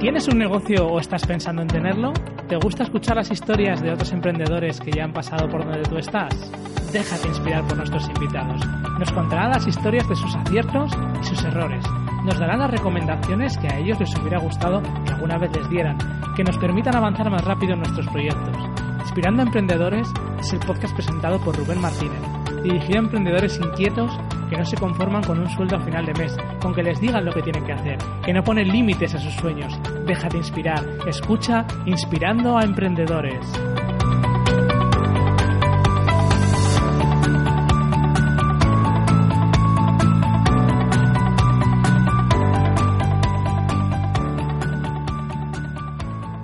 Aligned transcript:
¿Tienes 0.00 0.26
un 0.28 0.38
negocio 0.38 0.86
o 0.86 0.98
estás 0.98 1.26
pensando 1.26 1.60
en 1.60 1.68
tenerlo? 1.68 2.14
¿Te 2.48 2.56
gusta 2.56 2.84
escuchar 2.84 3.16
las 3.16 3.30
historias 3.30 3.82
de 3.82 3.92
otros 3.92 4.10
emprendedores 4.12 4.80
que 4.80 4.90
ya 4.90 5.04
han 5.04 5.12
pasado 5.12 5.46
por 5.50 5.62
donde 5.62 5.82
tú 5.82 5.98
estás? 5.98 6.50
Déjate 6.90 7.28
inspirar 7.28 7.68
por 7.68 7.76
nuestros 7.76 8.08
invitados. 8.08 8.62
Nos 8.98 9.12
contarán 9.12 9.50
las 9.50 9.66
historias 9.66 10.08
de 10.08 10.16
sus 10.16 10.34
aciertos 10.34 10.90
y 11.20 11.26
sus 11.26 11.44
errores. 11.44 11.84
Nos 12.24 12.38
darán 12.38 12.60
las 12.60 12.70
recomendaciones 12.70 13.58
que 13.58 13.68
a 13.68 13.78
ellos 13.78 14.00
les 14.00 14.16
hubiera 14.16 14.38
gustado 14.38 14.80
que 15.04 15.12
alguna 15.12 15.36
vez 15.36 15.54
les 15.54 15.68
dieran, 15.68 15.98
que 16.34 16.44
nos 16.44 16.56
permitan 16.56 16.96
avanzar 16.96 17.30
más 17.30 17.44
rápido 17.44 17.74
en 17.74 17.80
nuestros 17.80 18.08
proyectos. 18.08 18.56
Inspirando 19.00 19.42
a 19.42 19.46
Emprendedores 19.46 20.08
es 20.40 20.52
el 20.54 20.60
podcast 20.60 20.94
presentado 20.94 21.38
por 21.40 21.54
Rubén 21.58 21.78
Martínez, 21.78 22.22
dirigido 22.62 23.00
a 23.00 23.02
emprendedores 23.02 23.60
inquietos 23.60 24.18
que 24.50 24.56
no 24.56 24.64
se 24.64 24.76
conforman 24.76 25.22
con 25.22 25.38
un 25.38 25.48
sueldo 25.48 25.76
a 25.76 25.80
final 25.80 26.04
de 26.04 26.12
mes, 26.14 26.36
con 26.60 26.74
que 26.74 26.82
les 26.82 27.00
digan 27.00 27.24
lo 27.24 27.32
que 27.32 27.40
tienen 27.40 27.64
que 27.64 27.72
hacer, 27.72 27.98
que 28.24 28.32
no 28.32 28.42
ponen 28.42 28.68
límites 28.68 29.14
a 29.14 29.20
sus 29.20 29.32
sueños. 29.34 29.78
Déjate 30.04 30.38
inspirar. 30.38 30.84
Escucha 31.06 31.64
Inspirando 31.86 32.58
a 32.58 32.64
Emprendedores. 32.64 33.46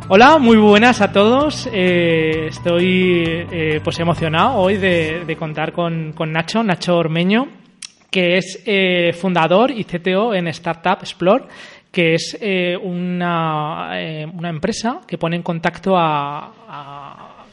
Hola, 0.09 0.39
muy 0.39 0.57
buenas 0.57 1.01
a 1.01 1.11
todos. 1.11 1.69
Eh, 1.73 2.47
estoy 2.47 3.25
eh, 3.51 3.81
pues 3.83 3.99
emocionado 3.99 4.59
hoy 4.59 4.77
de, 4.77 5.37
contar 5.37 5.73
con, 5.73 6.13
con, 6.13 6.31
Nacho, 6.31 6.63
Nacho 6.63 6.97
Ormeño, 6.97 7.49
que 8.17 8.39
es 8.39 8.63
eh, 8.65 9.13
fundador 9.13 9.71
y 9.71 9.85
CTO 9.85 10.33
en 10.33 10.49
Startup 10.49 10.97
Explore, 11.03 11.45
que 11.93 12.15
es 12.15 12.35
eh, 12.41 12.75
una, 12.75 13.91
eh, 13.93 14.25
una, 14.25 14.49
empresa 14.49 15.03
que 15.07 15.19
pone 15.19 15.37
en 15.37 15.43
contacto 15.43 15.95
a 15.99 17.45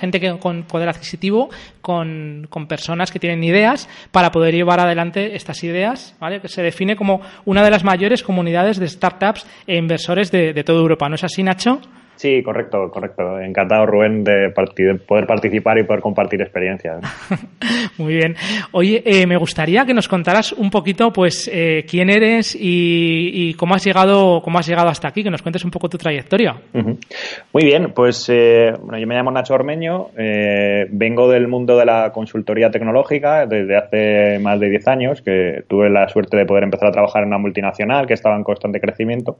gente 0.00 0.18
que, 0.18 0.36
con 0.40 0.64
poder 0.64 0.88
adquisitivo 0.88 1.48
con, 1.80 2.48
con, 2.50 2.66
personas 2.66 3.12
que 3.12 3.20
tienen 3.20 3.44
ideas 3.44 3.88
para 4.10 4.32
poder 4.32 4.52
llevar 4.52 4.80
adelante 4.80 5.36
estas 5.36 5.62
ideas, 5.62 6.16
¿vale? 6.18 6.40
que 6.40 6.48
se 6.48 6.64
define 6.64 6.96
como 6.96 7.20
una 7.44 7.62
de 7.62 7.70
las 7.70 7.84
mayores 7.84 8.24
comunidades 8.24 8.80
de 8.80 8.88
startups 8.88 9.46
e 9.68 9.76
inversores 9.76 10.32
de, 10.32 10.52
de 10.52 10.64
toda 10.64 10.80
Europa. 10.80 11.08
¿No 11.08 11.14
es 11.14 11.22
así, 11.22 11.44
Nacho? 11.44 11.80
Sí, 12.16 12.42
correcto, 12.42 12.90
correcto. 12.90 13.40
Encantado, 13.40 13.86
Rubén, 13.86 14.24
de, 14.24 14.52
poder 15.06 15.26
participar 15.26 15.78
y 15.78 15.84
poder 15.84 16.00
compartir 16.00 16.40
experiencias. 16.40 17.00
Muy 17.98 18.14
bien. 18.14 18.36
Oye, 18.72 19.02
eh, 19.04 19.26
me 19.26 19.36
gustaría 19.36 19.84
que 19.84 19.94
nos 19.94 20.08
contaras 20.08 20.52
un 20.52 20.70
poquito, 20.70 21.12
pues, 21.12 21.50
eh, 21.52 21.84
quién 21.88 22.10
eres 22.10 22.54
y, 22.54 23.30
y, 23.32 23.54
cómo 23.54 23.74
has 23.74 23.84
llegado, 23.84 24.40
cómo 24.42 24.58
has 24.58 24.66
llegado 24.66 24.88
hasta 24.88 25.08
aquí, 25.08 25.22
que 25.22 25.30
nos 25.30 25.42
cuentes 25.42 25.64
un 25.64 25.70
poco 25.70 25.88
tu 25.88 25.98
trayectoria. 25.98 26.54
Uh 26.72 26.78
-huh. 26.78 26.98
Muy 27.52 27.64
bien, 27.64 27.92
pues, 27.94 28.28
eh, 28.28 28.72
bueno, 28.80 28.98
yo 28.98 29.06
me 29.06 29.14
llamo 29.14 29.30
Nacho 29.30 29.54
Ormeño, 29.54 30.08
eh, 30.16 30.86
vengo 30.90 31.28
del 31.28 31.48
mundo 31.48 31.76
de 31.76 31.84
la 31.84 32.10
consultoría 32.12 32.70
tecnológica 32.70 33.46
desde 33.46 33.76
hace 33.76 34.38
más 34.38 34.60
de 34.60 34.70
10 34.70 34.88
años, 34.88 35.22
que 35.22 35.64
tuve 35.68 35.90
la 35.90 36.08
suerte 36.08 36.36
de 36.36 36.46
poder 36.46 36.64
empezar 36.64 36.88
a 36.88 36.92
trabajar 36.92 37.22
en 37.22 37.28
una 37.28 37.38
multinacional 37.38 38.06
que 38.06 38.14
estaba 38.14 38.36
en 38.36 38.44
constante 38.44 38.80
crecimiento 38.80 39.38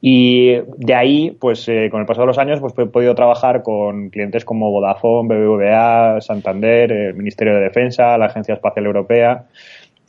y 0.00 0.56
de 0.76 0.94
ahí, 0.94 1.36
pues, 1.40 1.70
con 1.90 1.99
con 2.00 2.02
el 2.02 2.06
paso 2.06 2.22
de 2.22 2.26
los 2.26 2.38
años 2.38 2.60
pues 2.60 2.72
he 2.78 2.86
podido 2.86 3.14
trabajar 3.14 3.62
con 3.62 4.10
clientes 4.10 4.44
como 4.44 4.70
Vodafone, 4.70 5.28
BBVA, 5.28 6.20
Santander, 6.20 6.90
el 6.90 7.14
Ministerio 7.14 7.54
de 7.54 7.60
Defensa, 7.60 8.16
la 8.16 8.26
Agencia 8.26 8.54
Espacial 8.54 8.86
Europea. 8.86 9.44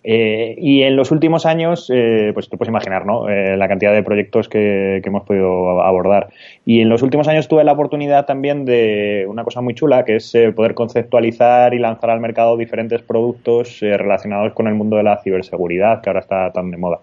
Eh, 0.04 0.56
y 0.58 0.82
en 0.82 0.96
los 0.96 1.12
últimos 1.12 1.46
años, 1.46 1.92
eh, 1.94 2.32
pues 2.34 2.50
te 2.50 2.58
puedes 2.58 2.70
imaginar, 2.70 3.06
¿no? 3.06 3.30
Eh, 3.30 3.56
la 3.56 3.68
cantidad 3.68 3.94
de 3.94 4.02
proyectos 4.02 4.50
que, 4.50 5.00
que, 5.04 5.10
hemos 5.10 5.24
podido 5.24 5.80
abordar. 5.82 6.30
Y 6.66 6.82
en 6.82 6.90
los 6.90 7.04
últimos 7.04 7.28
años 7.28 7.48
tuve 7.48 7.64
la 7.64 7.74
oportunidad 7.74 8.26
también 8.26 8.66
de 8.66 9.26
una 9.28 9.44
cosa 9.44 9.62
muy 9.62 9.76
chula, 9.76 10.04
que 10.04 10.16
es 10.16 10.34
eh, 10.34 10.52
poder 10.54 10.74
conceptualizar 10.74 11.76
y 11.76 11.80
lanzar 11.80 12.10
al 12.10 12.20
mercado 12.20 12.58
diferentes 12.58 13.04
productos 13.04 13.84
eh, 13.84 13.96
relacionados 13.96 14.54
con 14.54 14.68
el 14.68 14.74
mundo 14.74 14.96
de 14.96 15.04
la 15.04 15.22
ciberseguridad, 15.22 16.02
que 16.02 16.10
ahora 16.10 16.22
está 16.22 16.52
tan 16.52 16.72
de 16.72 16.78
moda. 16.78 17.00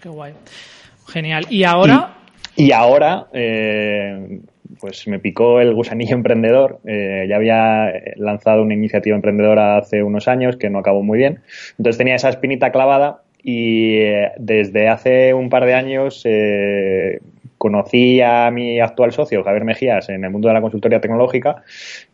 Qué 0.00 0.08
guay. 0.08 0.34
Genial. 1.08 1.46
¿Y 1.50 1.64
ahora? 1.64 2.23
Y, 2.56 2.72
ahora, 2.72 3.28
eh, 3.32 4.40
pues 4.80 5.06
me 5.08 5.18
picó 5.18 5.60
el 5.60 5.74
gusanillo 5.74 6.14
emprendedor. 6.16 6.80
Eh, 6.84 7.26
ya 7.28 7.36
había 7.36 7.92
lanzado 8.16 8.62
una 8.62 8.74
iniciativa 8.74 9.16
emprendedora 9.16 9.76
hace 9.78 10.02
unos 10.02 10.28
años 10.28 10.56
que 10.56 10.70
no 10.70 10.78
acabó 10.78 11.02
muy 11.02 11.18
bien. 11.18 11.40
Entonces 11.78 11.98
tenía 11.98 12.16
esa 12.16 12.28
espinita 12.28 12.72
clavada 12.72 13.22
y 13.42 13.96
eh, 13.96 14.32
desde 14.38 14.88
hace 14.88 15.34
un 15.34 15.50
par 15.50 15.66
de 15.66 15.74
años 15.74 16.22
eh, 16.24 17.20
conocí 17.64 18.20
a 18.20 18.50
mi 18.50 18.78
actual 18.78 19.10
socio, 19.12 19.42
Javier 19.42 19.64
Mejías, 19.64 20.10
en 20.10 20.22
el 20.22 20.30
mundo 20.30 20.48
de 20.48 20.54
la 20.54 20.60
consultoría 20.60 21.00
tecnológica 21.00 21.62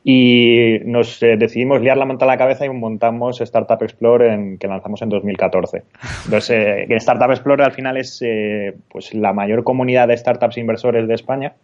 y 0.04 0.78
nos 0.84 1.20
eh, 1.24 1.36
decidimos 1.36 1.80
liar 1.80 1.96
la 1.96 2.04
manta 2.04 2.24
a 2.24 2.28
la 2.28 2.38
cabeza 2.38 2.66
y 2.66 2.68
montamos 2.68 3.40
Startup 3.40 3.82
Explorer 3.82 4.30
en, 4.30 4.58
que 4.58 4.68
lanzamos 4.68 5.02
en 5.02 5.08
2014. 5.08 5.82
Entonces, 6.26 6.50
eh, 6.50 6.86
Startup 6.90 7.28
Explorer 7.32 7.66
al 7.66 7.72
final 7.72 7.96
es 7.96 8.22
eh, 8.22 8.76
pues 8.88 9.12
la 9.12 9.32
mayor 9.32 9.64
comunidad 9.64 10.06
de 10.06 10.16
startups 10.16 10.56
inversores 10.56 11.08
de 11.08 11.14
España 11.14 11.54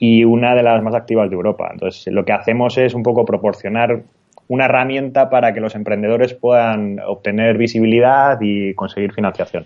y 0.00 0.24
una 0.24 0.56
de 0.56 0.64
las 0.64 0.82
más 0.82 0.96
activas 0.96 1.30
de 1.30 1.36
Europa. 1.36 1.68
Entonces, 1.72 2.12
lo 2.12 2.24
que 2.24 2.32
hacemos 2.32 2.76
es 2.76 2.92
un 2.92 3.04
poco 3.04 3.24
proporcionar 3.24 4.02
una 4.48 4.64
herramienta 4.64 5.30
para 5.30 5.54
que 5.54 5.60
los 5.60 5.76
emprendedores 5.76 6.34
puedan 6.34 6.98
obtener 7.06 7.56
visibilidad 7.56 8.36
y 8.40 8.74
conseguir 8.74 9.12
financiación. 9.12 9.64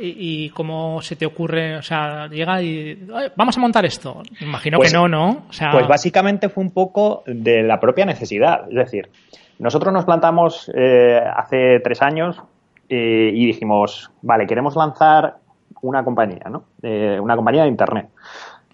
¿Y, 0.00 0.44
¿Y, 0.44 0.50
cómo 0.50 1.02
se 1.02 1.16
te 1.16 1.26
ocurre? 1.26 1.76
O 1.76 1.82
sea, 1.82 2.28
llega 2.28 2.62
y 2.62 3.06
vamos 3.36 3.56
a 3.56 3.60
montar 3.60 3.84
esto. 3.84 4.22
Imagino 4.40 4.78
pues, 4.78 4.92
que 4.92 4.96
no, 4.96 5.08
¿no? 5.08 5.44
O 5.48 5.52
sea... 5.52 5.72
Pues 5.72 5.88
básicamente 5.88 6.48
fue 6.48 6.62
un 6.62 6.70
poco 6.70 7.22
de 7.26 7.62
la 7.62 7.80
propia 7.80 8.04
necesidad. 8.04 8.68
Es 8.68 8.76
decir, 8.76 9.10
nosotros 9.58 9.92
nos 9.92 10.04
plantamos 10.04 10.70
eh, 10.74 11.20
hace 11.36 11.80
tres 11.80 12.02
años 12.02 12.40
eh, 12.88 13.30
y 13.34 13.46
dijimos, 13.46 14.10
vale, 14.22 14.46
queremos 14.46 14.76
lanzar 14.76 15.36
una 15.82 16.04
compañía, 16.04 16.44
¿no? 16.50 16.64
Eh, 16.82 17.18
una 17.20 17.36
compañía 17.36 17.62
de 17.62 17.68
Internet. 17.68 18.08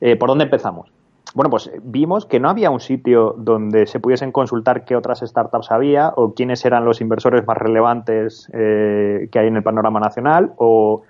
Eh, 0.00 0.16
¿Por 0.16 0.28
dónde 0.28 0.44
empezamos? 0.44 0.90
Bueno, 1.34 1.50
pues 1.50 1.70
vimos 1.82 2.24
que 2.26 2.40
no 2.40 2.48
había 2.48 2.70
un 2.70 2.80
sitio 2.80 3.34
donde 3.36 3.86
se 3.86 4.00
pudiesen 4.00 4.32
consultar 4.32 4.84
qué 4.84 4.96
otras 4.96 5.20
startups 5.20 5.70
había 5.70 6.08
o 6.16 6.32
quiénes 6.34 6.64
eran 6.64 6.84
los 6.84 7.00
inversores 7.00 7.46
más 7.46 7.56
relevantes 7.56 8.50
eh, 8.52 9.28
que 9.30 9.38
hay 9.38 9.48
en 9.48 9.56
el 9.56 9.62
panorama 9.62 10.00
nacional 10.00 10.52
o 10.56 11.02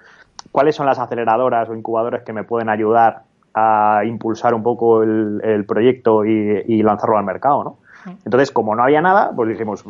cuáles 0.50 0.74
son 0.74 0.86
las 0.86 0.98
aceleradoras 0.98 1.68
o 1.68 1.74
incubadores 1.74 2.22
que 2.24 2.32
me 2.32 2.42
pueden 2.42 2.68
ayudar 2.68 3.22
a 3.54 4.02
impulsar 4.04 4.54
un 4.54 4.62
poco 4.62 5.02
el, 5.02 5.40
el 5.42 5.64
proyecto 5.64 6.24
y, 6.24 6.64
y, 6.66 6.82
lanzarlo 6.82 7.16
al 7.16 7.24
mercado, 7.24 7.64
¿no? 7.64 7.76
Entonces, 8.24 8.50
como 8.52 8.74
no 8.74 8.82
había 8.82 9.00
nada, 9.00 9.32
pues 9.34 9.48
dijimos, 9.48 9.84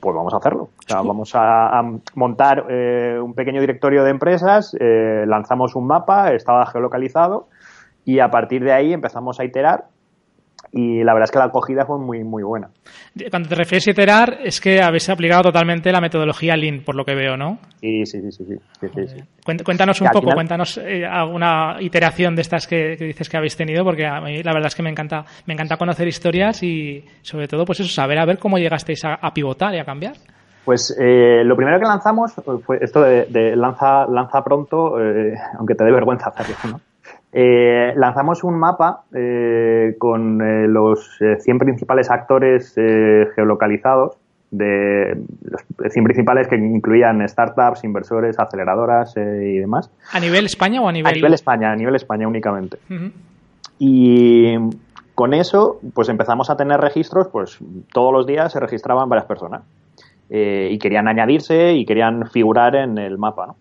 pues 0.00 0.16
vamos 0.16 0.34
a 0.34 0.38
hacerlo. 0.38 0.68
O 0.78 0.82
sea, 0.86 1.02
vamos 1.02 1.34
a, 1.34 1.78
a 1.78 1.92
montar 2.14 2.66
eh, 2.68 3.18
un 3.22 3.34
pequeño 3.34 3.60
directorio 3.60 4.02
de 4.04 4.10
empresas, 4.10 4.76
eh, 4.78 5.24
lanzamos 5.26 5.74
un 5.74 5.86
mapa, 5.86 6.32
estaba 6.32 6.66
geolocalizado 6.66 7.48
y 8.06 8.20
a 8.20 8.30
partir 8.30 8.64
de 8.64 8.72
ahí 8.72 8.94
empezamos 8.94 9.38
a 9.38 9.44
iterar 9.44 9.84
y 10.72 11.02
la 11.04 11.12
verdad 11.12 11.24
es 11.24 11.30
que 11.30 11.38
la 11.38 11.46
acogida 11.46 11.84
fue 11.84 11.98
muy 11.98 12.24
muy 12.24 12.42
buena. 12.42 12.70
Cuando 13.30 13.48
te 13.48 13.54
refieres 13.54 13.86
a 13.88 13.90
iterar 13.90 14.38
es 14.42 14.60
que 14.60 14.80
habéis 14.80 15.08
aplicado 15.10 15.42
totalmente 15.42 15.92
la 15.92 16.00
metodología 16.00 16.56
Lean, 16.56 16.80
por 16.84 16.94
lo 16.94 17.04
que 17.04 17.14
veo, 17.14 17.36
¿no? 17.36 17.58
Sí, 17.80 18.06
sí, 18.06 18.20
sí, 18.30 18.30
sí. 18.30 18.44
sí, 18.80 18.88
sí, 18.94 19.08
sí. 19.08 19.62
Cuéntanos 19.64 20.00
un 20.00 20.08
poco, 20.08 20.20
final... 20.20 20.34
cuéntanos 20.34 20.78
eh, 20.78 21.04
alguna 21.04 21.76
iteración 21.80 22.34
de 22.36 22.42
estas 22.42 22.66
que, 22.66 22.96
que, 22.96 23.04
dices 23.04 23.28
que 23.28 23.36
habéis 23.36 23.56
tenido, 23.56 23.84
porque 23.84 24.06
a 24.06 24.20
mí 24.20 24.42
la 24.42 24.52
verdad 24.52 24.68
es 24.68 24.74
que 24.74 24.82
me 24.82 24.90
encanta, 24.90 25.24
me 25.46 25.54
encanta 25.54 25.76
conocer 25.76 26.06
historias 26.08 26.62
y 26.62 27.04
sobre 27.22 27.48
todo 27.48 27.64
pues 27.64 27.80
eso, 27.80 27.88
saber 27.88 28.18
a 28.18 28.24
ver 28.24 28.38
cómo 28.38 28.58
llegasteis 28.58 29.04
a, 29.04 29.14
a 29.14 29.32
pivotar 29.32 29.74
y 29.74 29.78
a 29.78 29.84
cambiar. 29.84 30.14
Pues 30.64 30.96
eh, 31.00 31.44
lo 31.44 31.54
primero 31.56 31.78
que 31.78 31.86
lanzamos 31.86 32.32
fue 32.64 32.78
esto 32.80 33.00
de, 33.02 33.26
de 33.26 33.54
lanza, 33.54 34.04
lanza 34.06 34.42
pronto, 34.42 35.00
eh, 35.00 35.34
aunque 35.58 35.76
te 35.76 35.84
dé 35.84 35.92
vergüenza 35.92 36.30
hacerlo, 36.30 36.56
¿no? 36.72 36.80
Eh, 37.38 37.92
lanzamos 37.96 38.44
un 38.44 38.58
mapa 38.58 39.02
eh, 39.14 39.94
con 39.98 40.40
eh, 40.40 40.66
los 40.66 41.18
100 41.18 41.58
principales 41.58 42.10
actores 42.10 42.72
eh, 42.76 43.26
geolocalizados, 43.34 44.16
de 44.50 45.22
los 45.42 45.92
100 45.92 46.04
principales 46.04 46.48
que 46.48 46.56
incluían 46.56 47.28
startups, 47.28 47.84
inversores, 47.84 48.38
aceleradoras 48.38 49.18
eh, 49.18 49.52
y 49.52 49.58
demás. 49.58 49.90
¿A 50.14 50.18
nivel 50.18 50.46
España 50.46 50.80
o 50.80 50.88
a 50.88 50.92
nivel? 50.92 51.12
A 51.12 51.14
nivel 51.14 51.34
España, 51.34 51.72
a 51.72 51.76
nivel 51.76 51.94
España 51.96 52.26
únicamente. 52.26 52.78
Uh 52.88 52.94
-huh. 52.94 53.12
Y 53.78 54.54
con 55.14 55.34
eso, 55.34 55.78
pues 55.92 56.08
empezamos 56.08 56.48
a 56.48 56.56
tener 56.56 56.80
registros, 56.80 57.28
pues 57.28 57.58
todos 57.92 58.14
los 58.14 58.26
días 58.26 58.50
se 58.50 58.60
registraban 58.60 59.10
varias 59.10 59.26
personas. 59.26 59.60
y 60.28 60.78
querían 60.78 61.06
añadirse 61.06 61.74
y 61.74 61.84
querían 61.84 62.26
figurar 62.30 62.74
en 62.74 62.98
el 62.98 63.16
mapa, 63.16 63.46
¿no? 63.46 63.56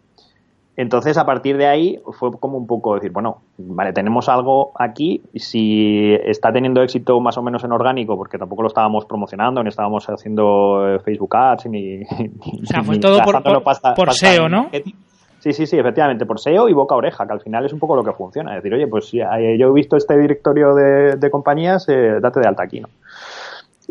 Entonces, 0.78 1.18
a 1.18 1.26
partir 1.26 1.58
de 1.58 1.68
ahí, 1.68 2.00
fue 2.12 2.32
como 2.40 2.58
un 2.58 2.68
poco 2.68 2.96
decir, 2.96 3.12
bueno, 3.12 3.42
vale, 3.58 3.94
tenemos 3.94 4.28
algo 4.28 4.72
aquí, 4.78 5.22
si 5.36 6.14
está 6.26 6.52
teniendo 6.52 6.82
éxito 6.82 7.20
más 7.22 7.38
o 7.38 7.42
menos 7.42 7.64
en 7.64 7.72
orgánico, 7.72 8.18
porque 8.18 8.38
tampoco 8.38 8.64
lo 8.64 8.68
estábamos 8.68 9.06
promocionando, 9.06 9.64
ni 9.64 9.70
estábamos 9.70 10.06
haciendo 10.10 11.00
Facebook 11.04 11.36
Ads, 11.36 11.68
ni... 11.68 12.02
O 12.62 12.66
sea, 12.66 12.84
fue 12.84 13.00
todo 13.00 13.22
por, 13.24 13.42
por, 13.42 13.64
pasta, 13.64 13.94
por 13.94 14.08
pasta 14.08 14.28
SEO, 14.28 14.50
¿no? 14.50 14.70
Sí, 14.72 15.54
Sí, 15.54 15.68
sí, 15.68 15.78
efectivamente, 15.78 16.26
por 16.26 16.40
SEO 16.40 16.68
y 16.70 16.74
boca 16.74 16.96
a 16.96 16.98
oreja, 16.98 17.28
que 17.28 17.34
al 17.34 17.40
final 17.40 17.64
es 17.64 17.72
un 17.72 17.78
poco 17.78 17.96
lo 17.96 18.04
que 18.04 18.14
funciona. 18.14 18.58
Es 18.58 18.64
decir, 18.64 18.74
oye, 18.74 18.88
pues 18.88 19.12
yo 19.12 19.28
he 19.30 19.74
visto 19.74 19.96
este 19.96 20.18
directorio 20.18 20.74
de, 20.74 21.30
compañías, 21.30 21.88
eh, 21.88 22.20
date 22.20 22.40
de 22.40 22.48
alta 22.48 22.64
aquí, 22.64 22.80
¿no? 22.80 22.90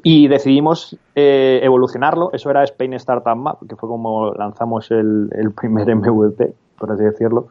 Y 0.03 0.27
decidimos 0.27 0.99
eh, 1.15 1.61
evolucionarlo. 1.63 2.31
Eso 2.33 2.51
era 2.51 2.65
Spain 2.65 2.95
Startup 2.95 3.37
Map, 3.37 3.61
que 3.69 3.77
fue 3.77 3.89
como 3.89 4.33
lanzamos 4.35 4.91
el, 4.91 5.31
primer 5.55 5.87
MVP, 5.95 6.53
por 6.79 6.93
así 6.93 7.05
decirlo. 7.05 7.49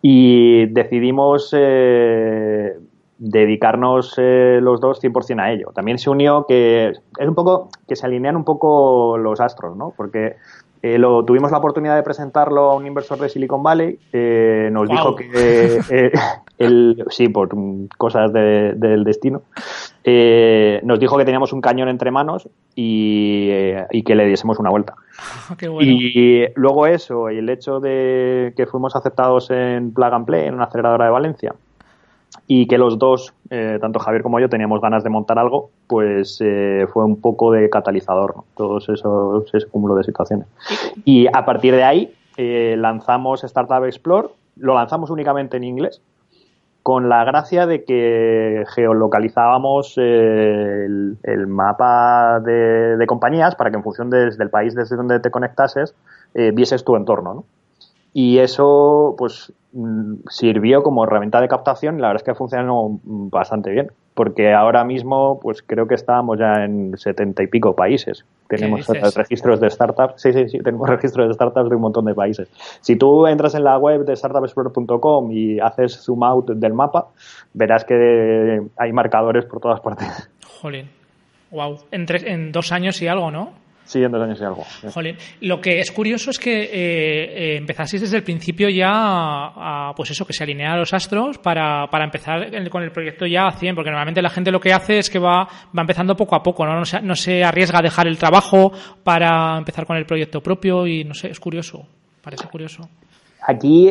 Y 0.00 0.66
decidimos 0.66 1.50
eh, 1.56 2.78
dedicarnos 3.18 4.14
eh, 4.16 4.60
los 4.62 4.80
dos 4.80 5.02
100% 5.02 5.40
a 5.40 5.52
ello. 5.52 5.72
También 5.74 5.98
se 5.98 6.10
unió 6.10 6.46
que 6.46 6.92
es 7.18 7.28
un 7.28 7.34
poco 7.34 7.68
que 7.86 7.96
se 7.96 8.06
alinean 8.06 8.36
un 8.36 8.44
poco 8.44 9.18
los 9.18 9.40
astros, 9.40 9.76
¿no? 9.76 9.92
Porque 9.96 10.36
eh, 10.80 10.96
lo, 10.96 11.24
tuvimos 11.24 11.50
la 11.50 11.58
oportunidad 11.58 11.96
de 11.96 12.02
presentarlo 12.04 12.70
a 12.70 12.76
un 12.76 12.86
inversor 12.86 13.18
de 13.18 13.28
Silicon 13.28 13.62
Valley. 13.62 13.98
Eh, 14.12 14.68
nos 14.72 14.88
dijo 14.88 15.16
que, 15.16 15.80
eh, 15.90 16.12
el, 16.58 17.04
sí, 17.10 17.28
por 17.28 17.48
cosas 17.96 18.32
del 18.32 19.04
destino, 19.04 19.42
nos 20.82 20.98
dijo 21.00 21.16
que 21.16 21.24
teníamos 21.24 21.52
un 21.52 21.60
cañón 21.60 21.88
entre 21.88 22.10
manos 22.10 22.48
y, 22.74 23.48
que 24.04 24.14
le 24.14 24.26
diésemos 24.26 24.58
una 24.58 24.70
vuelta. 24.70 24.94
Y 25.80 26.44
luego 26.54 26.86
eso, 26.86 27.30
y 27.30 27.38
el 27.38 27.48
hecho 27.48 27.80
de 27.80 28.52
que 28.56 28.66
fuimos 28.66 28.94
aceptados 28.96 29.50
en 29.50 29.92
Plug 29.92 30.12
and 30.12 30.26
Play, 30.26 30.46
en 30.46 30.54
una 30.54 30.64
aceleradora 30.64 31.06
de 31.06 31.10
Valencia, 31.10 31.54
y 32.46 32.66
que 32.66 32.78
los 32.78 32.98
dos, 32.98 33.34
eh, 33.50 33.78
tanto 33.80 33.98
Javier 33.98 34.22
como 34.22 34.40
yo, 34.40 34.48
teníamos 34.48 34.80
ganas 34.80 35.04
de 35.04 35.10
montar 35.10 35.38
algo, 35.38 35.70
pues 35.86 36.38
eh, 36.40 36.86
fue 36.92 37.04
un 37.04 37.20
poco 37.20 37.52
de 37.52 37.68
catalizador, 37.68 38.36
¿no? 38.36 38.44
todos 38.56 38.88
esos, 38.88 39.52
ese 39.52 39.66
cúmulo 39.66 39.94
de 39.94 40.04
situaciones. 40.04 40.46
Y 41.04 41.26
a 41.26 41.44
partir 41.44 41.74
de 41.74 41.84
ahí 41.84 42.14
eh, 42.36 42.76
lanzamos 42.78 43.44
Startup 43.44 43.84
Explore, 43.84 44.28
lo 44.56 44.74
lanzamos 44.74 45.10
únicamente 45.10 45.56
en 45.56 45.64
inglés, 45.64 46.00
con 46.82 47.08
la 47.08 47.24
gracia 47.24 47.66
de 47.66 47.84
que 47.84 48.64
geolocalizábamos 48.74 49.98
el, 49.98 51.16
mapa 51.46 52.40
de, 52.40 53.04
compañías 53.06 53.56
para 53.56 53.70
que 53.70 53.76
en 53.76 53.82
función 53.82 54.10
del 54.10 54.50
país 54.50 54.74
desde 54.74 54.96
donde 54.96 55.20
te 55.20 55.30
conectases, 55.30 55.94
vieses 56.34 56.84
tu 56.84 56.96
entorno, 56.96 57.34
¿no? 57.34 57.44
Y 58.12 58.38
eso, 58.38 59.14
pues, 59.18 59.52
mm, 59.72 60.14
sirvió 60.28 60.82
como 60.82 61.04
herramienta 61.04 61.40
de 61.40 61.48
captación 61.48 61.98
y 61.98 62.00
la 62.00 62.08
verdad 62.08 62.22
es 62.22 62.26
que 62.26 62.34
funcionó 62.34 62.98
bastante 63.04 63.70
bien. 63.70 63.92
Porque 64.18 64.52
ahora 64.52 64.82
mismo, 64.82 65.38
pues 65.38 65.62
creo 65.62 65.86
que 65.86 65.94
estábamos 65.94 66.40
ya 66.40 66.64
en 66.64 66.98
setenta 66.98 67.44
y 67.44 67.46
pico 67.46 67.76
países. 67.76 68.24
Tenemos 68.48 68.84
registros 69.14 69.60
de 69.60 69.70
startups. 69.70 70.20
Sí, 70.20 70.32
sí, 70.32 70.48
sí, 70.48 70.58
tenemos 70.58 70.88
registros 70.90 71.28
de 71.28 71.34
startups 71.34 71.70
de 71.70 71.76
un 71.76 71.82
montón 71.82 72.04
de 72.04 72.16
países. 72.16 72.48
Si 72.80 72.96
tú 72.96 73.28
entras 73.28 73.54
en 73.54 73.62
la 73.62 73.78
web 73.78 74.04
de 74.04 74.16
startupexplorer.com 74.16 75.30
y 75.30 75.60
haces 75.60 76.02
zoom 76.02 76.24
out 76.24 76.50
del 76.50 76.74
mapa, 76.74 77.10
verás 77.54 77.84
que 77.84 78.60
hay 78.76 78.92
marcadores 78.92 79.44
por 79.44 79.60
todas 79.60 79.78
partes. 79.78 80.28
Jolín. 80.60 80.90
Wow. 81.52 81.78
En, 81.92 82.04
en 82.08 82.50
dos 82.50 82.72
años 82.72 83.00
y 83.00 83.06
algo, 83.06 83.30
¿no? 83.30 83.52
Sí, 83.88 84.02
en 84.02 84.12
dos 84.12 84.22
años 84.22 84.38
y 84.38 84.44
algo. 84.44 84.66
Lo 85.40 85.62
que 85.62 85.80
es 85.80 85.90
curioso 85.92 86.30
es 86.30 86.38
que 86.38 86.64
eh, 86.64 86.68
eh, 86.72 87.56
empezasteis 87.56 88.02
desde 88.02 88.18
el 88.18 88.22
principio 88.22 88.68
ya 88.68 88.90
a, 88.92 89.94
pues 89.96 90.10
eso, 90.10 90.26
que 90.26 90.34
se 90.34 90.44
alinean 90.44 90.78
los 90.78 90.92
astros 90.92 91.38
para, 91.38 91.86
para 91.86 92.04
empezar 92.04 92.50
con 92.68 92.82
el 92.82 92.92
proyecto 92.92 93.24
ya 93.24 93.46
a 93.46 93.52
100, 93.52 93.74
porque 93.74 93.88
normalmente 93.88 94.20
la 94.20 94.28
gente 94.28 94.50
lo 94.50 94.60
que 94.60 94.74
hace 94.74 94.98
es 94.98 95.08
que 95.08 95.18
va, 95.18 95.48
va 95.76 95.80
empezando 95.80 96.14
poco 96.14 96.36
a 96.36 96.42
poco, 96.42 96.66
¿no? 96.66 96.74
No 96.74 96.84
se, 96.84 97.00
no 97.00 97.14
se 97.14 97.42
arriesga 97.42 97.78
a 97.78 97.82
dejar 97.82 98.06
el 98.06 98.18
trabajo 98.18 98.72
para 99.02 99.56
empezar 99.56 99.86
con 99.86 99.96
el 99.96 100.04
proyecto 100.04 100.42
propio 100.42 100.86
y 100.86 101.04
no 101.04 101.14
sé, 101.14 101.30
es 101.30 101.40
curioso, 101.40 101.86
parece 102.20 102.46
curioso. 102.46 102.86
Aquí 103.40 103.90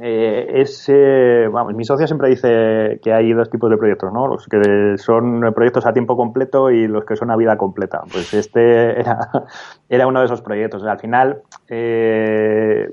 eh, 0.00 0.46
es, 0.54 0.88
eh, 0.88 1.48
vamos, 1.50 1.74
mi 1.74 1.84
socia 1.84 2.06
siempre 2.06 2.28
dice 2.28 3.00
que 3.02 3.12
hay 3.12 3.32
dos 3.32 3.48
tipos 3.48 3.70
de 3.70 3.76
proyectos, 3.76 4.12
¿no? 4.12 4.26
Los 4.26 4.46
que 4.46 4.96
son 4.98 5.40
proyectos 5.54 5.86
a 5.86 5.92
tiempo 5.92 6.16
completo 6.16 6.70
y 6.70 6.88
los 6.88 7.04
que 7.04 7.16
son 7.16 7.30
a 7.30 7.36
vida 7.36 7.56
completa. 7.56 8.02
Pues 8.12 8.34
este 8.34 9.00
era, 9.00 9.30
era 9.88 10.06
uno 10.06 10.20
de 10.20 10.26
esos 10.26 10.42
proyectos. 10.42 10.82
Al 10.84 10.98
final, 10.98 11.42
eh, 11.68 12.90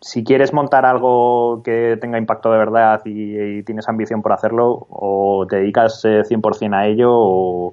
si 0.00 0.24
quieres 0.24 0.52
montar 0.52 0.84
algo 0.84 1.62
que 1.62 1.96
tenga 2.00 2.18
impacto 2.18 2.50
de 2.50 2.58
verdad 2.58 3.00
y, 3.04 3.62
tienes 3.62 3.88
ambición 3.88 4.20
por 4.20 4.32
hacerlo, 4.32 4.86
o 4.90 5.46
te 5.48 5.56
dedicas 5.56 6.04
100% 6.04 6.74
a 6.74 6.86
ello 6.86 7.10
o, 7.12 7.72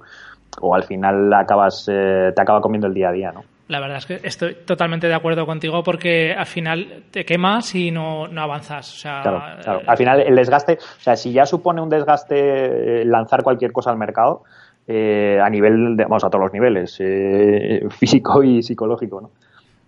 al 0.73 0.83
final 0.83 1.33
acabas, 1.33 1.85
te 1.85 2.41
acaba 2.41 2.61
comiendo 2.61 2.87
el 2.87 2.93
día 2.93 3.09
a 3.09 3.11
día, 3.11 3.31
¿no? 3.31 3.41
La 3.67 3.79
verdad 3.79 3.97
es 3.97 4.05
que 4.05 4.19
estoy 4.23 4.55
totalmente 4.65 5.07
de 5.07 5.13
acuerdo 5.13 5.45
contigo 5.45 5.83
porque 5.83 6.33
al 6.33 6.45
final 6.45 7.03
te 7.11 7.23
quemas 7.23 7.73
y 7.75 7.91
no, 7.91 8.27
no 8.27 8.41
avanzas. 8.41 8.93
O 8.93 8.97
sea, 8.97 9.21
claro, 9.21 9.81
Al 9.87 9.97
final 9.97 10.19
el 10.19 10.35
desgaste, 10.35 10.73
o 10.73 11.01
sea, 11.01 11.15
si 11.15 11.31
ya 11.31 11.45
supone 11.45 11.81
un 11.81 11.89
desgaste 11.89 13.01
eh, 13.01 13.05
lanzar 13.05 13.41
cualquier 13.41 13.71
cosa 13.71 13.89
al 13.91 13.97
mercado, 13.97 14.43
eh, 14.85 15.39
a 15.41 15.49
nivel, 15.49 15.95
de, 15.95 16.03
vamos, 16.03 16.25
a 16.25 16.29
todos 16.29 16.43
los 16.43 16.53
niveles, 16.53 16.97
eh, 16.99 17.87
físico 17.97 18.43
y 18.43 18.61
psicológico, 18.61 19.21
¿no? 19.21 19.31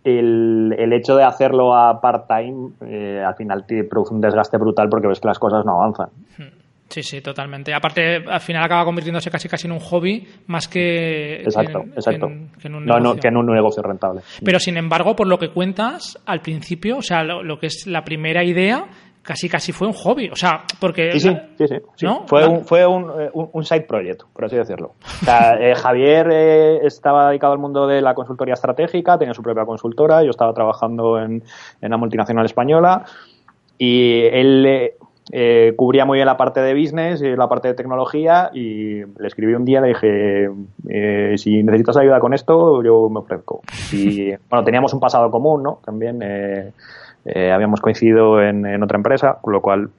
El, 0.06 0.74
el, 0.78 0.94
hecho 0.94 1.16
de 1.18 1.24
hacerlo 1.24 1.76
a 1.76 2.00
part-time 2.00 3.24
al 3.26 3.34
final 3.34 3.66
te 3.66 3.84
produce 3.86 4.14
un 4.14 4.22
desgaste 4.22 4.56
brutal 4.58 4.88
porque 4.88 5.08
ves 5.08 5.20
que 5.20 5.28
las 5.28 5.40
cosas 5.40 5.66
no 5.66 5.82
avanzan. 5.82 6.10
Hmm. 6.38 6.65
Sí, 6.90 7.02
sí, 7.02 7.22
totalmente. 7.22 7.74
Aparte, 7.74 8.18
al 8.28 8.40
final 8.40 8.64
acaba 8.64 8.86
convirtiéndose 8.86 9.32
casi 9.32 9.50
casi 9.50 9.68
en 9.68 9.74
un 9.74 9.80
hobby 9.80 10.26
más 10.48 10.68
que, 10.68 11.42
exacto, 11.42 11.82
en, 11.82 11.94
exacto. 11.94 12.28
Que 12.60 12.68
en, 12.68 12.76
un 12.76 12.86
no, 12.86 13.00
no, 13.00 13.16
que 13.16 13.28
en 13.28 13.38
un 13.38 13.48
negocio 13.48 13.82
rentable. 13.82 14.22
Pero 14.44 14.60
sin 14.60 14.78
embargo, 14.78 15.16
por 15.16 15.28
lo 15.28 15.40
que 15.40 15.50
cuentas, 15.50 16.22
al 16.26 16.42
principio, 16.42 16.98
o 16.98 17.02
sea, 17.02 17.24
lo, 17.24 17.60
que 17.60 17.68
es 17.68 17.88
la 17.88 18.04
primera 18.04 18.44
idea, 18.44 18.86
casi 19.24 19.50
casi 19.50 19.72
fue 19.72 19.88
un 19.88 19.94
hobby. 19.94 20.30
O 20.30 20.36
sea, 20.36 20.64
porque. 20.80 21.20
Sí, 21.20 21.36
sí, 21.58 21.68
sí. 21.68 21.76
sí, 21.96 22.08
Fue, 22.28 22.48
un, 22.48 22.64
fue 22.64 22.86
un, 22.86 23.12
un, 23.34 23.64
side 23.66 23.82
project, 23.88 24.22
por 24.32 24.46
así 24.46 24.56
decirlo. 24.56 24.94
O 25.22 25.26
sea, 25.26 25.56
eh, 25.60 25.74
Javier 25.76 26.28
eh, 26.32 26.78
estaba 26.86 27.30
dedicado 27.30 27.54
al 27.54 27.60
mundo 27.60 27.88
de 27.88 28.02
la 28.02 28.14
consultoría 28.14 28.54
estratégica, 28.54 29.18
tenía 29.18 29.34
su 29.34 29.42
propia 29.42 29.66
consultora, 29.66 30.24
yo 30.24 30.30
estaba 30.30 30.54
trabajando 30.54 31.18
en, 31.18 31.44
en 31.82 31.88
una 31.88 31.98
multinacional 31.98 32.46
española. 32.46 33.06
Y 33.78 34.22
él, 34.28 34.66
eh, 34.66 34.96
eh, 35.32 35.74
cubría 35.76 36.06
muy 36.06 36.18
bien 36.18 36.28
la 36.28 36.38
parte 36.38 36.60
de 36.62 36.80
business 36.80 37.20
la 37.22 37.50
parte 37.50 37.68
de 37.68 37.74
tecnología 37.74 38.52
y 38.54 39.04
le 39.04 39.28
escribí 39.28 39.54
un 39.54 39.66
día, 39.66 39.82
le 39.82 39.90
dije, 39.90 40.50
eh, 40.88 41.36
si 41.38 41.64
necesitas 41.64 41.98
ayuda 41.98 42.20
con 42.20 42.34
esto, 42.34 42.84
yo 42.84 43.10
me 43.10 43.20
ofrezco. 43.20 43.62
Y 43.92 44.32
bueno, 44.50 44.64
teníamos 44.64 44.94
un 44.94 45.00
pasado 45.00 45.32
común, 45.32 45.64
¿no? 45.64 45.80
También 45.84 46.20
eh, 46.22 46.72
habíamos 47.52 47.82
coincidido 47.82 48.42
en, 48.42 48.66
en, 48.66 48.84
otra 48.84 48.98
empresa, 48.98 49.40
con 49.42 49.54
lo 49.54 49.62
cual, 49.62 49.90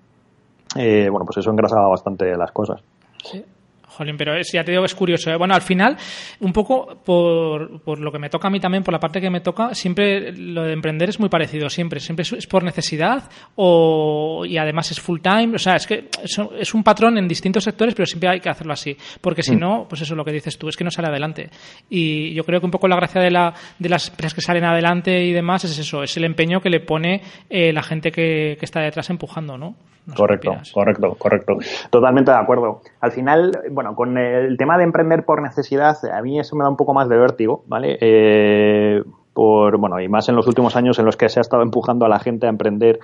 bueno, 0.75 1.25
pues 1.25 1.39
eso 1.39 1.51
engrasaba 1.51 1.89
bastante 1.89 2.37
las 2.37 2.53
cosas. 2.53 2.81
Sí. 3.23 3.45
Jolín, 3.89 4.17
pero 4.17 4.37
es, 4.37 4.51
ya 4.53 4.65
te 4.65 4.73
digo 4.73 4.83
que 4.83 4.87
es 4.87 4.95
curioso. 4.95 5.31
¿eh? 5.31 5.37
Bueno, 5.37 5.55
al 5.55 5.63
final, 5.63 5.97
un 6.41 6.53
poco 6.53 6.99
por, 7.05 7.81
por, 7.81 7.99
lo 8.01 8.11
que 8.13 8.19
me 8.19 8.29
toca 8.29 8.49
a 8.49 8.51
mí 8.51 8.61
también, 8.61 8.83
por 8.83 8.93
la 8.93 9.01
parte 9.01 9.21
que 9.21 9.31
me 9.31 9.41
toca, 9.41 9.75
siempre 9.75 10.33
lo 10.33 10.65
de 10.65 10.73
emprender 10.73 11.09
es 11.09 11.21
muy 11.21 11.29
parecido, 11.29 11.69
siempre. 11.71 12.01
Siempre 12.01 12.23
es, 12.23 12.47
por 12.47 12.63
necesidad 12.63 13.31
o, 13.55 14.45
y 14.47 14.59
además 14.59 14.91
es 14.91 15.01
full 15.01 15.21
time. 15.21 15.55
O 15.55 15.59
sea, 15.59 15.77
es 15.77 15.87
que 15.87 16.09
es, 16.23 16.75
un 16.75 16.83
patrón 16.83 17.17
en 17.19 17.29
distintos 17.29 17.65
sectores, 17.65 17.95
pero 17.95 18.07
siempre 18.07 18.29
hay 18.29 18.41
que 18.41 18.49
hacerlo 18.49 18.73
así. 18.73 18.97
Porque 19.21 19.43
si 19.43 19.57
mm. 19.57 19.61
no, 19.61 19.87
pues 19.89 20.03
eso 20.03 20.15
es 20.15 20.17
lo 20.17 20.25
que 20.25 20.33
dices 20.33 20.59
tú, 20.59 20.69
es 20.69 20.77
que 20.77 20.85
no 20.85 20.91
sale 20.91 21.09
adelante. 21.09 21.49
Y 21.89 22.35
yo 22.35 22.45
creo 22.45 22.61
que 22.61 22.67
un 22.67 22.73
poco 22.73 22.89
la 22.89 22.97
gracia 22.97 23.21
de, 23.21 23.31
la, 23.31 23.55
de 23.79 23.89
las 23.89 24.09
empresas 24.09 24.35
que 24.35 24.41
salen 24.41 24.65
adelante 24.65 25.25
y 25.25 25.33
demás 25.33 25.65
es 25.65 25.79
eso, 25.79 26.03
es 26.03 26.17
el 26.17 26.25
empeño 26.25 26.61
que 26.61 26.71
le 26.71 26.81
pone 26.81 27.23
eh, 27.49 27.73
la 27.73 27.83
gente 27.83 28.11
que, 28.11 28.57
que 28.59 28.65
está 28.65 28.81
detrás 28.81 29.11
empujando, 29.11 29.57
¿no? 29.57 29.77
Correcto, 30.15 30.57
correcto, 30.73 31.17
correcto. 31.19 31.59
Totalmente 31.91 32.31
de 32.31 32.37
acuerdo. 32.37 32.83
Al 33.01 33.13
final, 33.13 33.53
bueno, 33.71 33.95
con 33.95 34.19
el 34.19 34.57
tema 34.57 34.79
de 34.79 34.85
emprender 34.85 35.25
por 35.25 35.43
necesidad, 35.43 35.97
a 36.13 36.23
mí 36.23 36.39
eso 36.39 36.57
me 36.57 36.65
da 36.65 36.71
un 36.71 36.77
poco 36.77 36.95
más 36.95 37.09
de 37.09 37.17
vértigo, 37.17 37.65
¿vale? 37.67 37.99
Eh, 38.01 39.03
por, 39.33 39.77
bueno, 39.79 40.01
y 40.01 40.09
más 40.09 40.29
en 40.29 40.37
los 40.37 40.47
últimos 40.47 40.77
años 40.77 40.99
en 40.99 41.05
los 41.05 41.17
que 41.17 41.29
se 41.29 41.41
ha 41.41 41.43
estado 41.43 41.63
empujando 41.63 42.07
a 42.07 42.09
la 42.09 42.19
gente 42.19 42.47
a 42.47 42.51
emprender 42.51 43.01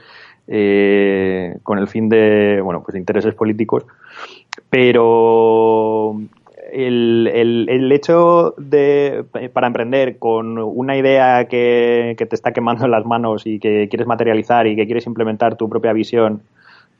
eh, 0.48 1.58
con 1.62 1.78
el 1.78 1.88
fin 1.88 2.08
de, 2.08 2.60
bueno, 2.62 2.82
pues 2.82 2.96
intereses 2.96 3.34
políticos. 3.34 3.84
Pero 4.70 6.16
el, 6.72 7.30
el, 7.68 7.92
hecho 7.92 8.54
de, 8.56 9.24
para 9.52 9.66
emprender 9.66 10.18
con 10.18 10.58
una 10.58 10.96
idea 10.96 11.46
que, 11.46 12.14
que, 12.16 12.26
te 12.26 12.34
está 12.34 12.52
quemando 12.52 12.86
en 12.86 12.92
las 12.92 13.04
manos 13.04 13.46
y 13.46 13.58
que 13.58 13.88
quieres 13.88 14.06
materializar 14.06 14.66
y 14.66 14.74
que 14.74 14.86
quieres 14.86 15.06
implementar 15.06 15.56
tu 15.56 15.68
propia 15.68 15.92
visión 15.92 16.42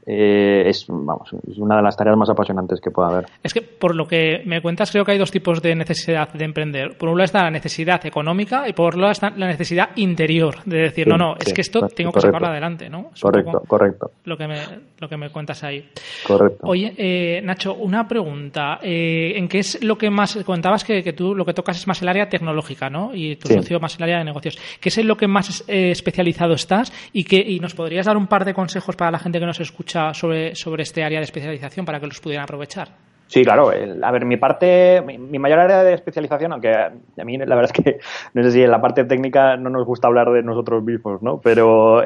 eh, 0.05 0.65
es, 0.67 0.87
vamos, 0.89 1.33
es 1.49 1.59
una 1.59 1.77
de 1.77 1.83
las 1.83 1.97
tareas 1.97 2.17
más 2.17 2.29
apasionantes 2.29 2.81
que 2.81 2.91
pueda 2.91 3.09
haber. 3.09 3.27
Es 3.43 3.55
que 3.55 3.63
por 3.63 3.95
lo 3.95 4.07
que 4.07 4.43
me 4.45 4.61
cuentas 4.61 4.91
creo 4.91 5.05
que 5.05 5.13
hay 5.13 5.19
dos 5.19 5.31
tipos 5.31 5.63
de 5.63 5.75
necesidad 5.77 6.33
de 6.33 6.45
emprender. 6.45 6.99
Por 6.99 7.09
un 7.09 7.17
lado 7.17 7.27
está 7.27 7.45
la 7.45 7.51
necesidad 7.51 8.05
económica 8.05 8.69
y 8.69 8.73
por 8.73 8.89
otro 8.89 9.01
lado 9.01 9.13
está 9.13 9.31
la 9.31 9.47
necesidad 9.47 9.91
interior 9.97 10.57
de 10.65 10.79
decir, 10.79 11.07
no, 11.07 11.17
no, 11.17 11.37
es 11.39 11.53
que 11.53 11.61
esto 11.61 11.87
tengo 11.89 12.11
que 12.11 12.21
sacarlo 12.21 12.49
adelante, 12.49 12.89
¿no? 12.89 13.11
correcto, 13.21 13.63
correcto. 13.67 14.11
Lo 14.25 14.37
que, 14.37 14.49
me, 14.49 14.59
lo 14.99 15.09
que 15.09 15.17
me 15.17 15.31
cuentas 15.31 15.63
ahí. 15.63 15.89
Correcto. 16.27 16.67
Oye, 16.67 16.95
eh, 16.97 17.41
Nacho, 17.43 17.75
una 17.75 18.07
pregunta. 18.09 18.81
Eh, 18.83 19.35
¿En 19.37 19.49
qué 19.49 19.61
es 19.61 19.83
lo 19.85 19.97
que 19.97 20.11
más, 20.11 20.37
comentabas 20.45 20.83
que, 20.85 21.03
que, 21.03 21.13
tú 21.13 21.35
lo 21.35 21.45
que 21.45 21.55
tocas 21.55 21.77
es 21.77 21.87
más 21.87 22.03
el 22.03 22.09
área 22.09 22.29
tecnológica, 22.29 22.91
¿no? 22.91 23.15
Y 23.15 23.37
tu 23.37 23.49
socio 23.49 23.79
más 23.79 23.97
el 23.97 24.03
área 24.03 24.19
de 24.19 24.25
negocios. 24.25 24.59
¿Qué 24.81 24.89
es 24.89 24.99
en 24.99 25.07
lo 25.07 25.17
que 25.17 25.29
más 25.29 25.65
especializado 25.69 26.55
estás? 26.55 26.93
Y, 27.13 27.25
que, 27.25 27.39
y 27.39 27.61
nos 27.61 27.75
podrías 27.75 28.07
dar 28.07 28.17
un 28.17 28.27
par 28.27 28.45
de 28.45 28.55
consejos 28.55 28.97
para 28.97 29.11
la 29.11 29.19
gente 29.19 29.39
que 29.39 29.47
nos 29.47 29.61
escucha 29.61 29.92
sobre, 30.13 30.55
sobre 30.55 30.83
este 30.83 31.05
área 31.05 31.19
de 31.19 31.25
especialización 31.25 31.87
para 31.87 32.01
que 32.01 32.07
los 32.07 32.21
pudieran 32.21 32.45
aprovechar. 32.45 32.89
Sí, 33.33 33.45
claro. 33.45 33.71
a 33.71 34.11
ver, 34.11 34.27
mi 34.27 34.37
parte, 34.37 35.01
mi, 35.01 35.39
mayor 35.39 35.61
área 35.61 35.83
de 35.83 35.95
especialización, 35.95 36.53
aunque 36.53 36.71
a, 36.71 36.93
mí 37.25 37.39
la 37.39 37.57
verdad 37.57 37.73
es 37.75 37.83
que 37.83 37.99
no 38.35 38.43
sé 38.43 38.51
si 38.51 38.63
en 38.63 38.71
la 38.71 38.83
parte 38.83 39.05
técnica 39.05 39.57
no 39.57 39.71
nos 39.71 39.87
gusta 39.87 40.07
hablar 40.07 40.31
de 40.33 40.43
nosotros 40.43 40.85
mismos, 40.85 41.23
¿no? 41.23 41.41
Pero 41.43 42.03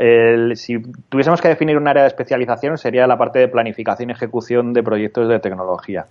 si 0.55 0.81
tuviésemos 1.09 1.40
que 1.40 1.49
definir 1.49 1.78
un 1.78 1.88
área 1.88 2.02
de 2.02 2.09
especialización 2.09 2.78
sería 2.78 3.09
la 3.09 3.19
parte 3.19 3.40
de 3.40 3.49
planificación 3.49 4.11
y 4.11 4.12
ejecución 4.12 4.73
de 4.73 4.85
proyectos 4.85 5.28
de 5.28 5.40
tecnología. 5.40 6.07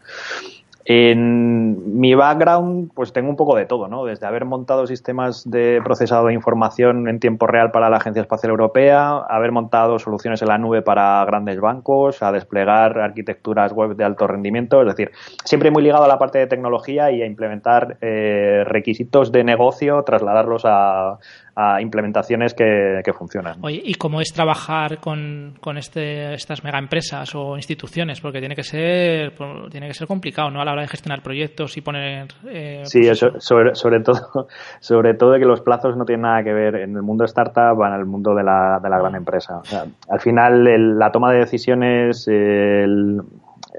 En 0.87 1.99
mi 1.99 2.13
background, 2.13 2.91
pues 2.93 3.11
tengo 3.11 3.27
un 3.27 3.35
poco 3.35 3.55
de 3.55 3.65
todo, 3.65 3.87
¿no? 3.87 4.05
Desde 4.05 4.27
haber 4.27 4.45
montado 4.45 4.85
sistemas 4.85 5.49
de 5.49 5.81
procesado 5.83 6.27
de 6.27 6.35
información 6.35 7.07
en 7.07 7.19
tiempo 7.19 7.47
real 7.47 7.71
para 7.71 7.89
la 7.89 7.97
Agencia 7.97 8.21
Espacial 8.21 8.51
Europea, 8.51 9.17
haber 9.27 9.51
montado 9.51 9.97
soluciones 9.97 10.43
en 10.43 10.49
la 10.49 10.59
nube 10.59 10.83
para 10.83 11.25
grandes 11.25 11.59
bancos, 11.59 12.21
a 12.21 12.31
desplegar 12.31 12.99
arquitecturas 12.99 13.73
web 13.73 13.95
de 13.95 14.03
alto 14.03 14.27
rendimiento, 14.27 14.81
es 14.81 14.87
decir, 14.87 15.11
siempre 15.43 15.71
muy 15.71 15.81
ligado 15.81 16.03
a 16.03 16.07
la 16.07 16.19
parte 16.19 16.37
de 16.37 16.45
tecnología 16.45 17.09
y 17.09 17.23
a 17.23 17.25
implementar 17.25 17.97
eh, 18.01 18.63
requisitos 18.67 19.31
de 19.31 19.43
negocio, 19.43 20.03
trasladarlos 20.03 20.65
a, 20.65 21.17
a 21.55 21.81
implementaciones 21.81 22.53
que, 22.53 23.01
funcionan. 23.17 23.57
Oye, 23.61 23.81
¿y 23.83 23.95
cómo 23.95 24.19
es 24.19 24.33
trabajar 24.33 24.99
con, 24.99 25.53
con 25.61 25.77
este, 25.77 26.33
estas 26.33 26.63
mega 26.65 26.77
empresas 26.77 27.33
o 27.33 27.55
instituciones? 27.55 28.19
Porque 28.19 28.39
tiene 28.39 28.55
que 28.55 28.63
ser 28.63 29.33
tiene 29.71 29.87
que 29.87 29.93
ser 29.93 30.05
complicado, 30.05 30.51
¿no? 30.51 30.59
A 30.59 30.65
la 30.65 30.73
hora 30.73 30.81
de 30.81 30.89
gestionar 30.89 31.23
proyectos 31.23 31.77
y 31.77 31.81
poner... 31.81 32.27
Eh, 32.45 32.81
sí, 32.83 32.99
pues 32.99 33.11
eso, 33.11 33.39
sobre, 33.39 33.73
sobre, 33.75 34.01
todo 34.01 34.47
sobre 34.81 35.13
todo 35.13 35.39
que 35.39 35.45
los 35.45 35.61
plazos 35.61 35.95
no 35.95 36.03
tienen 36.03 36.23
nada 36.23 36.43
que 36.43 36.51
ver 36.51 36.75
en 36.75 36.95
el 36.95 37.01
mundo 37.01 37.23
startup 37.23 37.81
en 37.85 37.93
el 37.93 38.05
mundo 38.05 38.35
de 38.35 38.43
la, 38.43 38.79
de 38.83 38.89
la 38.89 38.97
gran 38.97 39.15
empresa. 39.15 39.61
al 40.09 40.19
final, 40.19 40.97
la 40.99 41.11
toma 41.11 41.31
de 41.31 41.39
decisiones, 41.39 42.27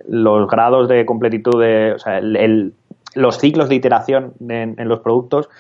los 0.09 0.49
grados 0.49 0.89
de 0.89 1.05
completitud, 1.05 1.61
de, 1.61 1.93
o 1.93 1.99
sea, 1.99 2.21
los 3.15 3.39
ciclos 3.39 3.69
de 3.69 3.75
iteración 3.75 4.33
en 4.49 4.89
los 4.89 5.01
productos 5.01 5.51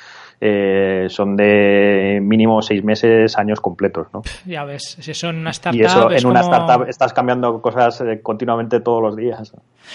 eh, 0.40 1.06
son 1.08 1.36
de 1.36 2.20
mínimo 2.22 2.60
seis 2.60 2.84
meses, 2.84 3.36
años 3.38 3.60
completos. 3.60 4.08
¿no? 4.12 4.22
Ya 4.44 4.64
ves, 4.64 4.96
si 5.00 5.10
eso 5.10 5.30
en 5.30 5.36
una 5.36 5.50
startup. 5.50 5.80
Y 5.80 5.84
eso 5.84 6.10
en 6.10 6.26
una 6.26 6.40
startup 6.40 6.88
estás 6.88 7.12
cambiando 7.12 7.60
cosas 7.60 8.00
eh, 8.02 8.20
continuamente 8.22 8.80
todos 8.80 9.02
los 9.02 9.16
días. 9.16 9.52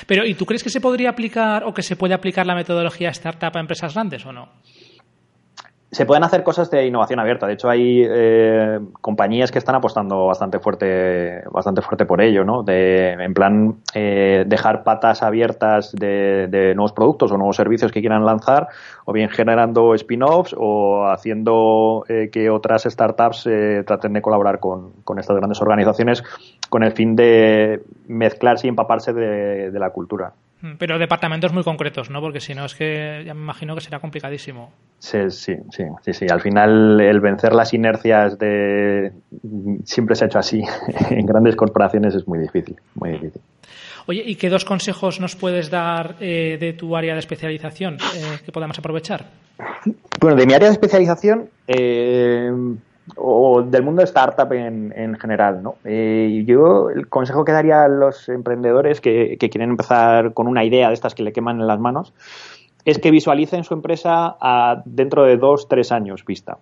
Pero, 0.08 0.26
¿y 0.26 0.34
tú 0.34 0.46
crees 0.46 0.64
que 0.64 0.70
se 0.70 0.82
podría 0.82 1.10
aplicar 1.12 1.64
o 1.64 1.74
que 1.74 1.84
se 1.84 1.96
puede 1.96 2.14
aplicar 2.14 2.46
la 2.46 2.56
metodología 2.56 3.10
startup 3.10 3.56
a 3.56 3.60
empresas 3.60 3.94
grandes 3.94 4.26
o 4.26 4.32
no? 4.32 4.50
Se 5.92 6.06
pueden 6.06 6.24
hacer 6.24 6.44
cosas 6.44 6.72
de 6.72 6.86
innovación 6.86 7.20
abierta. 7.20 7.48
De 7.48 7.54
hecho, 7.54 7.70
hay 7.70 8.04
eh, 8.08 8.80
compañías 9.02 9.52
que 9.52 9.60
están 9.60 9.76
apostando 9.76 10.26
bastante 10.26 10.60
fuerte, 10.60 11.44
bastante 11.52 11.82
fuerte 11.82 12.06
por 12.06 12.22
ello, 12.22 12.46
¿no? 12.46 12.64
De, 12.64 13.12
en 13.12 13.34
plan, 13.34 13.76
eh, 13.94 14.46
dejar 14.48 14.84
patas 14.84 15.22
abiertas 15.22 15.92
de, 15.92 16.72
nuevos 16.76 16.94
productos 16.94 17.32
o 17.34 17.38
nuevos 17.38 17.58
servicios 17.58 17.92
que 17.92 18.00
quieran 18.00 18.26
lanzar, 18.26 18.70
o 19.04 19.12
bien 19.12 19.30
generando 19.30 19.94
spin-offs 19.96 20.56
o 20.58 21.08
haciendo 21.08 22.06
eh, 22.08 22.30
que 22.32 22.50
otras 22.50 22.84
startups 22.84 23.50
traten 23.86 24.14
de 24.14 24.22
colaborar 24.22 24.60
con, 24.60 24.92
con, 25.04 25.20
estas 25.20 25.36
grandes 25.36 25.62
organizaciones 25.62 26.24
con 26.70 26.84
el 26.84 26.94
fin 26.94 27.18
de 27.18 27.84
mezclarse 28.08 28.68
y 28.68 28.70
empaparse 28.70 29.12
de 29.12 29.80
la 29.80 29.90
cultura. 29.90 30.32
Mm, 30.62 30.74
pero 30.78 31.00
departamentos 31.00 31.54
muy 31.54 31.64
concretos, 31.64 32.10
¿no? 32.10 32.22
Porque 32.22 32.40
si 32.40 32.54
no 32.54 32.66
es 32.66 32.76
que 32.76 33.24
ya 33.26 33.34
me 33.34 33.42
imagino 33.42 33.76
que 33.76 33.82
será 33.82 34.00
complicadísimo. 34.00 34.72
Sí, 35.00 35.18
sí, 35.30 35.56
sí, 35.72 35.84
sí, 36.02 36.14
sí. 36.14 36.26
Al 36.30 36.42
final 36.42 37.02
el 37.02 37.20
vencer 37.20 37.54
las 37.54 37.74
inercias 37.74 38.38
de 38.38 39.12
siempre 39.84 40.16
se 40.16 40.26
ha 40.26 40.28
hecho 40.28 40.40
así 40.40 40.62
en 41.10 41.26
grandes 41.26 41.56
corporaciones 41.56 42.16
es 42.16 42.28
muy 42.28 42.40
difícil, 42.40 42.76
muy 42.96 43.12
difícil. 43.12 43.42
Oye, 44.08 44.24
¿y 44.26 44.36
qué 44.36 44.50
dos 44.50 44.66
consejos 44.66 45.20
nos 45.20 45.36
puedes 45.36 45.70
dar 45.70 46.16
eh, 46.20 46.58
de 46.60 46.74
tu 46.74 46.96
área 46.96 47.14
de 47.14 47.20
especialización 47.20 47.96
eh, 47.96 48.40
que 48.44 48.52
podamos 48.52 48.78
aprovechar? 48.80 49.26
Bueno, 50.20 50.36
de 50.36 50.46
mi 50.46 50.54
área 50.54 50.68
de 50.68 50.74
especialización, 50.74 51.50
eh, 51.68 52.52
o 53.16 53.62
del 53.62 53.84
mundo 53.84 54.02
de 54.02 54.06
startup 54.06 54.52
en, 54.54 54.94
en 54.96 55.18
general. 55.18 55.62
¿no? 55.64 55.76
Eh, 55.84 56.44
yo 56.46 56.90
el 56.90 57.08
consejo 57.08 57.46
que 57.46 57.52
daría 57.52 57.84
a 57.84 57.88
los 57.88 58.30
emprendedores 58.30 59.02
que, 59.02 59.38
que, 59.40 59.50
quieren 59.50 59.72
empezar 59.72 60.34
con 60.34 60.48
una 60.48 60.64
idea 60.64 60.88
de 60.88 60.94
estas 60.94 61.16
que 61.16 61.24
le 61.24 61.34
queman 61.34 61.60
en 61.60 61.68
las 61.68 61.80
manos 61.80 62.14
es 62.86 63.00
que 63.00 63.12
visualicen 63.12 63.64
su 63.64 63.74
empresa 63.74 64.36
a, 64.40 64.82
dentro 64.86 65.24
de 65.24 65.38
dos, 65.38 65.68
tres 65.68 65.92
años 65.92 66.26
vista. 66.26 66.58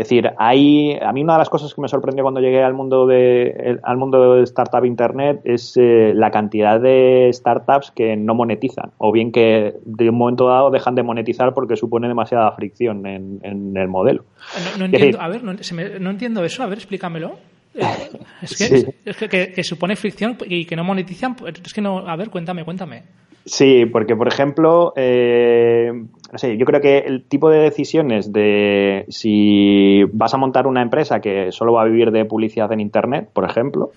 Es 0.00 0.08
decir, 0.08 0.30
hay, 0.38 0.98
a 0.98 1.12
mí 1.12 1.22
una 1.22 1.34
de 1.34 1.40
las 1.40 1.50
cosas 1.50 1.74
que 1.74 1.80
me 1.82 1.86
sorprendió 1.86 2.24
cuando 2.24 2.40
llegué 2.40 2.62
al 2.62 2.72
mundo 2.72 3.06
de, 3.06 3.78
al 3.82 3.98
mundo 3.98 4.36
de 4.36 4.44
startup 4.44 4.86
internet 4.86 5.42
es 5.44 5.76
eh, 5.76 6.12
la 6.14 6.30
cantidad 6.30 6.80
de 6.80 7.28
startups 7.30 7.90
que 7.90 8.16
no 8.16 8.34
monetizan 8.34 8.92
o 8.96 9.12
bien 9.12 9.30
que 9.30 9.74
de 9.84 10.08
un 10.08 10.16
momento 10.16 10.46
dado 10.46 10.70
dejan 10.70 10.94
de 10.94 11.02
monetizar 11.02 11.52
porque 11.52 11.76
supone 11.76 12.08
demasiada 12.08 12.50
fricción 12.52 13.04
en, 13.04 13.76
el 13.76 13.88
modelo. 13.88 14.24
No, 14.78 14.86
entiendo, 14.86 15.20
a 15.20 15.28
ver, 15.28 15.44
no, 15.44 16.10
entiendo 16.10 16.44
eso, 16.46 16.62
a 16.62 16.66
ver, 16.66 16.78
explícamelo. 16.78 17.36
Es 18.40 18.56
que, 18.56 18.94
es 19.04 19.16
que, 19.18 19.52
que, 19.52 19.62
supone 19.62 19.96
fricción 19.96 20.38
y 20.46 20.64
que 20.64 20.76
no 20.76 20.82
monetizan. 20.82 21.36
Es 21.62 21.74
que 21.74 21.82
no. 21.82 21.98
A 22.08 22.16
ver, 22.16 22.30
cuéntame, 22.30 22.64
cuéntame. 22.64 23.02
Sí, 23.44 23.84
porque 23.86 24.16
por 24.16 24.28
ejemplo, 24.28 24.92
eh, 24.96 25.92
no 26.32 26.38
sé, 26.38 26.56
yo 26.56 26.64
creo 26.66 26.80
que 26.80 26.98
el 26.98 27.24
tipo 27.24 27.50
de 27.50 27.58
decisiones 27.58 28.32
de 28.32 29.04
si 29.08 30.04
vas 30.12 30.32
a 30.34 30.36
montar 30.36 30.66
una 30.66 30.82
empresa 30.82 31.20
que 31.20 31.50
solo 31.52 31.72
va 31.72 31.82
a 31.82 31.84
vivir 31.86 32.10
de 32.10 32.24
publicidad 32.24 32.72
en 32.72 32.80
Internet, 32.80 33.28
por 33.32 33.44
ejemplo, 33.44 33.90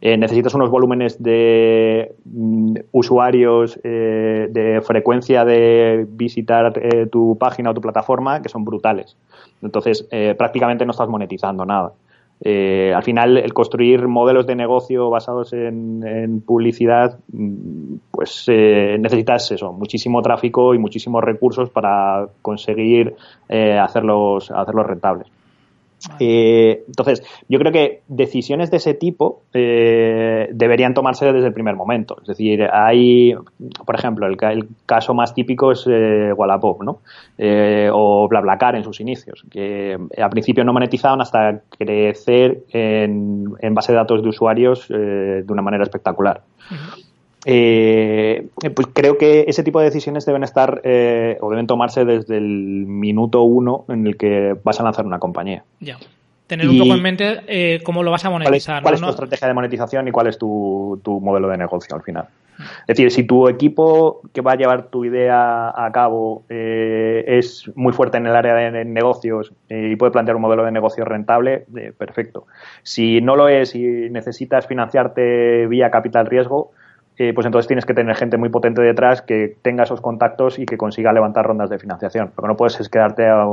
eh, 0.00 0.16
necesitas 0.16 0.54
unos 0.54 0.70
volúmenes 0.70 1.22
de 1.22 2.12
mm, 2.24 2.74
usuarios, 2.92 3.78
eh, 3.82 4.48
de 4.50 4.80
frecuencia 4.82 5.44
de 5.44 6.06
visitar 6.08 6.72
tu 7.10 7.36
página 7.38 7.70
o 7.70 7.74
tu 7.74 7.80
plataforma 7.80 8.40
que 8.42 8.48
son 8.48 8.64
brutales. 8.64 9.16
Entonces, 9.62 10.08
prácticamente 10.38 10.86
no 10.86 10.92
estás 10.92 11.08
monetizando 11.08 11.64
nada. 11.66 11.92
Eh, 12.42 12.92
al 12.94 13.02
final, 13.02 13.36
el 13.36 13.52
construir 13.52 14.08
modelos 14.08 14.46
de 14.46 14.54
negocio 14.54 15.10
basados 15.10 15.52
en, 15.52 16.42
publicidad, 16.46 17.18
mm, 17.32 17.96
pues 18.10 18.44
eh, 18.48 18.96
necesitas 18.98 19.50
eso, 19.50 19.72
muchísimo 19.72 20.22
tráfico 20.22 20.74
y 20.74 20.78
muchísimos 20.78 21.22
recursos 21.22 21.68
para 21.70 22.28
conseguir 22.40 23.14
eh, 23.48 23.78
hacerlos, 23.78 24.50
hacerlos 24.50 24.86
rentables. 24.86 25.26
Eh, 26.18 26.84
entonces, 26.86 27.22
yo 27.48 27.58
creo 27.58 27.72
que 27.72 28.02
decisiones 28.08 28.70
de 28.70 28.78
ese 28.78 28.94
tipo 28.94 29.42
eh, 29.52 30.48
deberían 30.52 30.94
tomarse 30.94 31.32
desde 31.32 31.48
el 31.48 31.52
primer 31.52 31.76
momento. 31.76 32.16
Es 32.22 32.28
decir, 32.28 32.68
hay, 32.72 33.34
por 33.84 33.94
ejemplo, 33.94 34.26
el, 34.26 34.36
caso 34.86 35.14
más 35.14 35.34
típico 35.34 35.72
es 35.72 35.86
eh, 35.88 36.32
Wallapop, 36.32 36.82
¿no? 36.82 37.00
Eh, 37.38 37.90
o 37.92 38.28
BlaBlaCar 38.28 38.76
en 38.76 38.84
sus 38.84 39.00
inicios, 39.00 39.44
que 39.50 39.98
al 40.16 40.30
principio 40.30 40.64
no 40.64 40.72
monetizaban 40.72 41.20
hasta 41.20 41.62
crecer 41.78 42.64
en, 42.70 43.56
base 43.74 43.92
de 43.92 43.96
datos 43.96 44.22
de 44.22 44.28
usuarios 44.28 44.88
de 44.88 45.44
una 45.48 45.62
manera 45.62 45.84
espectacular. 45.84 46.42
Eh, 47.46 48.48
pues 48.74 48.88
creo 48.92 49.16
que 49.16 49.44
ese 49.48 49.62
tipo 49.62 49.78
de 49.78 49.86
decisiones 49.86 50.26
deben 50.26 50.44
estar 50.44 50.82
eh, 50.84 51.38
o 51.40 51.50
deben 51.50 51.66
tomarse 51.66 52.04
desde 52.04 52.36
el 52.36 52.44
minuto 52.86 53.42
uno 53.42 53.84
en 53.88 54.06
el 54.06 54.16
que 54.16 54.56
vas 54.62 54.78
a 54.80 54.82
lanzar 54.82 55.06
una 55.06 55.18
compañía. 55.18 55.64
Ya. 55.80 55.96
Tener 56.46 56.68
un 56.68 56.78
poco 56.78 56.94
en 56.94 57.02
mente 57.02 57.40
eh, 57.46 57.80
cómo 57.84 58.02
lo 58.02 58.10
vas 58.10 58.24
a 58.24 58.30
monetizar. 58.30 58.82
¿Cuál 58.82 58.94
es, 58.94 59.00
tu 59.00 59.08
estrategia 59.08 59.46
de 59.46 59.54
monetización 59.54 60.08
y 60.08 60.10
cuál 60.10 60.26
es 60.26 60.36
tu, 60.36 61.00
modelo 61.22 61.48
de 61.48 61.56
negocio 61.56 61.94
al 61.94 62.02
final? 62.02 62.26
Es 62.58 62.88
decir, 62.88 63.10
si 63.12 63.22
tu 63.22 63.48
equipo 63.48 64.20
que 64.34 64.40
va 64.40 64.52
a 64.52 64.56
llevar 64.56 64.88
tu 64.88 65.04
idea 65.04 65.68
a 65.68 65.90
cabo 65.92 66.42
es 66.48 67.70
muy 67.76 67.92
fuerte 67.92 68.16
en 68.16 68.26
el 68.26 68.34
área 68.34 68.54
de 68.72 68.84
negocios 68.84 69.52
y 69.68 69.94
puede 69.94 70.10
plantear 70.10 70.34
un 70.34 70.42
modelo 70.42 70.64
de 70.64 70.72
negocio 70.72 71.04
rentable, 71.04 71.66
perfecto. 71.96 72.48
Si 72.82 73.20
no 73.20 73.36
lo 73.36 73.48
es 73.48 73.76
y 73.76 74.10
necesitas 74.10 74.66
financiarte 74.66 75.68
vía 75.68 75.92
capital 75.92 76.26
riesgo, 76.26 76.72
eh, 77.22 77.34
pues 77.34 77.44
entonces 77.44 77.68
tienes 77.68 77.84
que 77.84 77.92
tener 77.92 78.16
gente 78.16 78.38
muy 78.38 78.48
potente 78.48 78.80
detrás 78.80 79.20
que 79.20 79.54
tenga 79.60 79.82
esos 79.82 80.00
contactos 80.00 80.58
y 80.58 80.64
que 80.64 80.78
consiga 80.78 81.12
levantar 81.12 81.44
rondas 81.44 81.68
de 81.68 81.78
financiación. 81.78 82.32
Lo 82.34 82.42
que 82.42 82.48
no 82.48 82.56
puedes 82.56 82.80
es 82.80 82.88
quedarte 82.88 83.28
a, 83.28 83.44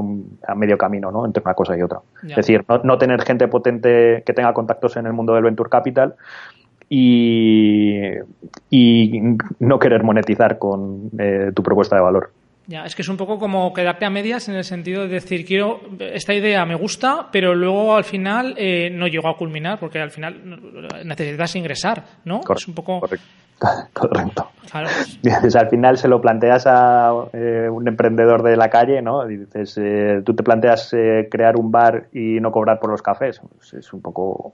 medio 0.55 0.77
camino 0.77 1.11
¿no? 1.11 1.25
entre 1.25 1.43
una 1.43 1.53
cosa 1.53 1.77
y 1.77 1.81
otra. 1.81 1.99
Es 2.23 2.37
decir, 2.37 2.63
no, 2.83 2.97
tener 2.97 3.21
gente 3.23 3.49
potente 3.49 4.23
que 4.25 4.31
tenga 4.31 4.53
contactos 4.53 4.95
en 4.95 5.05
el 5.05 5.11
mundo 5.11 5.33
del 5.33 5.43
venture 5.43 5.69
capital 5.69 6.15
y, 6.87 8.13
no 9.59 9.79
querer 9.79 10.01
monetizar 10.01 10.57
con 10.57 11.11
eh, 11.19 11.51
tu 11.53 11.61
propuesta 11.61 11.97
de 11.97 12.03
valor. 12.03 12.31
Ya, 12.67 12.85
es 12.85 12.95
que 12.95 13.01
es 13.01 13.09
un 13.09 13.17
poco 13.17 13.37
como 13.37 13.73
quedarte 13.73 14.05
a 14.05 14.09
medias 14.09 14.47
en 14.47 14.55
el 14.55 14.63
sentido 14.63 15.01
de 15.01 15.09
decir, 15.09 15.45
quiero, 15.45 15.81
esta 15.99 16.33
idea 16.33 16.65
me 16.65 16.75
gusta, 16.75 17.27
pero 17.33 17.53
luego 17.53 17.97
al 17.97 18.05
final 18.05 18.53
eh, 18.57 18.89
no 18.93 19.07
llego 19.07 19.27
a 19.27 19.35
culminar, 19.35 19.77
porque 19.77 19.99
al 19.99 20.11
final 20.11 20.61
necesitas 21.03 21.53
ingresar, 21.57 22.05
¿no? 22.23 22.39
es 22.55 22.67
un 22.69 22.73
poco... 22.73 23.01
Correcto. 23.01 23.25
al 25.55 25.69
final 25.69 25.97
se 25.97 26.07
lo 26.07 26.21
planteas 26.21 26.65
a 26.67 27.11
eh, 27.33 27.69
un 27.71 27.87
emprendedor 27.87 28.43
de 28.43 28.57
la 28.57 28.69
calle, 28.69 29.01
¿no? 29.01 29.25
Dices, 29.25 29.77
eh, 29.77 30.21
tú 30.25 30.35
te 30.35 30.43
planteas 30.43 30.93
eh, 30.93 31.27
crear 31.31 31.55
un 31.57 31.71
bar 31.71 32.07
y 32.13 32.39
no 32.39 32.51
cobrar 32.51 32.79
por 32.79 32.91
los 32.91 33.01
cafés. 33.01 33.41
Pues 33.55 33.73
es 33.73 33.93
un 33.93 34.01
poco, 34.01 34.53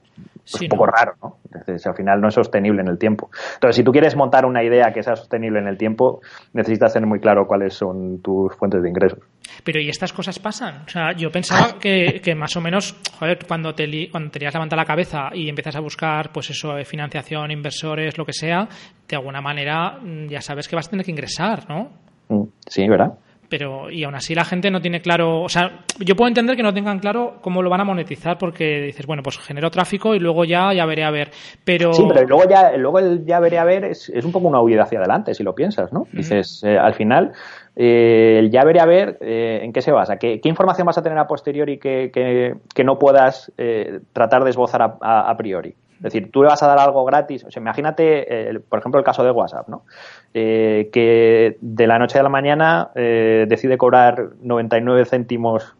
un 0.62 0.68
poco 0.70 0.86
raro, 0.86 1.14
¿no? 1.22 1.38
Entonces, 1.46 1.86
al 1.88 1.96
final 1.96 2.22
no 2.22 2.28
es 2.28 2.34
sostenible 2.34 2.82
en 2.82 2.88
el 2.88 2.98
tiempo. 2.98 3.30
Entonces, 3.56 3.76
si 3.76 3.84
tú 3.84 3.92
quieres 3.92 4.16
montar 4.16 4.46
una 4.46 4.64
idea 4.64 4.92
que 4.94 5.04
sea 5.04 5.16
sostenible 5.16 5.60
en 5.60 5.68
el 5.68 5.78
tiempo, 5.78 6.22
necesitas 6.54 6.94
tener 6.94 7.08
muy 7.08 7.20
claro 7.20 7.48
cuáles 7.48 7.74
son 7.74 8.20
tus 8.22 8.56
fuentes 8.56 8.82
de 8.82 8.90
ingresos. 8.90 9.20
Pero 9.64 9.80
¿y 9.80 9.90
estas 9.90 10.14
cosas 10.14 10.40
pasan? 10.40 10.84
O 10.86 10.90
sea, 10.90 11.14
yo 11.14 11.32
pensaba 11.32 11.78
que, 11.80 12.22
que 12.24 12.36
más 12.36 12.56
o 12.56 12.62
menos, 12.62 12.96
joder, 13.18 13.40
cuando 13.48 13.74
te, 13.74 14.10
cuando 14.10 14.32
tenías 14.32 14.54
levantar 14.54 14.78
la 14.78 14.86
cabeza 14.86 15.30
y 15.34 15.50
empiezas 15.50 15.76
a 15.76 15.80
buscar, 15.80 16.32
pues 16.32 16.50
eso, 16.50 16.74
financiación, 16.86 17.52
inversores, 17.52 18.18
lo 18.18 18.26
que 18.26 18.34
sea, 18.34 18.68
de 19.08 19.16
alguna 19.16 19.42
manera 19.42 20.00
mm, 20.02 20.28
ya 20.28 20.42
sabes 20.42 20.68
que 20.68 20.76
vas 20.76 20.88
a 20.88 20.92
tener 20.92 21.06
que 21.06 21.12
ingresar, 21.12 21.70
¿no? 21.70 21.92
Mm, 22.30 22.44
sí, 22.68 22.88
¿verdad? 22.88 23.14
Pero, 23.54 23.92
y 23.92 24.04
aún 24.04 24.16
así 24.16 24.34
la 24.34 24.46
gente 24.46 24.72
no 24.72 24.82
tiene 24.82 25.00
claro, 25.00 25.44
o 25.44 25.48
sea, 25.48 25.82
yo 26.00 26.16
puedo 26.16 26.28
entender 26.28 26.56
que 26.56 26.64
no 26.64 26.74
tengan 26.74 26.98
claro 26.98 27.36
cómo 27.40 27.62
lo 27.62 27.70
van 27.70 27.82
a 27.82 27.84
monetizar 27.84 28.36
porque 28.40 28.82
dices, 28.82 29.06
bueno, 29.06 29.22
pues 29.22 29.38
genero 29.38 29.70
tráfico 29.70 30.16
y 30.16 30.20
luego 30.20 30.44
ya, 30.44 30.74
ya 30.74 30.88
veré 30.88 31.04
a 31.04 31.12
ver. 31.12 31.30
Pero... 31.64 31.94
Sí, 31.94 32.04
pero 32.12 32.26
luego 32.26 32.50
ya, 32.50 32.76
luego 32.78 32.98
el 32.98 33.24
ya 33.28 33.40
veré 33.40 33.60
a 33.60 33.64
ver 33.64 33.86
es, 33.86 34.10
es 34.10 34.26
un 34.26 34.32
poco 34.32 34.48
una 34.48 34.60
huida 34.60 34.82
hacia 34.82 34.98
adelante, 34.98 35.36
si 35.36 35.44
lo 35.44 35.54
piensas, 35.54 35.94
¿no? 35.94 36.08
Dices, 36.12 36.64
eh, 36.64 36.80
al 36.80 36.96
final, 36.96 37.34
eh, 37.76 38.38
el 38.40 38.50
ya 38.50 38.64
veré 38.64 38.80
a 38.80 38.88
ver 38.88 39.20
eh, 39.22 39.60
en 39.62 39.72
qué 39.72 39.84
se 39.84 39.92
basa, 39.92 40.18
¿Qué, 40.18 40.42
qué 40.42 40.50
información 40.50 40.88
vas 40.88 40.98
a 40.98 41.04
tener 41.04 41.20
a 41.20 41.28
posteriori 41.28 41.78
que, 41.78 42.10
que, 42.12 42.84
no 42.84 42.98
puedas 42.98 43.52
tratar 44.14 44.44
de 44.46 44.50
esbozar 44.50 44.82
a, 44.82 45.30
a 45.30 45.38
priori. 45.38 45.76
Es 46.04 46.12
decir, 46.12 46.32
tú 46.32 46.44
le 46.44 46.50
vas 46.50 46.62
a 46.62 46.68
dar 46.68 46.80
algo 46.80 47.06
gratis. 47.06 47.46
O 47.46 47.52
sea, 47.52 47.62
imagínate, 47.62 48.50
eh, 48.50 48.60
por 48.60 48.80
ejemplo, 48.80 49.00
el 49.00 49.06
caso 49.06 49.24
de 49.24 49.32
WhatsApp, 49.32 49.70
¿no? 49.70 49.86
Eh, 50.34 50.90
que 50.92 51.58
de 51.62 51.88
la 51.88 51.98
noche 51.98 52.20
a 52.20 52.24
la 52.24 52.30
mañana 52.30 52.90
eh, 52.94 53.46
decide 53.48 53.78
cobrar 53.78 54.32
99 54.42 55.06
céntimos 55.06 55.76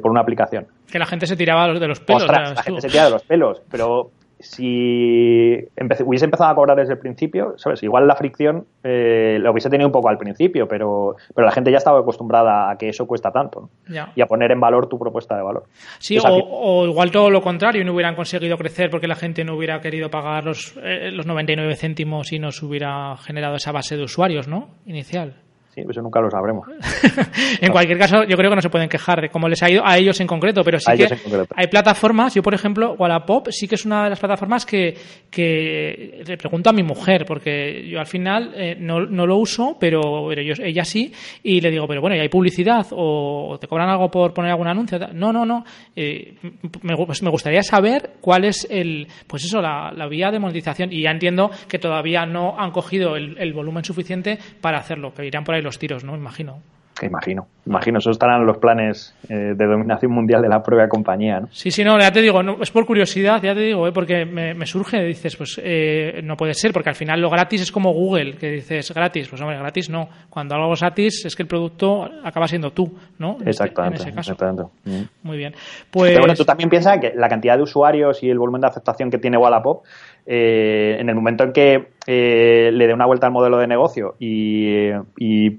por 0.00 0.12
una 0.12 0.20
aplicación. 0.20 0.68
Que 0.88 1.00
la 1.00 1.06
gente 1.06 1.26
se 1.26 1.36
tiraba 1.36 1.66
de 1.66 1.88
los 1.88 1.98
pelos. 1.98 2.24
la 2.28 2.62
gente 2.62 2.80
se 2.80 2.88
tiraba 2.88 3.06
de 3.06 3.14
los 3.14 3.24
pelos, 3.24 3.62
pero 3.68 4.12
si 4.50 5.68
hubiese 6.04 6.24
empezado 6.24 6.50
a 6.50 6.54
cobrar 6.54 6.76
desde 6.76 6.94
el 6.94 6.98
principio, 6.98 7.54
¿sabes? 7.56 7.82
Igual 7.82 8.06
la 8.06 8.16
fricción 8.16 8.66
eh, 8.82 9.38
lo 9.40 9.52
hubiese 9.52 9.70
tenido 9.70 9.88
un 9.88 9.92
poco 9.92 10.08
al 10.08 10.18
principio, 10.18 10.66
pero, 10.68 11.16
pero 11.34 11.46
la 11.46 11.52
gente 11.52 11.70
ya 11.70 11.78
estaba 11.78 12.00
acostumbrada 12.00 12.70
a 12.70 12.76
que 12.76 12.88
eso 12.88 13.06
cuesta 13.06 13.30
tanto 13.30 13.70
y 14.14 14.20
a 14.20 14.26
poner 14.26 14.52
en 14.52 14.60
valor 14.60 14.88
tu 14.88 14.98
propuesta 14.98 15.36
de 15.36 15.42
valor. 15.42 15.64
Sí, 15.98 16.18
o, 16.22 16.86
igual 16.86 17.10
todo 17.10 17.30
lo 17.30 17.42
contrario, 17.42 17.84
no 17.84 17.92
hubieran 17.92 18.14
conseguido 18.14 18.56
crecer 18.56 18.90
porque 18.90 19.08
la 19.08 19.16
gente 19.16 19.44
no 19.44 19.56
hubiera 19.56 19.80
querido 19.80 20.10
pagar 20.10 20.44
los, 20.44 20.76
eh, 20.82 21.10
los 21.10 21.26
99 21.26 21.74
céntimos 21.76 22.32
y 22.32 22.38
no 22.38 22.52
se 22.52 22.64
hubiera 22.64 23.16
generado 23.16 23.56
esa 23.56 23.72
base 23.72 23.96
de 23.96 24.04
usuarios, 24.04 24.48
¿no? 24.48 24.68
Inicial. 24.86 25.45
Sí, 25.76 25.82
eso 25.86 26.00
nunca 26.00 26.22
lo 26.22 26.30
sabremos. 26.30 26.66
en 27.60 27.70
cualquier 27.70 27.98
caso, 27.98 28.24
yo 28.24 28.34
creo 28.38 28.48
que 28.48 28.56
no 28.56 28.62
se 28.62 28.70
pueden 28.70 28.88
quejar 28.88 29.20
de 29.20 29.28
cómo 29.28 29.46
les 29.46 29.62
ha 29.62 29.70
ido 29.70 29.84
a 29.84 29.98
ellos 29.98 30.18
en 30.20 30.26
concreto, 30.26 30.64
pero 30.64 30.80
sí 30.80 30.90
que 30.96 31.06
hay 31.54 31.66
plataformas, 31.66 32.34
yo 32.34 32.42
por 32.42 32.54
ejemplo, 32.54 32.94
Wallapop 32.94 33.48
sí 33.50 33.68
que 33.68 33.74
es 33.74 33.84
una 33.84 34.04
de 34.04 34.10
las 34.10 34.18
plataformas 34.18 34.64
que, 34.64 34.96
que 35.30 36.22
le 36.26 36.38
pregunto 36.38 36.70
a 36.70 36.72
mi 36.72 36.82
mujer, 36.82 37.26
porque 37.26 37.86
yo 37.86 38.00
al 38.00 38.06
final 38.06 38.54
eh, 38.56 38.74
no, 38.80 39.00
no, 39.00 39.26
lo 39.26 39.36
uso, 39.36 39.76
pero, 39.78 40.00
pero 40.30 40.40
yo, 40.40 40.54
ella 40.64 40.82
sí, 40.82 41.12
y 41.42 41.60
le 41.60 41.70
digo, 41.70 41.86
pero 41.86 42.00
bueno, 42.00 42.16
¿y 42.16 42.20
hay 42.20 42.30
publicidad 42.30 42.86
o 42.92 43.58
te 43.60 43.68
cobran 43.68 43.90
algo 43.90 44.10
por 44.10 44.32
poner 44.32 44.52
algún 44.52 44.68
anuncio? 44.68 44.98
No, 45.12 45.30
no, 45.30 45.44
no. 45.44 45.62
Eh, 45.94 46.36
me, 46.80 46.96
pues 46.96 47.22
me 47.22 47.28
gustaría 47.28 47.62
saber 47.62 48.12
cuál 48.22 48.46
es 48.46 48.66
el, 48.70 49.06
pues 49.26 49.44
eso, 49.44 49.60
la, 49.60 49.92
la, 49.94 50.08
vía 50.08 50.30
de 50.30 50.38
monetización, 50.38 50.90
y 50.90 51.02
ya 51.02 51.10
entiendo 51.10 51.50
que 51.68 51.78
todavía 51.78 52.24
no 52.24 52.58
han 52.58 52.70
cogido 52.70 53.14
el, 53.14 53.36
el 53.36 53.52
volumen 53.52 53.84
suficiente 53.84 54.38
para 54.62 54.78
hacerlo, 54.78 55.12
que 55.12 55.26
irán 55.26 55.44
por 55.44 55.54
ahí 55.54 55.65
los 55.66 55.78
tiros, 55.78 56.04
¿no? 56.04 56.16
Imagino. 56.16 56.62
Imagino, 57.02 57.46
imagino, 57.66 57.98
eso 57.98 58.10
estarán 58.10 58.46
los 58.46 58.56
planes 58.56 59.14
eh, 59.28 59.54
de 59.54 59.66
dominación 59.66 60.12
mundial 60.12 60.40
de 60.40 60.48
la 60.48 60.62
propia 60.62 60.88
compañía, 60.88 61.40
¿no? 61.40 61.48
Sí, 61.50 61.70
sí, 61.70 61.84
no, 61.84 61.98
ya 61.98 62.10
te 62.10 62.22
digo, 62.22 62.42
no, 62.42 62.56
es 62.62 62.70
por 62.70 62.86
curiosidad, 62.86 63.42
ya 63.42 63.54
te 63.54 63.60
digo, 63.60 63.86
¿eh? 63.86 63.92
porque 63.92 64.24
me, 64.24 64.64
surge, 64.64 65.02
dices, 65.04 65.36
pues 65.36 65.60
eh, 65.62 66.20
no 66.24 66.36
puede 66.38 66.54
ser, 66.54 66.72
porque 66.72 66.88
al 66.88 66.94
final 66.94 67.20
lo 67.20 67.28
gratis 67.28 67.60
es 67.60 67.72
como 67.72 67.92
Google, 67.92 68.36
que 68.36 68.50
dices 68.50 68.94
gratis, 68.94 69.28
pues 69.28 69.42
hombre, 69.42 69.58
gratis 69.58 69.90
no, 69.90 70.08
cuando 70.30 70.54
algo 70.54 70.72
es 70.72 70.80
gratis 70.80 71.26
es 71.26 71.36
que 71.36 71.42
el 71.42 71.48
producto 71.48 72.08
acaba 72.24 72.48
siendo 72.48 72.70
tú, 72.72 72.90
¿no? 73.18 73.36
Exactamente, 73.44 74.02
en 74.02 74.08
ese 74.08 74.16
caso. 74.16 74.32
exactamente. 74.32 74.72
Mm. 74.84 75.26
Muy 75.26 75.36
bien. 75.36 75.54
Pues... 75.90 76.12
Pero 76.12 76.20
bueno, 76.20 76.34
tú 76.34 76.46
también 76.46 76.70
piensas 76.70 76.98
que 76.98 77.12
la 77.14 77.28
cantidad 77.28 77.58
de 77.58 77.62
usuarios 77.62 78.22
y 78.22 78.30
el 78.30 78.38
volumen 78.38 78.62
de 78.62 78.68
aceptación 78.68 79.10
que 79.10 79.18
tiene 79.18 79.36
Wallapop, 79.36 79.84
en 80.28 81.08
el 81.08 81.14
momento 81.14 81.44
en 81.44 81.52
que 81.52 81.88
le 82.06 82.86
dé 82.86 82.94
una 82.94 83.06
vuelta 83.06 83.26
al 83.26 83.32
modelo 83.32 83.58
de 83.58 83.68
negocio 83.68 84.16
y, 84.18 84.88
y 85.18 85.58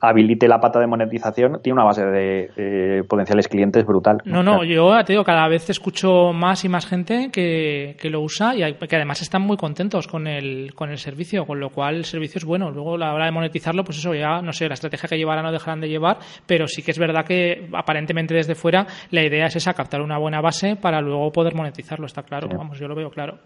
habilite 0.00 0.46
la 0.48 0.60
pata 0.60 0.78
de 0.78 0.86
monetización, 0.86 1.60
tiene 1.62 1.74
una 1.74 1.84
base 1.84 2.04
de, 2.04 3.04
potenciales 3.08 3.48
clientes 3.48 3.84
brutal. 3.86 4.22
No, 4.24 4.42
no, 4.42 4.64
yo 4.64 4.92
te 5.04 5.12
digo, 5.12 5.24
cada 5.24 5.48
vez 5.48 5.68
escucho 5.70 6.32
más 6.32 6.64
y 6.64 6.68
más 6.68 6.86
gente 6.86 7.30
que, 7.30 7.96
lo 8.04 8.20
usa 8.20 8.54
y 8.54 8.74
que 8.74 8.96
además 8.96 9.22
están 9.22 9.42
muy 9.42 9.56
contentos 9.56 10.06
con 10.06 10.26
el, 10.26 10.74
con 10.74 10.90
el 10.90 10.98
servicio, 10.98 11.44
con 11.44 11.58
lo 11.58 11.70
cual 11.70 11.96
el 11.96 12.04
servicio 12.04 12.38
es 12.38 12.44
bueno. 12.44 12.70
Luego, 12.70 12.94
a 12.94 12.98
la 12.98 13.14
hora 13.14 13.24
de 13.24 13.32
monetizarlo, 13.32 13.84
pues 13.84 13.98
eso 13.98 14.14
ya, 14.14 14.40
no 14.42 14.52
sé, 14.52 14.68
la 14.68 14.74
estrategia 14.74 15.08
que 15.08 15.16
llevarán 15.16 15.44
no 15.44 15.52
dejarán 15.52 15.80
de 15.80 15.88
llevar, 15.88 16.18
pero 16.46 16.66
sí 16.68 16.82
que 16.82 16.90
es 16.90 16.98
verdad 16.98 17.24
que 17.24 17.68
aparentemente 17.72 18.34
desde 18.34 18.54
fuera 18.54 18.86
la 19.10 19.24
idea 19.24 19.46
es 19.46 19.56
esa, 19.56 19.74
captar 19.74 20.00
una 20.02 20.18
buena 20.18 20.40
base 20.40 20.76
para 20.76 21.00
luego 21.00 21.32
poder 21.32 21.54
monetizarlo, 21.54 22.06
está 22.06 22.22
claro. 22.22 22.48
Vamos, 22.48 22.78
yo 22.78 22.88
lo 22.88 22.94
veo 22.94 23.10
claro. 23.10 23.38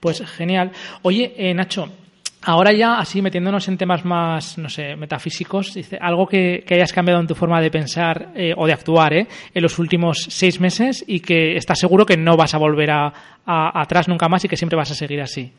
Pues 0.00 0.22
genial. 0.36 0.72
Oye, 1.02 1.34
eh, 1.36 1.54
Nacho, 1.54 1.88
Ahora 2.44 2.72
ya, 2.72 2.98
así 2.98 3.22
metiéndonos 3.22 3.68
en 3.68 3.78
temas 3.78 4.04
más, 4.04 4.58
no 4.58 4.68
sé, 4.68 4.96
metafísicos, 4.96 5.74
dice, 5.74 5.96
algo 6.00 6.26
que, 6.26 6.64
hayas 6.68 6.92
cambiado 6.92 7.20
en 7.20 7.28
tu 7.28 7.36
forma 7.36 7.60
de 7.60 7.70
pensar 7.70 8.30
eh, 8.34 8.52
o 8.56 8.66
de 8.66 8.72
actuar 8.72 9.12
eh, 9.12 9.28
en 9.54 9.62
los 9.62 9.78
últimos 9.78 10.26
seis 10.28 10.60
meses 10.60 11.04
y 11.06 11.20
que 11.20 11.56
estás 11.56 11.78
seguro 11.78 12.04
que 12.04 12.16
no 12.16 12.36
vas 12.36 12.54
a 12.54 12.58
volver 12.58 12.90
a, 12.90 13.12
atrás 13.46 14.08
nunca 14.08 14.28
más 14.28 14.44
y 14.44 14.48
que 14.48 14.56
siempre 14.56 14.76
vas 14.76 14.90
a 14.90 14.94
seguir 14.94 15.20
así. 15.20 15.52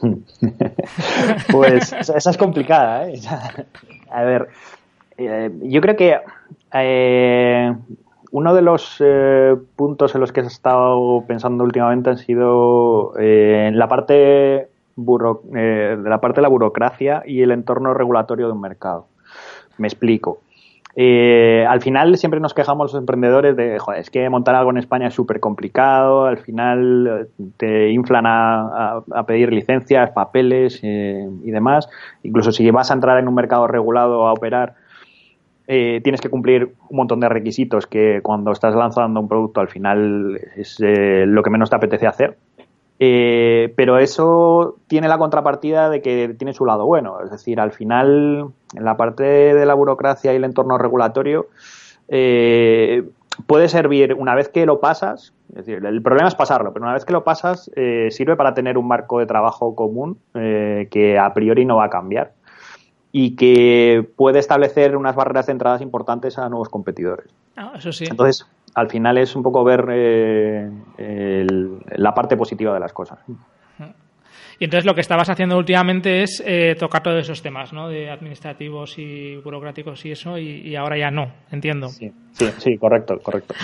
pues 1.50 1.92
esa 1.92 2.30
es 2.30 2.36
complicada. 2.38 3.10
¿eh? 3.10 3.20
A 4.10 4.22
ver, 4.22 4.48
eh, 5.18 5.50
yo 5.64 5.82
creo 5.82 5.96
que 5.96 6.16
uno 8.30 8.54
de 8.54 8.62
los 8.62 9.02
puntos 9.76 10.14
en 10.14 10.20
los 10.22 10.32
que 10.32 10.40
he 10.40 10.46
estado 10.46 11.22
pensando 11.26 11.64
últimamente 11.64 12.08
han 12.08 12.16
sido 12.16 13.12
en 13.18 13.78
la 13.78 13.88
parte 13.88 14.70
eh, 14.96 15.96
de 16.02 16.10
la 16.10 16.20
parte 16.20 16.36
de 16.36 16.42
la 16.42 16.48
burocracia 16.48 17.22
y 17.26 17.42
el 17.42 17.52
entorno 17.52 17.94
regulatorio 17.94 18.46
de 18.46 18.52
un 18.52 18.60
mercado. 18.60 19.06
Me 19.78 19.88
explico. 19.88 20.40
Eh, 20.96 21.64
al 21.68 21.80
final 21.80 22.16
siempre 22.16 22.40
nos 22.40 22.52
quejamos 22.52 22.92
los 22.92 23.00
emprendedores 23.00 23.56
de, 23.56 23.78
joder, 23.78 24.00
es 24.00 24.10
que 24.10 24.28
montar 24.28 24.56
algo 24.56 24.70
en 24.70 24.78
España 24.78 25.06
es 25.06 25.14
súper 25.14 25.38
complicado, 25.38 26.26
al 26.26 26.38
final 26.38 27.28
eh, 27.38 27.44
te 27.56 27.90
inflan 27.90 28.24
a, 28.26 29.02
pedir 29.26 29.52
licencias, 29.52 30.10
papeles 30.10 30.80
y 30.82 31.50
demás. 31.50 31.88
Incluso 32.22 32.50
si 32.50 32.68
vas 32.70 32.90
a 32.90 32.94
entrar 32.94 33.18
en 33.18 33.28
un 33.28 33.34
mercado 33.34 33.66
regulado 33.66 34.26
a 34.26 34.32
operar, 34.32 34.74
tienes 35.66 36.20
que 36.20 36.28
cumplir 36.28 36.74
un 36.88 36.96
montón 36.96 37.20
de 37.20 37.28
requisitos 37.28 37.86
que 37.86 38.18
cuando 38.24 38.50
estás 38.50 38.74
lanzando 38.74 39.20
un 39.20 39.28
producto 39.28 39.60
al 39.60 39.68
final 39.68 40.40
es 40.56 40.78
lo 40.80 41.44
que 41.44 41.50
menos 41.50 41.70
te 41.70 41.76
apetece 41.76 42.08
hacer. 42.08 42.36
Eh, 43.02 43.72
pero 43.76 43.98
eso 43.98 44.76
tiene 44.86 45.08
la 45.08 45.16
contrapartida 45.16 45.88
de 45.88 46.02
que 46.02 46.34
tiene 46.36 46.52
su 46.52 46.66
lado 46.66 46.84
bueno. 46.84 47.22
Es 47.24 47.30
decir, 47.30 47.58
al 47.58 47.72
final, 47.72 48.50
en 48.74 48.84
la 48.84 48.98
parte 48.98 49.24
de 49.24 49.64
la 49.64 49.72
burocracia 49.72 50.34
y 50.34 50.36
el 50.36 50.44
entorno 50.44 50.76
regulatorio, 50.76 51.48
eh, 52.08 53.04
puede 53.46 53.70
servir 53.70 54.12
una 54.12 54.34
vez 54.34 54.50
que 54.50 54.66
lo 54.66 54.80
pasas. 54.80 55.32
Es 55.48 55.64
decir, 55.64 55.84
el 55.84 56.02
problema 56.02 56.28
es 56.28 56.34
pasarlo, 56.34 56.74
pero 56.74 56.84
una 56.84 56.92
vez 56.92 57.06
que 57.06 57.14
lo 57.14 57.24
pasas, 57.24 57.70
eh, 57.74 58.08
sirve 58.10 58.36
para 58.36 58.52
tener 58.52 58.76
un 58.76 58.86
marco 58.86 59.18
de 59.18 59.24
trabajo 59.24 59.74
común 59.74 60.18
que 60.34 61.18
a 61.18 61.32
priori 61.32 61.64
no 61.64 61.76
va 61.76 61.86
a 61.86 61.90
cambiar 61.90 62.32
y 63.12 63.34
que 63.34 64.08
puede 64.14 64.38
establecer 64.38 64.96
unas 64.96 65.16
barreras 65.16 65.46
de 65.46 65.52
entradas 65.52 65.80
importantes 65.80 66.38
a 66.38 66.48
nuevos 66.48 66.68
competidores. 66.68 67.32
Ah, 67.56 67.72
eso 67.76 67.92
sí. 67.92 68.04
Entonces, 68.08 68.46
al 68.74 68.88
final 68.88 69.18
es 69.18 69.34
un 69.36 69.42
poco 69.42 69.64
ver 69.64 69.86
eh, 69.90 70.70
la 71.96 72.14
parte 72.14 72.36
positiva 72.36 72.74
de 72.74 72.80
las 72.80 72.92
cosas. 72.92 73.18
Y 74.60 74.64
entonces 74.64 74.84
lo 74.84 74.94
que 74.94 75.00
estabas 75.00 75.30
haciendo 75.30 75.56
últimamente 75.56 76.22
es 76.22 76.42
eh, 76.46 76.76
tocar 76.78 77.02
todos 77.02 77.22
esos 77.22 77.40
temas, 77.40 77.72
¿no? 77.72 77.88
De 77.88 78.10
administrativos 78.10 78.98
y 78.98 79.36
burocráticos 79.36 80.04
y 80.04 80.12
eso, 80.12 80.36
y, 80.36 80.76
ahora 80.76 80.98
ya 80.98 81.10
no, 81.10 81.32
entiendo. 81.50 81.88
Sí. 81.88 82.12
Sí, 82.32 82.46
sí, 82.58 82.78
correcto, 82.78 83.18
correcto. 83.22 83.54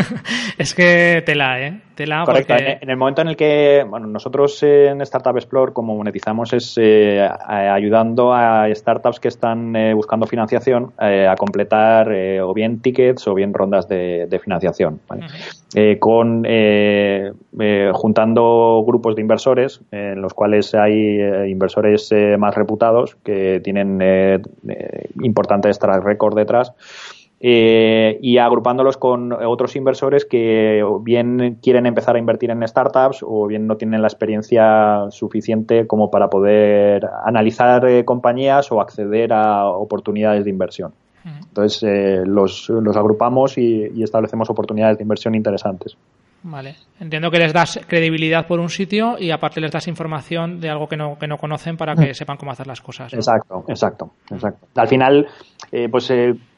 es 0.58 0.74
que 0.74 1.22
tela, 1.24 1.60
¿eh? 1.60 1.80
Tela 1.94 2.24
correcto. 2.24 2.54
En 2.56 2.90
el 2.90 2.96
momento 2.96 3.22
en 3.22 3.28
el 3.28 3.36
que, 3.36 3.84
bueno, 3.88 4.06
nosotros 4.06 4.62
en 4.62 5.00
Startup 5.02 5.36
Explore, 5.36 5.72
como 5.72 5.94
monetizamos, 5.96 6.52
es 6.52 6.74
eh, 6.78 7.28
ayudando 7.48 8.32
a 8.34 8.68
startups 8.74 9.20
que 9.20 9.28
están 9.28 9.76
eh, 9.76 9.94
buscando 9.94 10.26
financiación 10.26 10.92
eh, 11.00 11.26
a 11.26 11.36
completar 11.36 12.10
o 12.42 12.54
bien 12.54 12.80
tickets 12.80 13.26
o 13.28 13.34
bien 13.34 13.52
rondas 13.52 13.88
de, 13.88 14.40
financiación. 14.42 15.00
con 15.98 16.44
juntando 17.92 18.84
grupos 18.86 19.14
de 19.14 19.20
inversores, 19.22 19.80
en 19.90 20.20
los 20.20 20.34
cuales 20.36 20.72
hay 20.74 21.20
inversores 21.50 22.14
más 22.38 22.54
reputados 22.54 23.16
que 23.24 23.60
tienen 23.64 24.00
importantes 25.20 25.80
track 25.80 26.04
record 26.04 26.36
detrás 26.36 26.72
eh, 27.38 28.18
y 28.22 28.38
agrupándolos 28.38 28.96
con 28.96 29.30
otros 29.30 29.76
inversores 29.76 30.24
que 30.24 30.82
bien 31.02 31.58
quieren 31.62 31.84
empezar 31.84 32.16
a 32.16 32.18
invertir 32.18 32.50
en 32.50 32.66
startups 32.66 33.22
o 33.22 33.46
bien 33.46 33.66
no 33.66 33.76
tienen 33.76 34.00
la 34.00 34.08
experiencia 34.08 35.10
suficiente 35.10 35.86
como 35.86 36.10
para 36.10 36.30
poder 36.30 37.06
analizar 37.26 37.86
eh, 37.86 38.06
compañías 38.06 38.72
o 38.72 38.80
acceder 38.80 39.34
a 39.34 39.66
oportunidades 39.66 40.44
de 40.44 40.50
inversión. 40.50 40.92
Entonces 41.24 41.82
eh, 41.82 42.22
los, 42.24 42.68
los, 42.68 42.96
agrupamos 42.96 43.58
y, 43.58 44.02
establecemos 44.02 44.48
oportunidades 44.48 44.96
de 44.96 45.02
inversión 45.02 45.34
interesantes. 45.34 45.96
Vale. 46.48 46.76
Entiendo 47.00 47.30
que 47.30 47.38
les 47.38 47.52
das 47.52 47.80
credibilidad 47.88 48.46
por 48.46 48.60
un 48.60 48.68
sitio 48.68 49.16
y 49.18 49.32
aparte 49.32 49.60
les 49.60 49.72
das 49.72 49.88
información 49.88 50.60
de 50.60 50.70
algo 50.70 50.86
que 50.86 50.96
no, 50.96 51.18
que 51.18 51.26
no 51.26 51.38
conocen 51.38 51.76
para 51.76 51.94
que 51.94 52.14
sepan 52.14 52.36
cómo 52.36 52.52
hacer 52.52 52.68
las 52.68 52.80
cosas. 52.80 53.12
Exacto, 53.12 53.64
exacto, 53.68 54.12
exacto. 54.30 54.68
Al 54.76 54.86
final, 54.86 55.26
pues 55.90 56.10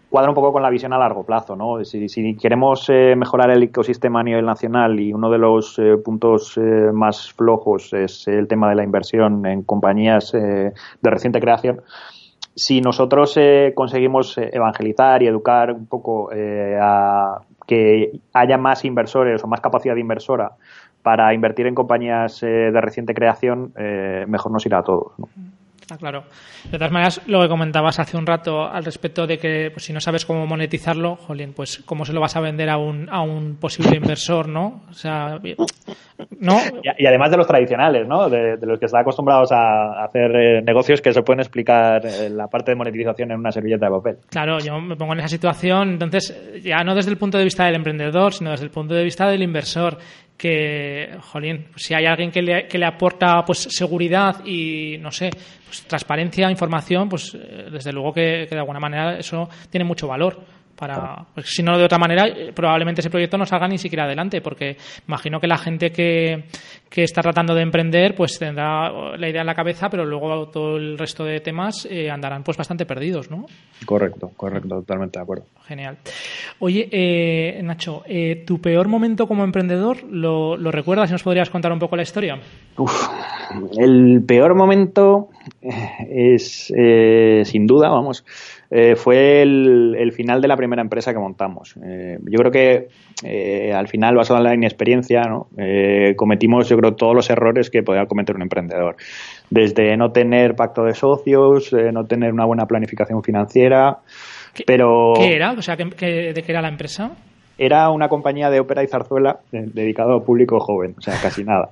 cuadra 0.08 0.30
un 0.30 0.34
poco 0.34 0.52
con 0.52 0.62
la 0.62 0.70
visión 0.70 0.92
a 0.92 0.98
largo 0.98 1.24
plazo, 1.24 1.54
¿no? 1.54 1.84
Si, 1.84 2.08
si 2.08 2.36
queremos 2.36 2.88
eh, 2.88 3.14
mejorar 3.16 3.50
el 3.50 3.62
ecosistema 3.62 4.20
a 4.20 4.22
nivel 4.22 4.44
nacional 4.44 4.98
y 5.00 5.12
uno 5.12 5.30
de 5.30 5.38
los 5.38 5.78
eh, 5.78 5.96
puntos 6.02 6.56
eh, 6.56 6.90
más 6.92 7.32
flojos 7.32 7.92
es 7.92 8.26
el 8.28 8.48
tema 8.48 8.68
de 8.68 8.76
la 8.76 8.84
inversión 8.84 9.44
en 9.46 9.62
compañías 9.62 10.32
de 10.32 10.72
reciente 11.02 11.40
creación, 11.40 11.82
si 12.54 12.80
nosotros 12.80 13.38
conseguimos 13.74 14.36
evangelizar 14.36 15.22
y 15.22 15.28
educar 15.28 15.72
un 15.72 15.86
poco 15.86 16.30
a 16.32 17.40
que 17.68 18.18
haya 18.32 18.58
más 18.58 18.84
inversores 18.84 19.44
o 19.44 19.46
más 19.46 19.60
capacidad 19.60 19.94
inversora 19.94 20.52
para 21.02 21.32
invertir 21.34 21.68
en 21.68 21.76
compañías 21.76 22.40
de 22.40 22.80
reciente 22.80 23.14
creación, 23.14 23.72
mejor 24.26 24.50
nos 24.50 24.66
irá 24.66 24.78
a 24.78 24.82
todos. 24.82 25.12
¿no? 25.18 25.28
Está 25.88 25.96
claro. 25.96 26.24
De 26.64 26.76
todas 26.76 26.92
maneras, 26.92 27.22
lo 27.26 27.40
que 27.40 27.48
comentabas 27.48 27.98
hace 27.98 28.18
un 28.18 28.26
rato 28.26 28.68
al 28.68 28.84
respecto 28.84 29.26
de 29.26 29.38
que 29.38 29.70
pues, 29.72 29.86
si 29.86 29.94
no 29.94 30.00
sabes 30.00 30.26
cómo 30.26 30.46
monetizarlo, 30.46 31.16
jolín, 31.16 31.54
pues 31.54 31.82
cómo 31.86 32.04
se 32.04 32.12
lo 32.12 32.20
vas 32.20 32.36
a 32.36 32.40
vender 32.40 32.68
a 32.68 32.76
un, 32.76 33.08
a 33.08 33.22
un 33.22 33.56
posible 33.56 33.96
inversor, 33.96 34.50
¿no? 34.50 34.82
O 34.90 34.92
sea, 34.92 35.38
¿no? 36.40 36.58
Y, 36.98 37.06
además 37.06 37.30
de 37.30 37.38
los 37.38 37.46
tradicionales, 37.46 38.06
¿no? 38.06 38.28
De, 38.28 38.58
los 38.60 38.78
que 38.78 38.84
están 38.84 39.00
acostumbrados 39.00 39.50
a 39.50 40.04
hacer 40.04 40.30
eh, 40.36 40.60
negocios 40.60 41.00
que 41.00 41.14
se 41.14 41.22
pueden 41.22 41.40
explicar 41.40 42.04
eh, 42.04 42.28
la 42.28 42.48
parte 42.48 42.72
de 42.72 42.76
monetización 42.76 43.30
en 43.30 43.38
una 43.38 43.50
servilleta 43.50 43.86
de 43.86 43.92
papel. 43.92 44.16
Claro, 44.28 44.58
yo 44.58 44.78
me 44.78 44.94
pongo 44.94 45.14
en 45.14 45.20
esa 45.20 45.28
situación, 45.28 45.92
entonces, 45.92 46.62
ya 46.62 46.84
no 46.84 46.94
desde 46.94 47.12
el 47.12 47.16
punto 47.16 47.38
de 47.38 47.44
vista 47.44 47.64
del 47.64 47.76
emprendedor, 47.76 48.34
sino 48.34 48.50
desde 48.50 48.66
el 48.66 48.70
punto 48.70 48.92
de 48.92 49.04
vista 49.04 49.26
del 49.30 49.42
inversor 49.42 49.96
que, 50.38 51.18
jolín, 51.20 51.66
si 51.76 51.92
hay 51.94 52.06
alguien 52.06 52.30
que 52.30 52.40
le, 52.40 52.68
que 52.68 52.78
le 52.78 52.86
aporta 52.86 53.44
pues 53.44 53.68
seguridad 53.70 54.44
y, 54.46 54.96
no 54.98 55.10
sé, 55.10 55.30
pues 55.66 55.82
transparencia, 55.82 56.48
información, 56.50 57.08
pues 57.08 57.34
eh, 57.34 57.66
desde 57.70 57.92
luego 57.92 58.14
que, 58.14 58.46
que 58.48 58.54
de 58.54 58.60
alguna 58.60 58.80
manera 58.80 59.18
eso 59.18 59.48
tiene 59.68 59.84
mucho 59.84 60.06
valor 60.06 60.57
para 60.78 61.26
pues, 61.34 61.46
si 61.50 61.62
no 61.62 61.76
de 61.76 61.84
otra 61.84 61.98
manera 61.98 62.26
eh, 62.28 62.52
probablemente 62.54 63.00
ese 63.00 63.10
proyecto 63.10 63.36
no 63.36 63.44
salga 63.44 63.66
ni 63.66 63.78
siquiera 63.78 64.04
adelante 64.04 64.40
porque 64.40 64.76
imagino 65.06 65.40
que 65.40 65.46
la 65.48 65.58
gente 65.58 65.90
que, 65.90 66.44
que 66.88 67.02
está 67.02 67.20
tratando 67.20 67.54
de 67.54 67.62
emprender 67.62 68.14
pues 68.14 68.38
tendrá 68.38 69.16
la 69.16 69.28
idea 69.28 69.40
en 69.40 69.46
la 69.46 69.54
cabeza 69.54 69.88
pero 69.90 70.04
luego 70.04 70.48
todo 70.48 70.76
el 70.76 70.96
resto 70.96 71.24
de 71.24 71.40
temas 71.40 71.86
eh, 71.90 72.10
andarán 72.10 72.44
pues 72.44 72.56
bastante 72.56 72.86
perdidos 72.86 73.30
¿no? 73.30 73.46
correcto 73.84 74.30
correcto 74.36 74.68
totalmente 74.68 75.18
de 75.18 75.22
acuerdo. 75.22 75.44
Genial. 75.66 75.98
Oye 76.60 76.88
eh, 76.90 77.60
Nacho 77.62 78.04
tu 78.46 78.60
peor 78.60 78.88
momento 78.88 79.26
como 79.26 79.44
emprendedor 79.44 80.04
¿lo, 80.04 80.56
lo 80.56 80.70
recuerdas 80.70 81.10
y 81.10 81.12
nos 81.12 81.22
podrías 81.22 81.50
contar 81.50 81.72
un 81.72 81.78
poco 81.78 81.96
la 81.96 82.02
historia 82.02 82.38
Uf, 82.76 83.08
el 83.76 84.22
peor 84.26 84.54
momento 84.54 85.30
es 85.60 86.72
sin 87.48 87.66
duda 87.66 87.88
vamos 87.88 88.24
eh, 88.70 88.96
fue 88.96 89.40
el, 89.42 90.12
final 90.12 90.42
de 90.42 90.48
la 90.48 90.56
primera 90.56 90.82
empresa 90.82 91.12
que 91.12 91.18
montamos. 91.18 91.74
Eh, 91.82 92.18
yo 92.24 92.38
creo 92.38 92.50
que 92.52 92.88
eh, 93.24 93.72
al 93.72 93.88
final, 93.88 94.14
basado 94.14 94.38
en 94.38 94.44
la 94.44 94.54
inexperiencia, 94.54 95.22
¿no? 95.22 95.48
cometimos, 96.16 96.68
yo 96.68 96.76
creo, 96.76 96.94
todos 96.94 97.14
los 97.14 97.30
errores 97.30 97.70
que 97.70 97.82
podía 97.82 98.06
cometer 98.06 98.36
un 98.36 98.42
emprendedor. 98.42 98.96
Desde 99.48 99.96
no 99.96 100.12
tener 100.12 100.54
pacto 100.54 100.84
de 100.84 100.94
socios, 100.94 101.72
no 101.72 102.04
tener 102.04 102.32
una 102.32 102.44
buena 102.44 102.66
planificación 102.66 103.22
financiera, 103.22 103.98
pero... 104.66 105.14
¿Qué 105.16 105.34
era? 105.34 105.52
O 105.52 105.62
sea, 105.62 105.76
¿de 105.76 105.86
qué 105.88 106.44
era 106.46 106.60
la 106.60 106.68
empresa? 106.68 107.12
Era 107.58 107.90
una 107.90 108.08
compañía 108.08 108.50
de 108.50 108.60
ópera 108.60 108.84
y 108.84 108.86
zarzuela 108.86 109.40
eh, 109.52 109.64
dedicado 109.74 110.14
al 110.14 110.22
público 110.22 110.60
joven, 110.60 110.94
o 110.96 111.00
sea, 111.00 111.14
casi 111.20 111.42
nada. 111.42 111.70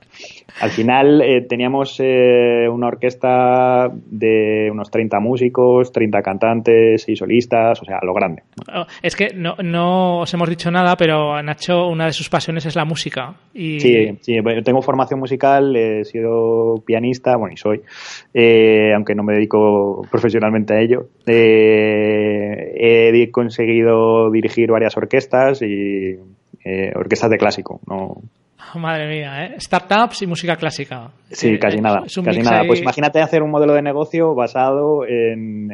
Al 0.61 0.71
final 0.71 1.23
eh, 1.23 1.43
teníamos 1.43 2.01
eh, 2.01 2.69
una 2.69 2.89
orquesta 2.89 3.89
de 3.93 4.69
unos 4.71 4.91
30 4.91 5.21
músicos, 5.21 5.93
30 5.93 6.23
cantantes 6.23 7.09
y 7.09 7.15
solistas, 7.15 7.81
o 7.81 7.85
sea, 7.85 8.01
lo 8.03 8.13
grande. 8.13 8.43
Oh, 8.75 8.85
es 9.01 9.15
que 9.15 9.33
no, 9.35 9.55
no 9.63 10.21
os 10.21 10.35
hemos 10.35 10.49
dicho 10.49 10.71
nada, 10.73 10.97
pero 10.97 11.41
Nacho, 11.43 11.87
una 11.87 12.07
de 12.07 12.13
sus 12.13 12.29
pasiones 12.29 12.67
es 12.67 12.75
la 12.75 12.85
música. 12.85 13.35
Y... 13.55 13.79
Sí, 13.79 14.19
sí, 14.21 14.39
tengo 14.65 14.83
formación 14.83 15.21
musical, 15.21 15.77
he 15.77 16.05
sido 16.05 16.83
pianista, 16.85 17.37
bueno, 17.37 17.55
y 17.55 17.57
soy, 17.57 17.83
aunque 18.93 19.15
no 19.15 19.23
me 19.23 19.35
dedico 19.35 20.05
profesionalmente 20.11 20.75
a 20.75 20.81
ello. 20.81 21.09
he 21.27 23.31
conseguido 23.31 24.31
dirigir 24.31 24.71
varias 24.71 24.97
orquestas 24.97 25.63
y 25.63 25.76
eh, 26.65 26.93
orquestas 26.95 27.31
de 27.31 27.39
clásico. 27.39 27.81
No, 27.87 28.23
Madre 28.75 29.09
mía, 29.09 29.45
¿eh? 29.45 29.57
Startups 29.61 30.23
y 30.23 30.27
música 30.27 30.57
clásica. 30.57 31.11
Sí, 31.31 31.59
casi 31.59 31.81
nada. 31.81 32.03
Casi 32.03 32.41
nada. 32.41 32.65
Pues 32.67 32.81
imagínate 32.81 33.21
hacer 33.21 33.43
un 33.43 33.51
modelo 33.51 33.75
de 33.75 33.83
negocio 33.83 34.35
basado 34.35 35.05
en, 35.07 35.69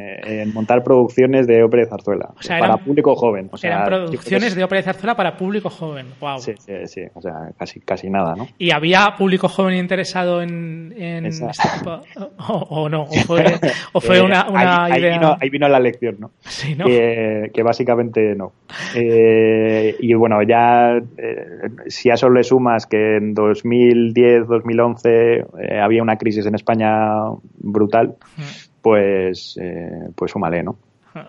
montar 0.53 0.83
producciones 0.83 1.47
de 1.47 1.63
ópera 1.63 1.83
de 1.83 1.89
zarzuela. 1.89 2.29
para 2.47 2.77
público 2.77 3.15
joven. 3.15 3.49
O 3.51 3.57
sea, 3.57 3.71
eran 3.71 3.85
producciones 3.85 4.55
de 4.55 4.63
ópera 4.63 4.81
de 4.81 4.85
zarzuela 4.85 5.15
para 5.15 5.37
público 5.37 5.69
joven. 5.69 6.07
Wow. 6.19 6.39
Sí, 6.39 6.53
sí, 6.59 6.73
sí. 6.85 7.01
O 7.13 7.21
sea, 7.21 7.51
casi, 7.57 7.79
casi 7.81 8.09
nada, 8.09 8.35
¿no? 8.35 8.47
¿Y 8.57 8.71
había 8.71 9.15
público 9.17 9.47
joven 9.47 9.75
interesado 9.75 10.41
en, 10.41 10.93
este 11.25 11.45
tipo? 11.77 12.01
O, 12.45 12.89
no? 12.89 13.03
¿O 13.03 14.01
fue, 14.01 14.21
una, 14.21 14.45
idea? 14.89 15.37
Ahí 15.39 15.49
vino, 15.49 15.67
la 15.67 15.79
lección, 15.79 16.17
¿no? 16.19 16.31
Sí, 16.41 16.75
¿no? 16.75 16.85
Que, 16.85 17.63
básicamente 17.63 18.35
no. 18.35 18.53
Eh, 18.95 19.95
y 19.99 20.13
bueno, 20.15 20.41
ya 20.43 20.97
eh, 21.17 21.45
si 21.87 22.09
a 22.09 22.15
eso 22.15 22.29
le 22.29 22.43
sumas 22.43 22.85
que 22.85 23.17
en 23.17 23.33
2010, 23.33 24.47
2011 24.47 25.42
eh, 25.59 25.79
había 25.79 26.01
una 26.01 26.17
crisis 26.17 26.45
en 26.45 26.55
España 26.55 27.29
brutal, 27.59 28.15
pues, 28.81 29.57
eh, 29.61 30.09
pues 30.15 30.31
súmale, 30.31 30.63
¿no? 30.63 30.77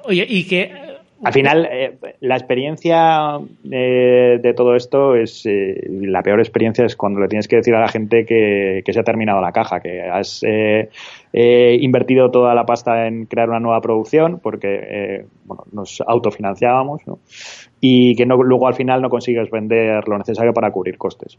Oye, 0.05 0.27
y 0.29 0.47
que... 0.47 0.95
Al 1.23 1.33
final, 1.33 1.67
eh, 1.71 1.97
la 2.21 2.37
experiencia 2.37 3.39
de 3.63 4.55
todo 4.55 4.75
esto 4.75 5.15
es 5.15 5.45
la 5.47 6.23
peor 6.23 6.41
experiencia 6.41 6.85
es 6.85 6.97
cuando 6.97 7.21
le 7.21 7.29
tienes 7.29 7.49
que 7.49 7.57
decir 7.57 7.75
a 7.75 7.81
la 7.81 7.89
gente 7.89 8.27
que, 8.27 8.83
se 8.87 9.01
ha 9.01 9.05
terminado 9.05 9.41
la 9.41 9.53
caja, 9.53 9.81
que 9.81 10.03
has 10.03 10.43
invertido 11.33 12.31
toda 12.31 12.55
la 12.55 12.67
pasta 12.67 13.07
en 13.07 13.25
crear 13.25 13.49
una 13.49 13.61
nueva 13.61 13.81
producción, 13.81 14.39
porque 14.39 15.25
bueno, 15.47 15.65
nos 15.73 16.03
autofinanciábamos, 16.07 17.07
¿no? 17.07 17.21
y 17.87 18.17
que 18.17 18.25
no, 18.25 18.43
luego 18.43 18.67
al 18.67 18.75
final 18.75 19.03
no 19.03 19.11
consigues 19.11 19.51
vender 19.51 20.09
lo 20.09 20.17
necesario 20.17 20.55
para 20.55 20.71
cubrir 20.71 20.97
costes. 20.97 21.39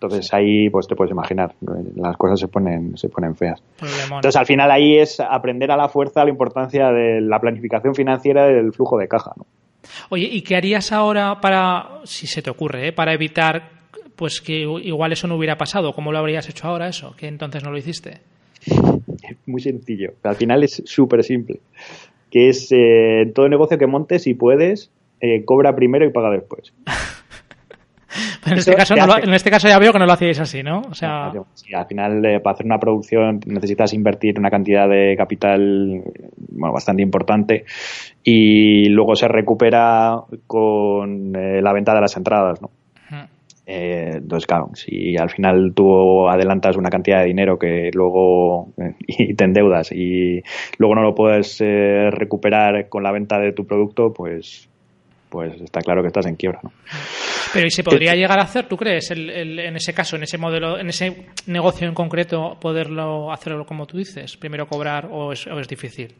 Entonces 0.00 0.32
ahí 0.32 0.70
pues 0.70 0.86
te 0.86 0.94
puedes 0.94 1.10
imaginar, 1.10 1.54
las 1.96 2.16
cosas 2.16 2.38
se 2.38 2.46
ponen, 2.46 2.96
se 2.96 3.08
ponen 3.08 3.34
feas. 3.34 3.60
Entonces 3.80 4.36
al 4.36 4.46
final 4.46 4.70
ahí 4.70 4.96
es 4.96 5.18
aprender 5.18 5.72
a 5.72 5.76
la 5.76 5.88
fuerza 5.88 6.22
la 6.22 6.30
importancia 6.30 6.92
de 6.92 7.20
la 7.20 7.40
planificación 7.40 7.96
financiera 7.96 8.46
del 8.46 8.72
flujo 8.72 8.96
de 8.96 9.08
caja. 9.08 9.32
¿no? 9.36 9.44
Oye, 10.10 10.28
¿y 10.30 10.42
qué 10.42 10.54
harías 10.54 10.92
ahora 10.92 11.40
para, 11.40 12.00
si 12.04 12.28
se 12.28 12.42
te 12.42 12.50
ocurre, 12.50 12.88
¿eh? 12.88 12.92
para 12.92 13.12
evitar 13.12 13.70
pues 14.14 14.40
que 14.40 14.60
igual 14.60 15.12
eso 15.12 15.26
no 15.26 15.36
hubiera 15.36 15.58
pasado? 15.58 15.92
¿Cómo 15.92 16.12
lo 16.12 16.18
habrías 16.18 16.48
hecho 16.48 16.68
ahora 16.68 16.86
eso? 16.88 17.16
Que 17.16 17.26
entonces 17.26 17.64
no 17.64 17.72
lo 17.72 17.78
hiciste. 17.78 18.20
Muy 19.46 19.60
sencillo. 19.60 20.12
Al 20.22 20.36
final 20.36 20.62
es 20.62 20.80
súper 20.86 21.24
simple. 21.24 21.58
Que 22.30 22.50
es 22.50 22.68
eh, 22.70 23.32
todo 23.34 23.48
negocio 23.48 23.78
que 23.78 23.86
montes, 23.88 24.22
si 24.22 24.34
puedes, 24.34 24.92
eh, 25.20 25.44
cobra 25.44 25.74
primero 25.74 26.06
y 26.06 26.12
paga 26.12 26.30
después. 26.30 26.72
en, 28.50 28.58
este 28.58 28.74
caso 28.74 28.94
en 28.94 29.34
este 29.34 29.50
caso 29.50 29.68
ya 29.68 29.78
veo 29.78 29.92
que 29.92 29.98
no 29.98 30.06
lo 30.06 30.12
hacíais 30.12 30.40
así, 30.40 30.62
¿no? 30.62 30.82
O 30.90 30.94
sea... 30.94 31.32
Sí, 31.54 31.74
al 31.74 31.86
final, 31.86 32.24
eh, 32.24 32.40
para 32.40 32.54
hacer 32.54 32.66
una 32.66 32.78
producción 32.78 33.40
necesitas 33.46 33.92
invertir 33.92 34.38
una 34.38 34.50
cantidad 34.50 34.88
de 34.88 35.14
capital 35.16 36.02
bueno, 36.50 36.72
bastante 36.72 37.02
importante 37.02 37.64
y 38.22 38.88
luego 38.88 39.14
se 39.16 39.28
recupera 39.28 40.16
con 40.46 41.34
eh, 41.36 41.60
la 41.62 41.72
venta 41.72 41.94
de 41.94 42.00
las 42.00 42.16
entradas, 42.16 42.60
¿no? 42.62 42.70
Eh, 43.70 44.12
entonces, 44.14 44.46
claro, 44.46 44.70
si 44.72 45.14
al 45.18 45.28
final 45.28 45.72
tú 45.74 46.26
adelantas 46.26 46.78
una 46.78 46.88
cantidad 46.88 47.20
de 47.20 47.26
dinero 47.26 47.58
que 47.58 47.90
luego 47.92 48.72
y 49.06 49.34
te 49.34 49.44
endeudas 49.44 49.92
y 49.92 50.42
luego 50.78 50.94
no 50.94 51.02
lo 51.02 51.14
puedes 51.14 51.60
recuperar 51.60 52.88
con 52.88 53.02
la 53.02 53.12
venta 53.12 53.38
de 53.38 53.52
tu 53.52 53.66
producto, 53.66 54.14
pues 54.14 54.67
pues 55.28 55.60
está 55.60 55.80
claro 55.80 56.02
que 56.02 56.08
estás 56.08 56.26
en 56.26 56.36
quiebra. 56.36 56.60
¿no? 56.62 56.72
Pero 57.52 57.66
¿y 57.66 57.70
se 57.70 57.82
podría 57.82 58.14
llegar 58.14 58.38
a 58.38 58.42
hacer, 58.42 58.66
tú 58.66 58.76
crees, 58.76 59.10
en 59.10 59.76
ese 59.76 59.92
caso, 59.92 60.16
en 60.16 60.22
ese 60.22 60.38
modelo, 60.38 60.78
en 60.78 60.88
ese 60.88 61.26
negocio 61.46 61.88
en 61.88 61.94
concreto, 61.94 62.56
poderlo 62.60 63.32
hacerlo 63.32 63.64
como 63.64 63.86
tú 63.86 63.98
dices? 63.98 64.36
Primero 64.36 64.66
cobrar 64.66 65.08
o 65.10 65.32
es, 65.32 65.46
difícil. 65.68 66.14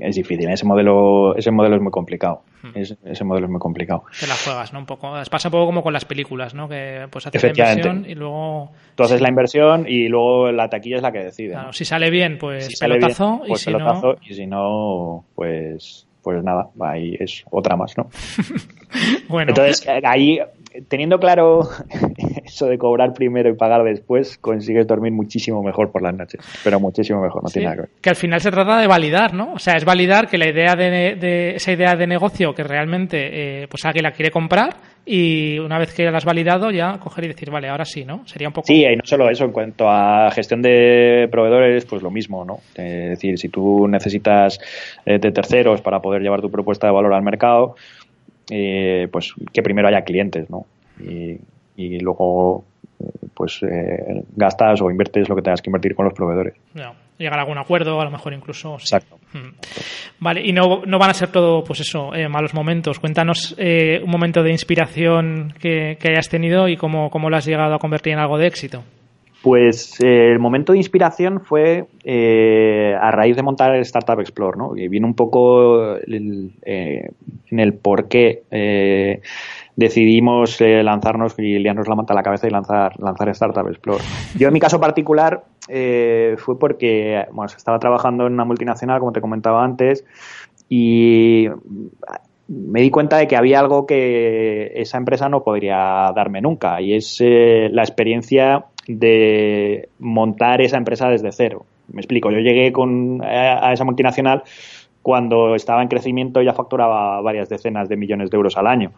Es 0.00 0.16
difícil, 0.16 0.48
ese 0.48 0.66
modelo, 0.66 1.36
ese 1.36 1.50
modelo 1.50 1.76
es 1.76 1.82
muy 1.82 1.90
complicado. 1.90 2.42
Hmm. 2.62 2.70
ese 2.78 3.24
modelo 3.24 3.46
es 3.46 3.50
muy 3.50 3.60
complicado. 3.60 4.04
Te 4.18 4.26
la 4.26 4.34
juegas, 4.34 4.72
¿no? 4.72 4.80
Un 4.80 4.86
poco. 4.86 5.12
Pasa 5.30 5.48
un 5.48 5.52
poco 5.52 5.66
como 5.66 5.82
con 5.82 5.92
las 5.92 6.04
películas, 6.04 6.54
¿no? 6.54 6.68
Que 6.68 7.06
pues 7.10 7.26
haces 7.26 7.42
la 7.42 7.50
inversión 7.50 8.06
y 8.08 8.14
luego. 8.14 8.70
Tú 8.94 9.02
haces 9.04 9.20
la 9.20 9.28
inversión 9.28 9.86
y 9.86 10.08
luego 10.08 10.50
la 10.50 10.68
taquilla 10.68 10.96
es 10.96 11.02
la 11.02 11.12
que 11.12 11.24
decide. 11.24 11.52
Claro, 11.52 11.72
si 11.72 11.84
sale 11.84 12.10
bien, 12.10 12.38
pues 12.38 12.78
pelotazo, 12.80 13.42
y 13.44 13.48
pues 13.48 13.60
si 13.60 13.70
no. 13.72 14.16
Y 14.22 14.34
si 14.34 14.46
no, 14.46 15.24
pues 15.34 16.05
pues 16.26 16.42
nada, 16.42 16.70
ahí 16.80 17.16
es 17.20 17.44
otra 17.52 17.76
más, 17.76 17.96
¿no? 17.96 18.08
bueno. 19.28 19.50
Entonces, 19.50 19.86
ahí, 20.02 20.40
teniendo 20.88 21.20
claro 21.20 21.68
eso 22.44 22.66
de 22.66 22.78
cobrar 22.78 23.12
primero 23.12 23.48
y 23.48 23.52
pagar 23.52 23.84
después, 23.84 24.36
consigues 24.36 24.88
dormir 24.88 25.12
muchísimo 25.12 25.62
mejor 25.62 25.92
por 25.92 26.02
las 26.02 26.16
noches, 26.16 26.40
pero 26.64 26.80
muchísimo 26.80 27.20
mejor, 27.20 27.44
no 27.44 27.48
tiene 27.48 27.66
nada 27.66 27.76
que 27.76 27.82
ver. 27.82 27.90
Que 28.00 28.10
al 28.10 28.16
final 28.16 28.40
se 28.40 28.50
trata 28.50 28.76
de 28.80 28.88
validar, 28.88 29.34
¿no? 29.34 29.52
O 29.52 29.60
sea, 29.60 29.76
es 29.76 29.84
validar 29.84 30.26
que 30.26 30.36
la 30.36 30.48
idea 30.48 30.74
de, 30.74 31.54
esa 31.54 31.70
idea 31.70 31.94
de 31.94 32.08
negocio 32.08 32.52
que 32.56 32.64
realmente 32.64 33.62
eh, 33.62 33.68
pues 33.68 33.84
alguien 33.84 34.02
la 34.02 34.10
quiere 34.10 34.32
comprar 34.32 34.74
y 35.08 35.60
una 35.60 35.78
vez 35.78 35.94
que 35.94 36.10
la 36.10 36.18
has 36.18 36.24
validado 36.24 36.72
ya 36.72 36.98
coger 36.98 37.24
y 37.24 37.28
decir, 37.28 37.48
vale, 37.50 37.68
ahora 37.68 37.84
sí, 37.84 38.04
¿no? 38.04 38.26
Sería 38.26 38.48
un 38.48 38.54
poco... 38.54 38.66
Sí, 38.66 38.84
y 38.84 38.96
no 38.96 39.02
solo 39.04 39.30
eso, 39.30 39.44
en 39.44 39.52
cuanto 39.52 39.88
a 39.88 40.30
gestión 40.32 40.60
de 40.60 41.28
proveedores, 41.30 41.84
pues 41.84 42.02
lo 42.02 42.10
mismo, 42.10 42.44
¿no? 42.44 42.58
Es 42.74 43.10
decir, 43.10 43.38
si 43.38 43.48
tú 43.48 43.86
necesitas 43.86 44.58
eh, 45.06 45.18
de 45.20 45.30
terceros 45.30 45.80
para 45.80 46.00
poder 46.00 46.22
llevar 46.22 46.40
tu 46.40 46.50
propuesta 46.50 46.88
de 46.88 46.92
valor 46.92 47.14
al 47.14 47.22
mercado, 47.22 47.76
eh, 48.50 49.06
pues 49.12 49.32
que 49.52 49.62
primero 49.62 49.86
haya 49.86 50.02
clientes, 50.02 50.50
¿no? 50.50 50.66
Y, 51.00 51.38
y 51.76 52.00
luego 52.00 52.64
pues 53.34 53.62
eh, 53.62 54.24
gastas 54.34 54.80
o 54.80 54.90
inviertes 54.90 55.28
lo 55.28 55.36
que 55.36 55.42
tengas 55.42 55.62
que 55.62 55.68
invertir 55.68 55.94
con 55.94 56.06
los 56.06 56.14
proveedores. 56.14 56.54
Llegar 57.18 57.38
a 57.38 57.42
algún 57.42 57.58
acuerdo, 57.58 58.00
a 58.00 58.04
lo 58.04 58.10
mejor 58.10 58.32
incluso. 58.32 58.74
Exacto. 58.74 59.18
Mm. 59.32 59.54
Vale, 60.18 60.42
y 60.44 60.52
no, 60.52 60.82
no 60.86 60.98
van 60.98 61.10
a 61.10 61.14
ser 61.14 61.30
todo, 61.30 61.62
pues 61.64 61.80
eso, 61.80 62.14
eh, 62.14 62.28
malos 62.28 62.54
momentos. 62.54 62.98
Cuéntanos 62.98 63.54
eh, 63.58 64.00
un 64.02 64.10
momento 64.10 64.42
de 64.42 64.50
inspiración 64.50 65.54
que, 65.58 65.98
hayas 66.02 66.28
tenido 66.28 66.68
y 66.68 66.76
cómo, 66.76 67.10
cómo 67.10 67.30
lo 67.30 67.36
has 67.36 67.46
llegado 67.46 67.74
a 67.74 67.78
convertir 67.78 68.12
en 68.12 68.20
algo 68.20 68.38
de 68.38 68.46
éxito. 68.46 68.82
Pues 69.46 70.00
el 70.00 70.40
momento 70.40 70.72
de 70.72 70.78
inspiración 70.78 71.40
fue 71.40 71.86
a 73.00 73.10
raíz 73.12 73.36
de 73.36 73.44
montar 73.44 73.76
el 73.76 73.82
Startup 73.82 74.18
Explore, 74.18 74.58
¿no? 74.58 74.76
Y 74.76 74.88
vino 74.88 75.06
un 75.06 75.14
poco 75.14 75.96
en 75.98 76.50
el 77.50 77.74
por 77.74 78.08
qué 78.08 78.42
decidimos 79.76 80.60
eh, 80.60 80.82
lanzarnos 80.82 81.38
y 81.38 81.60
liarnos 81.60 81.86
la 81.86 81.94
manta 81.94 82.12
a 82.12 82.16
la 82.16 82.24
cabeza 82.24 82.48
y 82.48 82.50
lanzar, 82.50 82.98
lanzar 82.98 83.28
Startup 83.28 83.68
Explore. 83.68 84.02
Yo 84.36 84.48
en 84.48 84.52
mi 84.52 84.58
caso 84.58 84.80
particular 84.80 85.44
eh, 85.68 86.34
fue 86.38 86.58
porque 86.58 87.24
bueno, 87.30 87.52
estaba 87.56 87.78
trabajando 87.78 88.26
en 88.26 88.32
una 88.32 88.44
multinacional, 88.44 88.98
como 88.98 89.12
te 89.12 89.20
comentaba 89.20 89.62
antes, 89.62 90.04
y 90.68 91.46
me 92.48 92.80
di 92.80 92.90
cuenta 92.90 93.18
de 93.18 93.28
que 93.28 93.36
había 93.36 93.60
algo 93.60 93.86
que 93.86 94.72
esa 94.74 94.98
empresa 94.98 95.28
no 95.28 95.44
podría 95.44 96.10
darme 96.16 96.40
nunca, 96.40 96.80
y 96.80 96.94
es 96.94 97.18
eh, 97.20 97.68
la 97.70 97.82
experiencia 97.82 98.64
de 98.86 99.88
montar 99.98 100.60
esa 100.60 100.76
empresa 100.76 101.08
desde 101.08 101.32
cero. 101.32 101.66
Me 101.92 102.00
explico, 102.00 102.30
yo 102.30 102.38
llegué 102.38 102.72
con, 102.72 103.22
a, 103.22 103.72
esa 103.72 103.84
multinacional 103.84 104.42
cuando 105.02 105.54
estaba 105.54 105.82
en 105.82 105.88
crecimiento 105.88 106.42
y 106.42 106.46
ya 106.46 106.52
facturaba 106.52 107.20
varias 107.20 107.48
decenas 107.48 107.88
de 107.88 107.96
millones 107.96 108.30
de 108.30 108.36
euros 108.36 108.56
al 108.56 108.66
año. 108.66 108.92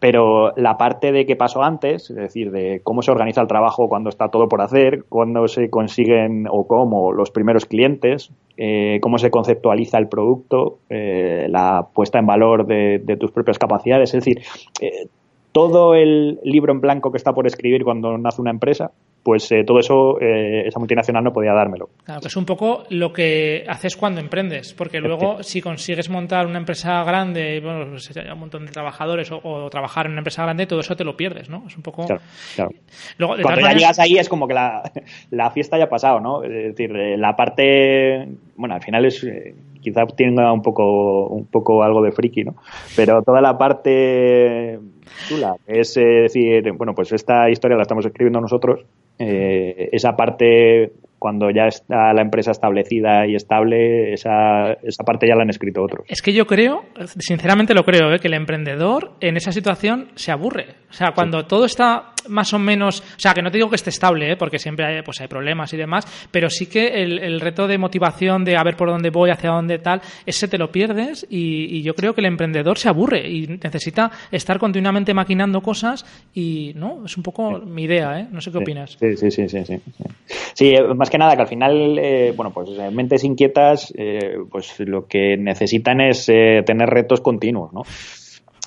Pero 0.00 0.52
la 0.56 0.76
parte 0.76 1.12
de 1.12 1.24
qué 1.24 1.34
pasó 1.34 1.62
antes, 1.62 2.10
es 2.10 2.16
decir, 2.16 2.50
de 2.50 2.80
cómo 2.82 3.00
se 3.00 3.10
organiza 3.10 3.40
el 3.40 3.46
trabajo 3.46 3.88
cuando 3.88 4.10
está 4.10 4.28
todo 4.28 4.48
por 4.48 4.60
hacer, 4.60 5.04
cuándo 5.08 5.48
se 5.48 5.70
consiguen 5.70 6.46
o 6.50 6.66
cómo 6.66 7.12
los 7.12 7.30
primeros 7.30 7.64
clientes, 7.64 8.30
eh, 8.58 8.98
cómo 9.00 9.16
se 9.16 9.30
conceptualiza 9.30 9.96
el 9.96 10.08
producto, 10.08 10.78
eh, 10.90 11.46
la 11.48 11.86
puesta 11.94 12.18
en 12.18 12.26
valor 12.26 12.66
de, 12.66 13.16
tus 13.18 13.30
propias 13.30 13.58
capacidades, 13.58 14.12
es 14.12 14.24
decir, 14.24 14.42
eh, 14.80 15.06
todo 15.54 15.94
el 15.94 16.40
libro 16.42 16.72
en 16.72 16.80
blanco 16.80 17.12
que 17.12 17.16
está 17.16 17.32
por 17.32 17.46
escribir 17.46 17.84
cuando 17.84 18.18
nace 18.18 18.40
una 18.40 18.50
empresa, 18.50 18.90
pues 19.22 19.52
eh, 19.52 19.62
todo 19.64 19.78
eso 19.78 20.20
eh, 20.20 20.66
esa 20.66 20.80
multinacional 20.80 21.22
no 21.22 21.32
podía 21.32 21.52
dármelo. 21.52 21.90
Claro, 22.04 22.20
que 22.20 22.26
es 22.26 22.36
un 22.36 22.44
poco 22.44 22.82
lo 22.90 23.12
que 23.12 23.64
haces 23.68 23.96
cuando 23.96 24.20
emprendes, 24.20 24.74
porque 24.74 24.98
luego 24.98 25.44
si 25.44 25.62
consigues 25.62 26.10
montar 26.10 26.48
una 26.48 26.58
empresa 26.58 27.04
grande, 27.04 27.60
bueno, 27.60 27.86
pues, 27.88 28.10
un 28.16 28.38
montón 28.40 28.66
de 28.66 28.72
trabajadores 28.72 29.30
o, 29.30 29.70
trabajar 29.70 30.06
en 30.06 30.12
una 30.12 30.22
empresa 30.22 30.42
grande, 30.42 30.66
todo 30.66 30.80
eso 30.80 30.96
te 30.96 31.04
lo 31.04 31.16
pierdes, 31.16 31.48
¿no? 31.48 31.62
Es 31.68 31.76
un 31.76 31.84
poco... 31.84 32.04
Claro, 32.04 32.72
Luego, 33.18 33.36
cuando 33.40 33.60
ya 33.60 33.74
llegas 33.74 34.00
ahí 34.00 34.18
es 34.18 34.28
como 34.28 34.48
que 34.48 34.54
la, 34.54 34.90
la, 35.30 35.52
fiesta 35.52 35.78
ya 35.78 35.84
ha 35.84 35.88
pasado, 35.88 36.18
¿no? 36.18 36.42
Es 36.42 36.76
decir, 36.76 36.90
eh, 36.96 37.16
la 37.16 37.36
parte... 37.36 38.26
Bueno, 38.56 38.74
al 38.74 38.82
final 38.82 39.04
es 39.04 39.24
quizá 39.84 40.06
tenga 40.06 40.52
un 40.52 40.62
poco, 40.62 41.28
un 41.28 41.46
poco 41.46 41.82
algo 41.84 42.02
de 42.02 42.10
friki, 42.10 42.44
¿no? 42.44 42.56
Pero 42.96 43.22
toda 43.22 43.40
la 43.40 43.56
parte 43.56 44.80
chula 45.28 45.56
es 45.66 45.94
decir, 45.94 46.72
bueno, 46.72 46.94
pues 46.94 47.12
esta 47.12 47.48
historia 47.50 47.76
la 47.76 47.82
estamos 47.82 48.04
escribiendo 48.06 48.40
nosotros 48.40 48.80
eh, 49.18 49.90
esa 49.92 50.16
parte 50.16 50.92
cuando 51.24 51.48
ya 51.50 51.68
está 51.68 52.12
la 52.12 52.20
empresa 52.20 52.50
establecida 52.50 53.26
y 53.26 53.34
estable, 53.34 54.12
esa, 54.12 54.74
esa 54.82 55.04
parte 55.04 55.26
ya 55.26 55.34
la 55.34 55.44
han 55.44 55.48
escrito 55.48 55.82
otros. 55.82 56.04
Es 56.06 56.20
que 56.20 56.34
yo 56.34 56.46
creo, 56.46 56.84
sinceramente 57.18 57.72
lo 57.72 57.82
creo, 57.82 58.12
¿eh? 58.12 58.18
que 58.18 58.28
el 58.28 58.34
emprendedor 58.34 59.12
en 59.22 59.38
esa 59.38 59.50
situación 59.50 60.08
se 60.16 60.32
aburre. 60.32 60.66
O 60.90 60.92
sea, 60.92 61.12
cuando 61.12 61.46
todo 61.46 61.64
está 61.64 62.12
más 62.28 62.52
o 62.52 62.58
menos, 62.58 63.00
o 63.00 63.18
sea, 63.18 63.32
que 63.34 63.42
no 63.42 63.50
te 63.50 63.58
digo 63.58 63.68
que 63.68 63.76
esté 63.76 63.90
estable, 63.90 64.32
¿eh? 64.32 64.36
porque 64.36 64.58
siempre 64.58 64.86
hay, 64.86 65.02
pues 65.02 65.20
hay 65.20 65.28
problemas 65.28 65.72
y 65.72 65.76
demás, 65.76 66.28
pero 66.30 66.48
sí 66.50 66.66
que 66.66 67.02
el, 67.02 67.40
reto 67.40 67.66
de 67.66 67.78
motivación 67.78 68.44
de 68.44 68.56
a 68.56 68.62
ver 68.62 68.76
por 68.76 68.88
dónde 68.88 69.10
voy, 69.10 69.30
hacia 69.30 69.50
dónde 69.50 69.78
tal, 69.78 70.00
ese 70.24 70.46
te 70.46 70.58
lo 70.58 70.70
pierdes 70.70 71.26
y, 71.28 71.82
yo 71.82 71.94
creo 71.94 72.14
que 72.14 72.20
el 72.20 72.26
emprendedor 72.26 72.78
se 72.78 72.88
aburre 72.88 73.28
y 73.28 73.46
necesita 73.46 74.10
estar 74.30 74.58
continuamente 74.58 75.12
maquinando 75.12 75.60
cosas 75.60 76.04
y, 76.32 76.72
¿no? 76.76 77.04
Es 77.04 77.16
un 77.16 77.22
poco 77.22 77.58
mi 77.58 77.82
idea, 77.82 78.20
¿eh? 78.20 78.28
No 78.30 78.40
sé 78.40 78.50
qué 78.50 78.58
opinas. 78.58 78.96
Sí, 78.98 79.16
sí, 79.16 79.30
sí, 79.30 79.48
sí. 79.48 79.80
Sí, 80.54 80.68
eh, 80.74 80.94
más 80.94 81.10
que 81.14 81.18
nada 81.18 81.36
que 81.36 81.42
al 81.42 81.48
final, 81.48 81.98
eh, 81.98 82.32
bueno, 82.36 82.52
pues 82.52 82.70
mentes 82.92 83.22
inquietas, 83.22 83.94
pues 84.50 84.80
lo 84.80 85.06
que 85.06 85.36
necesitan 85.36 86.00
es 86.00 86.26
tener 86.26 86.88
retos 86.88 87.20
continuos, 87.20 87.72
¿no? 87.72 87.82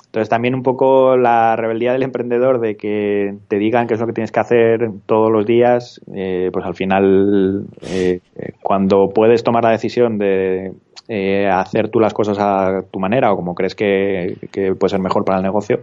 Entonces 0.08 0.30
también 0.30 0.54
un 0.54 0.62
poco 0.62 1.18
la 1.18 1.54
rebeldía 1.54 1.92
del 1.92 2.02
emprendedor 2.02 2.60
de 2.60 2.76
que 2.78 3.36
te 3.46 3.58
digan 3.58 3.86
qué 3.86 3.92
es 3.92 4.00
lo 4.00 4.06
que 4.06 4.14
tienes 4.14 4.32
que 4.32 4.40
hacer 4.40 4.90
todos 5.04 5.30
los 5.30 5.44
días, 5.44 6.00
eh, 6.14 6.48
pues 6.50 6.64
al 6.64 6.74
final 6.74 7.66
eh, 7.82 8.20
cuando 8.62 9.10
puedes 9.10 9.44
tomar 9.44 9.64
la 9.64 9.70
decisión 9.70 10.16
de 10.16 10.72
eh, 11.08 11.46
hacer 11.46 11.90
tú 11.90 12.00
las 12.00 12.14
cosas 12.14 12.38
a 12.40 12.84
tu 12.90 12.98
manera 12.98 13.30
o 13.32 13.36
como 13.36 13.54
crees 13.54 13.74
que, 13.74 14.34
puede 14.50 14.88
ser 14.88 15.00
mejor 15.00 15.26
para 15.26 15.38
el 15.38 15.44
negocio, 15.44 15.80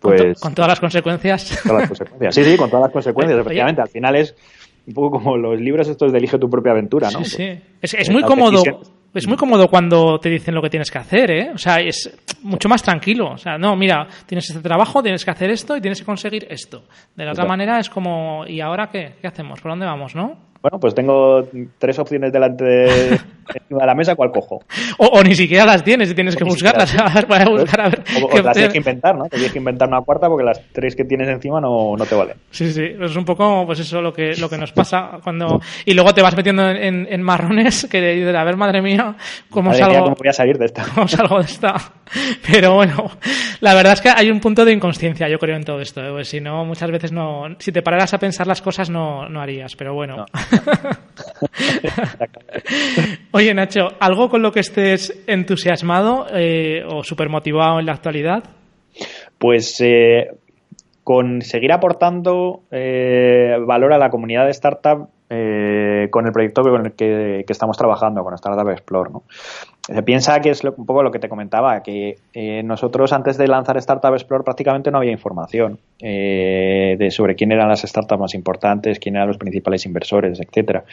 pues... 0.00 0.38
Con, 0.40 0.54
todas 0.54 0.68
las 0.68 0.78
consecuencias. 0.78 1.60
Todas 1.64 1.80
las 1.80 1.88
consecuencias. 1.88 2.34
Sí, 2.36 2.44
sí, 2.44 2.56
con 2.56 2.70
todas 2.70 2.84
las 2.84 2.92
consecuencias, 2.92 3.40
efectivamente. 3.40 3.82
Al 3.82 3.88
final 3.88 4.14
es 4.14 4.36
un 4.88 4.94
poco 4.94 5.18
como 5.18 5.36
los 5.36 5.60
libros 5.60 5.88
estos 5.88 6.10
de 6.10 6.18
Elige 6.18 6.38
tu 6.38 6.48
propia 6.48 6.72
aventura, 6.72 7.10
¿no? 7.10 7.22
Sí, 7.22 7.36
sí. 7.36 7.96
Es, 7.96 8.10
muy 8.10 8.22
cómodo 8.22 8.62
es 9.14 9.26
muy 9.26 9.36
cómodo 9.36 9.68
cuando 9.68 10.18
te 10.18 10.28
dicen 10.28 10.54
lo 10.54 10.62
que 10.62 10.70
tienes 10.70 10.90
que 10.90 10.98
hacer, 10.98 11.30
¿eh? 11.30 11.50
O 11.54 11.58
sea, 11.58 11.76
es 11.76 12.16
mucho 12.42 12.68
más 12.68 12.82
tranquilo. 12.82 13.32
O 13.32 13.38
sea, 13.38 13.58
no, 13.58 13.74
mira, 13.74 14.06
tienes 14.26 14.48
este 14.48 14.62
trabajo, 14.62 15.02
tienes 15.02 15.24
que 15.24 15.30
hacer 15.30 15.50
esto 15.50 15.76
y 15.76 15.80
tienes 15.80 16.00
que 16.00 16.06
conseguir 16.06 16.46
esto. 16.50 16.84
De 17.16 17.24
la 17.24 17.32
otra 17.32 17.46
manera 17.46 17.78
es 17.78 17.88
como, 17.88 18.46
¿y 18.46 18.60
ahora 18.60 18.88
qué? 18.90 19.14
¿Qué 19.20 19.26
hacemos? 19.26 19.60
¿Por 19.60 19.72
dónde 19.72 19.86
vamos, 19.86 20.14
no? 20.14 20.48
Bueno, 20.60 20.78
pues 20.80 20.94
tengo 20.94 21.42
tres 21.78 21.98
opciones 21.98 22.32
delante 22.32 22.64
de, 22.64 23.20
encima 23.54 23.80
de 23.80 23.86
la 23.86 23.94
mesa, 23.94 24.14
¿cuál 24.14 24.30
cojo? 24.30 24.62
O, 24.98 25.22
ni 25.22 25.34
siquiera 25.34 25.64
las 25.64 25.84
tienes 25.84 26.10
y 26.10 26.14
tienes 26.14 26.36
que 26.36 26.44
buscarlas. 26.44 26.92
Para 27.28 27.48
buscar 27.48 27.80
a 27.80 27.88
ver 27.88 28.02
o, 28.22 28.38
las 28.38 28.54
tienes 28.54 28.72
que 28.72 28.78
inventar, 28.78 29.16
¿no? 29.16 29.26
Tienes 29.26 29.52
que 29.52 29.58
inventar 29.58 29.88
una 29.88 30.00
cuarta 30.02 30.28
porque 30.28 30.44
las 30.44 30.60
tres 30.72 30.94
que 30.94 31.04
tienes 31.04 31.28
encima 31.28 31.60
no, 31.60 31.96
no 31.96 32.06
te 32.06 32.14
valen. 32.14 32.36
Sí, 32.50 32.72
sí. 32.72 32.84
Es 33.00 33.16
un 33.16 33.24
poco, 33.24 33.64
pues 33.66 33.80
eso, 33.80 34.00
lo 34.00 34.12
que, 34.12 34.34
lo 34.36 34.48
que 34.48 34.58
nos 34.58 34.72
pasa 34.72 35.18
cuando. 35.22 35.60
Y 35.84 35.94
luego 35.94 36.14
te 36.14 36.22
vas 36.22 36.36
metiendo 36.36 36.68
en, 36.68 37.06
en 37.10 37.22
marrones 37.22 37.86
que 37.90 38.00
de 38.00 38.36
a 38.36 38.44
ver, 38.44 38.56
madre 38.56 38.82
mía, 38.82 39.14
cómo 39.50 39.72
salgo. 39.74 40.04
¿Cómo 40.04 40.16
voy 40.16 40.28
a 40.28 40.32
salir 40.32 40.58
de 40.58 40.66
esta? 40.66 40.84
¿Cómo 40.94 41.08
salgo 41.08 41.38
de 41.38 41.44
esta? 41.44 41.74
Pero 42.50 42.74
bueno, 42.74 43.10
la 43.60 43.74
verdad 43.74 43.94
es 43.94 44.00
que 44.00 44.08
hay 44.08 44.30
un 44.30 44.40
punto 44.40 44.64
de 44.64 44.72
inconsciencia, 44.72 45.28
yo 45.28 45.38
creo, 45.38 45.56
en 45.56 45.64
todo 45.64 45.80
esto. 45.80 46.04
¿eh? 46.04 46.10
Pues 46.10 46.28
si 46.28 46.40
no, 46.40 46.64
muchas 46.64 46.90
veces 46.90 47.12
no. 47.12 47.44
Si 47.58 47.72
te 47.72 47.82
pararas 47.82 48.14
a 48.14 48.18
pensar 48.18 48.46
las 48.46 48.62
cosas, 48.62 48.90
no, 48.90 49.28
no 49.28 49.40
harías, 49.40 49.76
pero 49.76 49.94
bueno. 49.94 50.26
Oye, 53.38 53.54
Nacho, 53.54 53.86
¿algo 54.00 54.28
con 54.28 54.42
lo 54.42 54.50
que 54.50 54.58
estés 54.58 55.22
entusiasmado 55.28 56.26
eh, 56.34 56.82
o 56.84 57.04
súper 57.04 57.28
motivado 57.28 57.78
en 57.78 57.86
la 57.86 57.92
actualidad? 57.92 58.42
Pues 59.38 59.80
eh, 59.80 60.26
con 61.04 61.40
seguir 61.42 61.70
aportando 61.70 62.62
eh, 62.72 63.54
valor 63.64 63.92
a 63.92 63.98
la 63.98 64.10
comunidad 64.10 64.46
de 64.46 64.50
startup 64.50 65.08
con 65.28 66.26
el 66.26 66.32
proyecto 66.32 66.62
con 66.62 66.86
el 66.86 66.92
que, 66.94 67.44
estamos 67.48 67.76
trabajando, 67.76 68.24
con 68.24 68.34
Startup 68.34 68.68
Explore. 68.70 69.10
¿no? 69.12 69.22
Se 69.88 70.02
piensa 70.02 70.38
que 70.40 70.50
es 70.50 70.62
un 70.62 70.84
poco 70.84 71.02
lo 71.02 71.10
que 71.10 71.18
te 71.18 71.30
comentaba, 71.30 71.82
que 71.82 72.18
eh, 72.34 72.62
nosotros 72.62 73.10
antes 73.14 73.38
de 73.38 73.48
lanzar 73.48 73.78
Startup 73.78 74.12
Explore 74.12 74.44
prácticamente 74.44 74.90
no 74.90 74.98
había 74.98 75.12
información 75.12 75.78
eh, 75.98 76.96
de 76.98 77.10
sobre 77.10 77.34
quién 77.34 77.52
eran 77.52 77.70
las 77.70 77.80
startups 77.80 78.20
más 78.20 78.34
importantes, 78.34 78.98
quién 78.98 79.16
eran 79.16 79.28
los 79.28 79.38
principales 79.38 79.86
inversores, 79.86 80.40
etcétera. 80.40 80.84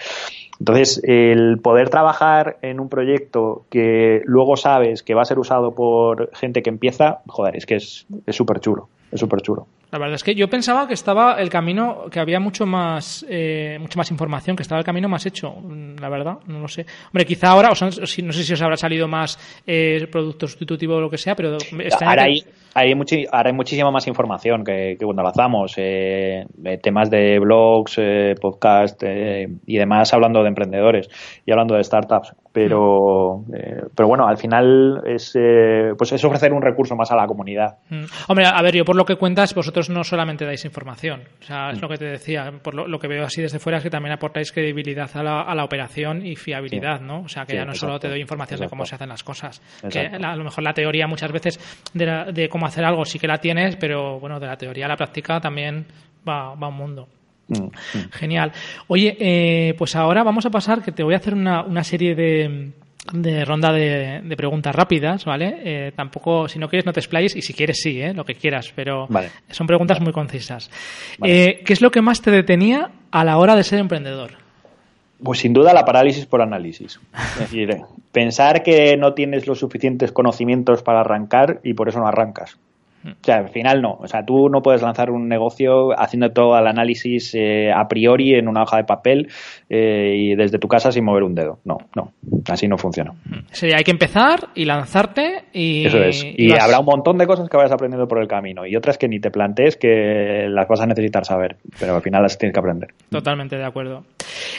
Entonces, 0.61 1.01
el 1.03 1.59
poder 1.61 1.89
trabajar 1.89 2.57
en 2.61 2.79
un 2.79 2.87
proyecto 2.87 3.65
que 3.69 4.21
luego 4.23 4.55
sabes 4.55 5.03
que 5.03 5.13
va 5.13 5.23
a 5.23 5.25
ser 5.25 5.39
usado 5.39 5.75
por 5.75 6.33
gente 6.33 6.63
que 6.63 6.69
empieza, 6.69 7.19
joder, 7.27 7.57
es 7.57 7.65
que 7.65 7.75
es 7.75 8.07
súper 8.29 8.61
chulo, 8.61 8.87
es 9.11 9.19
súper 9.19 9.41
chulo. 9.41 9.67
La 9.91 9.99
verdad 9.99 10.15
es 10.15 10.23
que 10.23 10.35
yo 10.35 10.49
pensaba 10.49 10.87
que 10.87 10.93
estaba 10.93 11.39
el 11.39 11.49
camino, 11.49 12.05
que 12.11 12.19
había 12.19 12.39
mucho 12.39 12.65
más, 12.65 13.25
eh, 13.29 13.77
mucha 13.79 13.97
más 13.97 14.11
información, 14.11 14.55
que 14.55 14.63
estaba 14.63 14.79
el 14.79 14.85
camino 14.85 15.07
más 15.07 15.25
hecho, 15.25 15.55
la 15.99 16.09
verdad, 16.09 16.39
no 16.47 16.59
lo 16.59 16.67
sé. 16.67 16.85
Hombre, 17.07 17.25
quizá 17.25 17.49
ahora, 17.49 17.69
o 17.69 17.85
no 17.85 17.91
sé 17.91 18.43
si 18.43 18.53
os 18.53 18.61
habrá 18.61 18.77
salido 18.77 19.07
más 19.07 19.39
eh, 19.65 20.07
producto 20.11 20.47
sustitutivo 20.47 20.95
o 20.95 21.01
lo 21.01 21.09
que 21.09 21.17
sea, 21.17 21.35
pero... 21.35 21.57
ahora, 22.01 22.23
hay, 22.23 22.43
hay 22.73 22.93
ahora 23.31 23.49
hay 23.49 23.55
muchísima 23.55 23.91
más 23.91 24.07
información 24.07 24.63
que, 24.63 24.97
cuando 25.01 25.23
lanzamos, 25.23 25.73
eh, 25.77 26.45
temas 26.81 27.09
de 27.09 27.39
blogs, 27.39 27.95
eh, 27.97 28.35
podcast 28.39 29.01
eh, 29.03 29.47
y 29.65 29.77
demás, 29.77 30.13
hablando 30.13 30.41
de 30.41 30.49
emprendedores 30.49 31.09
y 31.45 31.51
hablando 31.51 31.75
de 31.75 31.83
startups 31.83 32.33
pero 32.55 33.43
mm. 33.45 33.53
eh, 33.53 33.81
pero 33.93 34.07
bueno 34.07 34.25
al 34.25 34.37
final 34.37 35.01
es 35.05 35.35
eh, 35.35 35.91
pues 35.97 36.13
es 36.13 36.23
ofrecer 36.23 36.53
un 36.53 36.61
recurso 36.61 36.95
más 36.95 37.11
a 37.11 37.15
la 37.17 37.27
comunidad. 37.27 37.79
Mm. 37.89 38.05
hombre 38.29 38.45
a 38.45 38.61
ver 38.61 38.77
yo 38.77 38.85
por 38.85 38.95
lo 38.95 39.03
que 39.03 39.17
cuentas 39.17 39.53
vosotros 39.53 39.89
no 39.89 40.05
solamente 40.05 40.45
dais 40.45 40.63
información. 40.63 41.23
O 41.41 41.43
sea 41.43 41.71
es 41.71 41.79
mm. 41.79 41.81
lo 41.81 41.89
que 41.89 41.97
te 41.97 42.05
decía 42.05 42.53
por 42.63 42.73
lo, 42.73 42.97
que 42.97 43.09
veo 43.09 43.25
así 43.25 43.41
desde 43.41 43.59
fuera 43.59 43.79
es 43.79 43.83
que 43.83 43.89
también 43.89 44.13
aportáis 44.13 44.53
credibilidad 44.53 45.09
a 45.15 45.21
la, 45.21 45.41
a 45.41 45.53
la 45.53 45.65
operación 45.65 46.25
y 46.25 46.37
fiabilidad 46.37 47.01
no 47.01 47.23
o 47.23 47.27
sea 47.27 47.45
que 47.45 47.55
ya 47.55 47.65
no 47.65 47.75
solo 47.75 47.99
te 47.99 48.07
doy 48.07 48.21
información 48.21 48.61
de 48.61 48.69
cómo 48.69 48.85
se 48.85 48.95
hacen 48.95 49.09
las 49.09 49.23
cosas. 49.23 49.61
Que 49.91 49.99
a 49.99 50.35
lo 50.37 50.45
mejor 50.45 50.63
la 50.63 50.73
teoría 50.73 51.07
muchas 51.07 51.33
veces 51.33 51.59
de, 51.93 52.31
de 52.31 52.47
cómo 52.47 52.67
hacer 52.67 52.85
algo 52.85 53.03
sí 53.03 53.19
que 53.19 53.27
la 53.27 53.39
tienes 53.39 53.75
pero 53.75 54.17
bueno 54.17 54.39
de 54.39 54.47
la 54.47 54.55
teoría 54.55 54.85
a 54.85 54.89
la 54.89 54.95
práctica 54.95 55.41
también 55.41 55.85
va, 56.25 56.55
va 56.55 56.69
un 56.69 56.75
mundo 56.75 57.07
Mm, 57.47 57.63
mm. 57.63 58.11
Genial. 58.11 58.51
Oye, 58.87 59.15
eh, 59.19 59.75
pues 59.77 59.95
ahora 59.95 60.23
vamos 60.23 60.45
a 60.45 60.49
pasar, 60.49 60.81
que 60.81 60.91
te 60.91 61.03
voy 61.03 61.13
a 61.13 61.17
hacer 61.17 61.33
una, 61.33 61.63
una 61.63 61.83
serie 61.83 62.15
de, 62.15 62.71
de 63.13 63.45
ronda 63.45 63.71
de, 63.71 64.35
preguntas 64.35 64.75
rápidas, 64.75 65.25
¿vale? 65.25 65.61
Eh, 65.63 65.91
tampoco, 65.95 66.47
si 66.47 66.59
no 66.59 66.67
quieres, 66.67 66.85
no 66.85 66.93
te 66.93 66.99
explayes 66.99 67.35
y 67.35 67.41
si 67.41 67.53
quieres, 67.53 67.79
sí, 67.81 68.01
¿eh? 68.01 68.13
lo 68.13 68.25
que 68.25 68.35
quieras, 68.35 68.73
pero 68.75 69.07
son 69.49 69.67
preguntas 69.67 70.01
muy 70.01 70.11
concisas. 70.11 70.69
Eh, 71.23 71.61
¿Qué 71.65 71.73
es 71.73 71.81
lo 71.81 71.91
que 71.91 72.01
más 72.01 72.21
te 72.21 72.31
detenía 72.31 72.91
a 73.11 73.23
la 73.23 73.37
hora 73.37 73.55
de 73.55 73.63
ser 73.63 73.79
emprendedor? 73.79 74.31
Pues 75.23 75.39
sin 75.39 75.53
duda 75.53 75.73
la 75.73 75.85
parálisis 75.85 76.25
por 76.25 76.41
análisis. 76.41 76.99
Es 77.33 77.39
decir, 77.39 77.77
pensar 78.11 78.63
que 78.63 78.97
no 78.97 79.13
tienes 79.13 79.47
los 79.47 79.59
suficientes 79.59 80.11
conocimientos 80.11 80.83
para 80.83 81.01
arrancar 81.01 81.59
y 81.63 81.73
por 81.73 81.89
eso 81.89 81.99
no 81.99 82.07
arrancas. 82.07 82.57
O 83.05 83.23
sea, 83.23 83.37
al 83.37 83.49
final 83.49 83.81
no. 83.81 83.97
O 83.99 84.07
sea, 84.07 84.25
tú 84.25 84.49
no 84.49 84.61
puedes 84.61 84.81
lanzar 84.81 85.11
un 85.11 85.27
negocio 85.27 85.99
haciendo 85.99 86.31
todo 86.31 86.57
el 86.57 86.67
análisis 86.67 87.33
eh, 87.35 87.71
a 87.71 87.87
priori 87.87 88.33
en 88.33 88.47
una 88.47 88.63
hoja 88.63 88.77
de 88.77 88.83
papel 88.83 89.29
eh, 89.69 90.15
y 90.17 90.35
desde 90.35 90.57
tu 90.57 90.67
casa 90.67 90.91
sin 90.91 91.05
mover 91.05 91.23
un 91.23 91.35
dedo. 91.35 91.59
No, 91.65 91.77
no. 91.95 92.13
Así 92.49 92.67
no 92.67 92.77
funciona. 92.77 93.13
Sí, 93.51 93.67
hay 93.71 93.83
que 93.83 93.91
empezar 93.91 94.49
y 94.55 94.65
lanzarte 94.65 95.43
y... 95.53 95.85
Eso 95.85 95.99
es. 95.99 96.23
Y, 96.23 96.51
habrá 96.53 96.79
un 96.79 96.85
montón 96.85 97.17
de 97.17 97.27
cosas 97.27 97.49
que 97.49 97.57
vayas 97.57 97.71
aprendiendo 97.71 98.07
por 98.07 98.19
el 98.19 98.27
camino 98.27 98.65
y 98.65 98.75
otras 98.75 98.97
que 98.97 99.07
ni 99.07 99.19
te 99.19 99.31
plantees 99.31 99.77
que 99.77 100.47
las 100.49 100.67
vas 100.67 100.81
a 100.81 100.85
necesitar 100.85 101.25
saber, 101.25 101.57
pero 101.79 101.95
al 101.95 102.01
final 102.01 102.23
las 102.23 102.37
tienes 102.37 102.53
que 102.53 102.59
aprender. 102.59 102.89
Totalmente 103.09 103.57
de 103.57 103.65
acuerdo. 103.65 104.03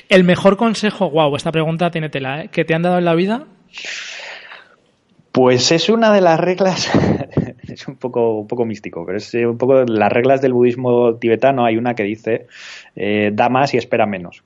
El 0.09 0.25
mejor 0.25 0.57
consejo, 0.57 1.11
wow, 1.11 1.35
esta 1.37 1.53
pregunta 1.53 1.91
tiene 1.91 2.09
tela, 2.09 2.43
¿eh? 2.43 2.49
¿que 2.49 2.65
te 2.65 2.75
han 2.75 2.83
dado 2.83 2.99
en 2.99 3.05
la 3.05 3.15
vida? 3.15 3.45
Pues 5.33 5.71
es 5.73 5.91
una 5.91 6.13
de 6.13 6.21
las 6.23 6.41
reglas, 6.41 6.91
es 7.77 7.89
un 7.89 7.97
poco, 7.97 8.41
un 8.41 8.47
poco 8.47 8.65
místico, 8.65 9.05
pero 9.07 9.19
es 9.19 9.33
un 9.35 9.59
poco 9.59 9.85
las 9.85 10.13
reglas 10.13 10.41
del 10.41 10.53
budismo 10.53 11.15
tibetano. 11.17 11.65
Hay 11.65 11.77
una 11.77 11.95
que 11.95 12.03
dice, 12.03 12.47
eh, 12.95 13.31
da 13.33 13.49
más 13.49 13.75
y 13.75 13.79
espera 13.79 14.07
menos. 14.07 14.43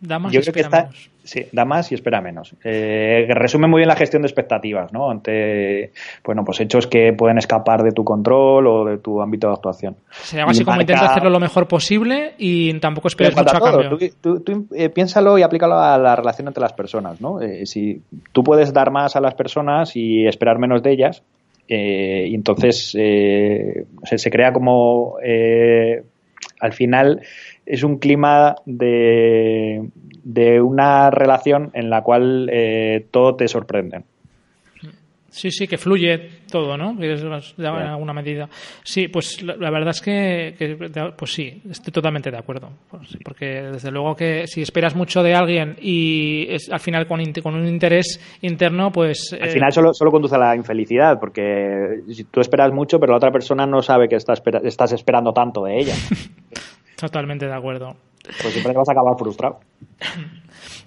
Da 0.00 0.18
más 0.18 0.32
y 0.32 0.38
espera 0.38 0.70
menos. 0.70 1.11
Sí, 1.24 1.46
da 1.52 1.64
más 1.64 1.90
y 1.92 1.94
espera 1.94 2.20
menos. 2.20 2.54
Eh, 2.64 3.26
resume 3.30 3.68
muy 3.68 3.78
bien 3.78 3.88
la 3.88 3.96
gestión 3.96 4.22
de 4.22 4.28
expectativas, 4.28 4.92
¿no? 4.92 5.10
Ante, 5.10 5.92
bueno, 6.24 6.44
pues 6.44 6.60
hechos 6.60 6.86
que 6.86 7.12
pueden 7.12 7.38
escapar 7.38 7.82
de 7.82 7.92
tu 7.92 8.02
control 8.04 8.66
o 8.66 8.84
de 8.84 8.98
tu 8.98 9.22
ámbito 9.22 9.46
de 9.46 9.52
actuación. 9.54 9.96
Sería 10.10 10.42
algo 10.42 10.50
así 10.50 10.64
como 10.64 10.80
intenta 10.80 11.06
hacerlo 11.06 11.30
lo 11.30 11.38
mejor 11.38 11.68
posible 11.68 12.34
y 12.38 12.78
tampoco 12.80 13.08
esperes 13.08 13.36
mucho 13.36 13.56
a 13.56 13.60
cambio. 13.60 13.98
Tú, 14.20 14.66
eh, 14.74 14.88
piénsalo 14.88 15.38
y 15.38 15.42
aplícalo 15.42 15.78
a 15.78 15.96
la 15.96 16.16
relación 16.16 16.48
entre 16.48 16.60
las 16.60 16.72
personas, 16.72 17.20
¿no? 17.20 17.40
Eh, 17.40 17.66
si 17.66 18.02
tú 18.32 18.42
puedes 18.42 18.72
dar 18.72 18.90
más 18.90 19.14
a 19.14 19.20
las 19.20 19.34
personas 19.34 19.94
y 19.94 20.26
esperar 20.26 20.58
menos 20.58 20.82
de 20.82 20.92
ellas, 20.92 21.22
y 21.68 22.34
entonces 22.34 22.90
se, 22.90 24.30
crea 24.30 24.52
como 24.52 25.16
al 26.60 26.72
final 26.72 27.22
es 27.64 27.82
un 27.82 27.98
clima 27.98 28.56
de, 28.66 29.82
de 30.24 30.60
una 30.60 31.10
relación 31.10 31.70
en 31.74 31.90
la 31.90 32.02
cual 32.02 32.48
eh, 32.52 33.06
todo 33.10 33.36
te 33.36 33.48
sorprende. 33.48 34.02
Sí, 35.32 35.50
sí, 35.50 35.66
que 35.66 35.78
fluye 35.78 36.28
todo, 36.50 36.76
¿no? 36.76 36.94
En 37.02 37.66
alguna 37.66 38.12
medida. 38.12 38.50
Sí, 38.84 39.08
pues 39.08 39.42
la, 39.42 39.70
verdad 39.70 39.88
es 39.88 40.02
que, 40.02 40.54
pues 41.16 41.32
sí, 41.32 41.62
estoy 41.70 41.90
totalmente 41.90 42.30
de 42.30 42.36
acuerdo. 42.36 42.68
Pues 42.90 43.16
porque 43.24 43.62
desde 43.72 43.90
luego 43.90 44.14
que 44.14 44.46
si 44.46 44.60
esperas 44.60 44.94
mucho 44.94 45.22
de 45.22 45.34
alguien 45.34 45.76
y 45.80 46.46
es, 46.50 46.70
al 46.70 46.80
final 46.80 47.06
con, 47.06 47.22
con 47.42 47.54
un 47.54 47.66
interés 47.66 48.20
interno, 48.42 48.92
pues... 48.92 49.34
Al 49.40 49.48
final 49.48 49.72
solo, 49.72 49.94
solo 49.94 50.10
conduce 50.10 50.34
a 50.34 50.38
la 50.38 50.54
infelicidad, 50.54 51.18
porque 51.18 52.02
si 52.10 52.24
tú 52.24 52.42
esperas 52.42 52.70
mucho, 52.70 53.00
pero 53.00 53.12
la 53.12 53.16
otra 53.16 53.32
persona 53.32 53.64
no 53.64 53.80
sabe 53.80 54.10
que 54.10 54.16
estás, 54.16 54.42
estás 54.64 54.92
esperando 54.92 55.32
tanto 55.32 55.64
de 55.64 55.78
ella. 55.78 55.94
Totalmente 57.02 57.46
de 57.46 57.52
acuerdo. 57.52 57.96
Pues 58.22 58.52
siempre 58.52 58.72
vas 58.72 58.88
a 58.88 58.92
acabar 58.92 59.18
frustrado. 59.18 59.58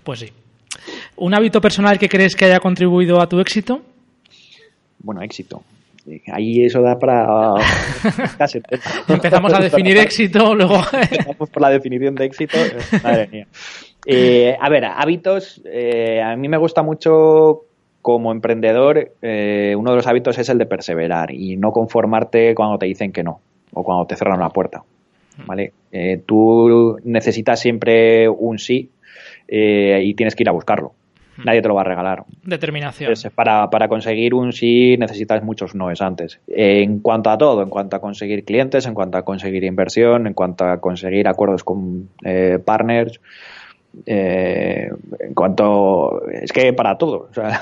Pues 0.03 0.19
sí. 0.19 0.31
¿Un 1.15 1.33
hábito 1.33 1.59
personal 1.59 1.97
que 1.97 2.07
crees 2.07 2.35
que 2.35 2.45
haya 2.45 2.59
contribuido 2.59 3.19
a 3.19 3.27
tu 3.27 3.39
éxito? 3.39 3.81
Bueno, 4.99 5.23
éxito. 5.23 5.63
Ahí 6.31 6.63
eso 6.63 6.79
da 6.83 6.99
para 6.99 7.55
Empezamos 9.07 9.51
a 9.51 9.59
definir 9.59 9.97
éxito, 9.97 10.53
luego. 10.55 10.77
Empezamos 10.93 11.49
por 11.49 11.61
la 11.63 11.71
definición 11.71 12.13
de 12.13 12.25
éxito. 12.25 12.55
Madre 13.03 13.27
mía. 13.31 13.47
Eh, 14.05 14.55
a 14.61 14.69
ver, 14.69 14.85
hábitos. 14.85 15.59
Eh, 15.65 16.21
a 16.21 16.35
mí 16.35 16.47
me 16.47 16.57
gusta 16.57 16.83
mucho 16.83 17.63
como 18.03 18.31
emprendedor. 18.31 19.13
Eh, 19.23 19.73
uno 19.75 19.89
de 19.89 19.97
los 19.97 20.05
hábitos 20.05 20.37
es 20.37 20.49
el 20.49 20.59
de 20.59 20.67
perseverar 20.67 21.31
y 21.31 21.57
no 21.57 21.71
conformarte 21.71 22.53
cuando 22.53 22.77
te 22.77 22.85
dicen 22.85 23.11
que 23.11 23.23
no 23.23 23.39
o 23.73 23.83
cuando 23.83 24.05
te 24.05 24.15
cerran 24.15 24.39
la 24.39 24.49
puerta. 24.49 24.83
¿Vale? 25.45 25.73
Eh, 25.91 26.21
tú 26.25 26.97
necesitas 27.03 27.59
siempre 27.59 28.27
un 28.29 28.59
sí 28.59 28.89
eh, 29.47 30.01
y 30.03 30.13
tienes 30.13 30.35
que 30.35 30.43
ir 30.43 30.49
a 30.49 30.53
buscarlo. 30.53 30.93
Nadie 31.43 31.61
te 31.61 31.67
lo 31.67 31.75
va 31.75 31.81
a 31.81 31.85
regalar. 31.85 32.23
Determinación. 32.43 33.13
para, 33.33 33.69
para, 33.69 33.89
conseguir 33.89 34.33
un 34.33 34.53
sí 34.53 34.95
necesitas 34.97 35.43
muchos 35.43 35.75
noes 35.75 36.01
antes. 36.01 36.39
En 36.47 36.99
cuanto 36.99 37.29
a 37.29 37.37
todo, 37.37 37.61
en 37.61 37.69
cuanto 37.69 37.97
a 37.97 37.99
conseguir 37.99 38.45
clientes, 38.45 38.85
en 38.85 38.93
cuanto 38.93 39.17
a 39.17 39.25
conseguir 39.25 39.65
inversión, 39.65 40.27
en 40.27 40.33
cuanto 40.33 40.63
a 40.63 40.79
conseguir 40.79 41.27
acuerdos 41.27 41.65
con 41.65 42.09
eh, 42.23 42.57
partners, 42.63 43.19
eh, 44.05 44.89
en 45.19 45.33
cuanto. 45.33 46.25
Es 46.29 46.51
que 46.51 46.73
para 46.73 46.97
todo. 46.97 47.27
O 47.29 47.33
sea, 47.33 47.61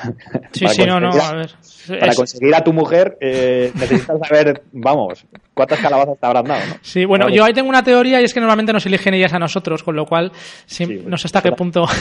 sí, 0.52 0.68
sí, 0.70 0.84
no, 0.86 1.00
no. 1.00 1.12
A 1.12 1.36
ver. 1.36 1.52
Para 2.00 2.14
conseguir 2.14 2.56
a 2.56 2.64
tu 2.64 2.74
mujer 2.74 3.18
eh, 3.22 3.72
necesitas 3.76 4.20
saber, 4.28 4.64
vamos, 4.72 5.26
cuántas 5.54 5.80
calabazas 5.80 6.18
te 6.20 6.26
habrán 6.26 6.46
dado. 6.46 6.62
¿no? 6.68 6.76
Sí, 6.82 7.06
bueno, 7.06 7.30
yo 7.30 7.46
ahí 7.46 7.54
tengo 7.54 7.70
una 7.70 7.84
teoría 7.84 8.20
y 8.22 8.26
es 8.26 8.34
que 8.34 8.40
normalmente 8.40 8.74
nos 8.74 8.86
eligen 8.86 9.14
ellas 9.14 9.34
a 9.34 9.40
nosotros, 9.40 9.84
con 9.84 9.96
lo 9.96 10.06
cual 10.06 10.32
sí, 10.66 11.04
no 11.06 11.18
sé 11.18 11.28
hasta 11.28 11.42
qué 11.42 11.52
punto. 11.52 11.86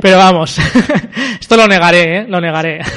Pero 0.00 0.18
vamos, 0.18 0.58
esto 1.40 1.56
lo 1.56 1.66
negaré, 1.66 2.18
¿eh? 2.18 2.26
Lo 2.28 2.40
negaré. 2.40 2.80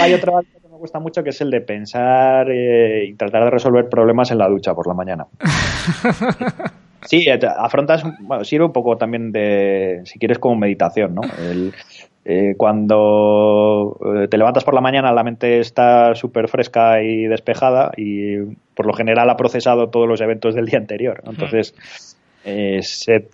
Hay 0.00 0.12
otro 0.12 0.40
que 0.40 0.68
me 0.68 0.76
gusta 0.76 0.98
mucho 1.00 1.22
que 1.22 1.30
es 1.30 1.40
el 1.40 1.50
de 1.50 1.62
pensar 1.62 2.50
eh, 2.50 3.06
y 3.08 3.14
tratar 3.14 3.44
de 3.44 3.50
resolver 3.50 3.88
problemas 3.88 4.30
en 4.30 4.38
la 4.38 4.48
ducha 4.48 4.74
por 4.74 4.86
la 4.86 4.92
mañana. 4.94 5.26
Sí, 7.04 7.24
eh, 7.26 7.38
afrontas, 7.56 8.04
bueno, 8.20 8.44
sirve 8.44 8.66
un 8.66 8.72
poco 8.72 8.96
también 8.96 9.32
de, 9.32 10.02
si 10.04 10.18
quieres, 10.18 10.38
como 10.38 10.56
meditación, 10.56 11.14
¿no? 11.14 11.22
Eh, 12.24 12.54
cuando 12.56 13.98
te 14.30 14.38
levantas 14.38 14.62
por 14.62 14.74
la 14.74 14.80
mañana 14.80 15.10
la 15.10 15.24
mente 15.24 15.58
está 15.58 16.14
súper 16.14 16.46
fresca 16.48 17.02
y 17.02 17.24
despejada 17.24 17.90
y 17.96 18.36
por 18.76 18.86
lo 18.86 18.92
general 18.92 19.28
ha 19.28 19.36
procesado 19.36 19.88
todos 19.88 20.06
los 20.06 20.20
eventos 20.20 20.54
del 20.54 20.66
día 20.66 20.78
anterior. 20.78 21.20
Entonces, 21.26 21.74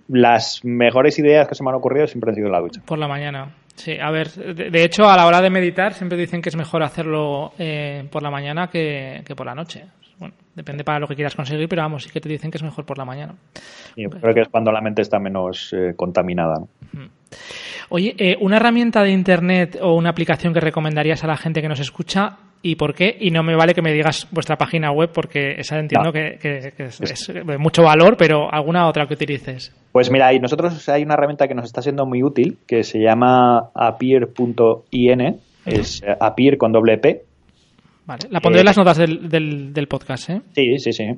las 0.07 0.65
mejores 0.65 1.19
ideas 1.19 1.47
que 1.47 1.55
se 1.55 1.63
me 1.63 1.69
han 1.69 1.75
ocurrido 1.75 2.07
siempre 2.07 2.31
han 2.31 2.35
sido 2.35 2.47
en 2.47 2.53
la 2.53 2.61
ducha. 2.61 2.81
Por 2.85 2.97
la 2.97 3.07
mañana. 3.07 3.49
Sí, 3.79 3.97
a 3.97 4.11
ver, 4.11 4.29
de, 4.31 4.83
hecho, 4.83 5.09
a 5.09 5.15
la 5.15 5.25
hora 5.25 5.39
de 5.39 5.49
meditar 5.49 5.93
siempre 5.93 6.17
dicen 6.17 6.41
que 6.41 6.49
es 6.49 6.57
mejor 6.57 6.83
hacerlo 6.83 7.53
eh, 7.57 8.03
por 8.11 8.21
la 8.21 8.29
mañana 8.29 8.67
que, 8.67 9.23
por 9.37 9.45
la 9.45 9.55
noche. 9.55 9.85
Bueno, 10.17 10.35
depende 10.53 10.83
para 10.83 10.99
lo 10.99 11.07
que 11.07 11.15
quieras 11.15 11.33
conseguir, 11.33 11.69
pero 11.69 11.83
vamos, 11.83 12.03
sí 12.03 12.09
que 12.09 12.19
te 12.19 12.27
dicen 12.27 12.51
que 12.51 12.57
es 12.57 12.63
mejor 12.63 12.85
por 12.85 12.97
la 12.97 13.05
mañana. 13.05 13.35
Yo 13.95 14.09
creo 14.09 14.33
que 14.33 14.41
es 14.41 14.49
cuando 14.49 14.73
la 14.73 14.81
mente 14.81 15.01
está 15.01 15.17
menos 15.17 15.71
eh, 15.71 15.93
contaminada. 15.95 16.55
Oye, 17.89 18.15
eh, 18.17 18.37
¿una 18.39 18.57
herramienta 18.57 19.03
de 19.03 19.11
Internet 19.11 19.77
o 19.81 19.95
una 19.95 20.09
aplicación 20.09 20.53
que 20.53 20.59
recomendarías 20.59 21.23
a 21.23 21.27
la 21.27 21.37
gente 21.37 21.61
que 21.61 21.69
nos 21.69 21.79
escucha 21.79 22.37
y 22.61 22.75
por 22.75 22.93
qué. 22.93 23.15
Y 23.19 23.31
no 23.31 23.43
me 23.43 23.55
vale 23.55 23.73
que 23.73 23.81
me 23.81 23.93
digas 23.93 24.27
vuestra 24.31 24.57
página 24.57 24.91
web 24.91 25.11
porque 25.13 25.55
esa 25.57 25.79
entiendo 25.79 26.11
que, 26.11 26.37
es, 26.77 27.27
de 27.27 27.57
mucho 27.57 27.83
valor, 27.83 28.17
pero 28.17 28.51
alguna 28.51 28.87
otra 28.87 29.07
que 29.07 29.13
utilices. 29.13 29.73
Pues 29.91 30.11
mira, 30.11 30.33
y 30.33 30.39
nosotros 30.39 30.87
hay 30.89 31.03
una 31.03 31.13
herramienta 31.13 31.47
que 31.47 31.55
nos 31.55 31.65
está 31.65 31.81
siendo 31.81 32.05
muy 32.05 32.23
útil 32.23 32.57
que 32.67 32.83
se 32.83 32.99
llama 32.99 33.69
appear.in, 33.73 35.39
es 35.65 36.03
appear 36.19 36.57
con 36.57 36.71
doble 36.71 36.97
P. 36.97 37.23
Vale, 38.09 38.27
la 38.31 38.39
pondré 38.39 38.61
en 38.61 38.65
las 38.65 38.75
notas 38.75 38.97
del, 38.97 39.29
del, 39.71 39.87
podcast, 39.87 40.31
¿eh? 40.31 40.41
Sí, 40.55 40.79
sí, 40.79 40.93
sí. 40.93 41.13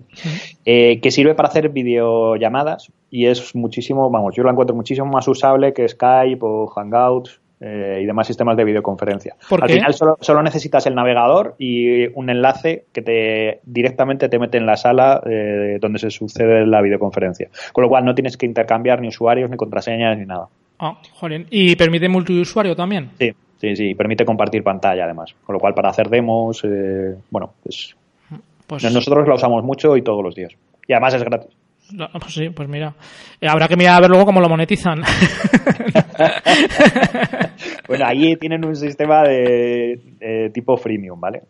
Eh, 0.65 0.99
que 0.99 1.09
sirve 1.09 1.35
para 1.35 1.47
hacer 1.47 1.69
videollamadas 1.69 2.91
y 3.09 3.27
es 3.27 3.55
muchísimo, 3.55 4.09
vamos, 4.09 4.35
yo 4.35 4.43
lo 4.43 4.51
encuentro 4.51 4.75
muchísimo 4.75 5.07
más 5.07 5.25
usable 5.25 5.73
que 5.73 5.87
Skype 5.87 6.39
o 6.41 6.67
Hangouts 6.67 7.39
eh, 7.61 8.01
y 8.03 8.05
demás 8.05 8.27
sistemas 8.27 8.57
de 8.57 8.65
videoconferencia. 8.65 9.37
Al 9.49 9.69
final 9.69 9.93
solo, 9.93 10.43
necesitas 10.43 10.85
el 10.85 10.93
navegador 10.93 11.55
y 11.57 12.07
un 12.07 12.29
enlace 12.29 12.83
que 12.91 13.01
te 13.01 13.61
directamente 13.63 14.27
te 14.27 14.37
mete 14.37 14.57
en 14.57 14.65
la 14.65 14.75
sala 14.75 15.23
eh, 15.25 15.77
donde 15.79 15.97
se 15.97 16.09
sucede 16.09 16.67
la 16.67 16.81
videoconferencia. 16.81 17.47
Con 17.71 17.83
lo 17.83 17.87
cual 17.87 18.03
no 18.03 18.13
tienes 18.15 18.35
que 18.35 18.45
intercambiar 18.45 18.99
ni 18.99 19.07
usuarios, 19.07 19.49
ni 19.49 19.55
contraseñas, 19.55 20.17
ni 20.17 20.25
nada. 20.25 20.49
Ah, 20.77 20.99
¿Y 21.51 21.77
permite 21.77 22.09
multiusuario 22.09 22.75
también? 22.75 23.11
Sí, 23.17 23.33
sí, 23.62 23.76
sí. 23.76 23.95
Permite 23.95 24.26
compartir 24.26 24.64
pantalla 24.64 25.05
además. 25.05 25.34
Con 25.45 25.53
lo 25.53 25.59
cual 25.59 25.74
para 25.74 25.89
hacer 25.89 26.09
demos, 26.09 26.64
eh, 26.66 27.16
bueno, 27.30 27.53
pues, 27.64 27.95
pues 28.68 28.91
nosotros 28.91 29.28
la 29.28 29.36
usamos 29.36 29.64
mucho 29.64 29.95
y 29.95 30.01
todos 30.01 30.24
los 30.24 30.36
días. 30.36 30.51
Y 30.88 30.93
además 30.93 31.14
es 31.14 31.24
gratis. 31.24 31.55
Pues 31.97 32.34
sí, 32.34 32.49
pues 32.49 32.70
mira. 32.70 32.93
Eh, 33.39 33.47
habrá 33.47 33.68
que 33.68 33.76
mirar 33.76 33.97
a 33.97 34.01
ver 34.01 34.09
luego 34.09 34.26
cómo 34.26 34.39
lo 34.39 34.49
monetizan. 34.49 35.01
bueno, 37.88 38.05
ahí 38.05 38.36
tienen 38.38 38.66
un 38.66 38.76
sistema 38.76 39.24
de, 39.24 40.49
tipo 40.53 40.78
freemium, 40.78 41.20
¿vale? 41.20 41.43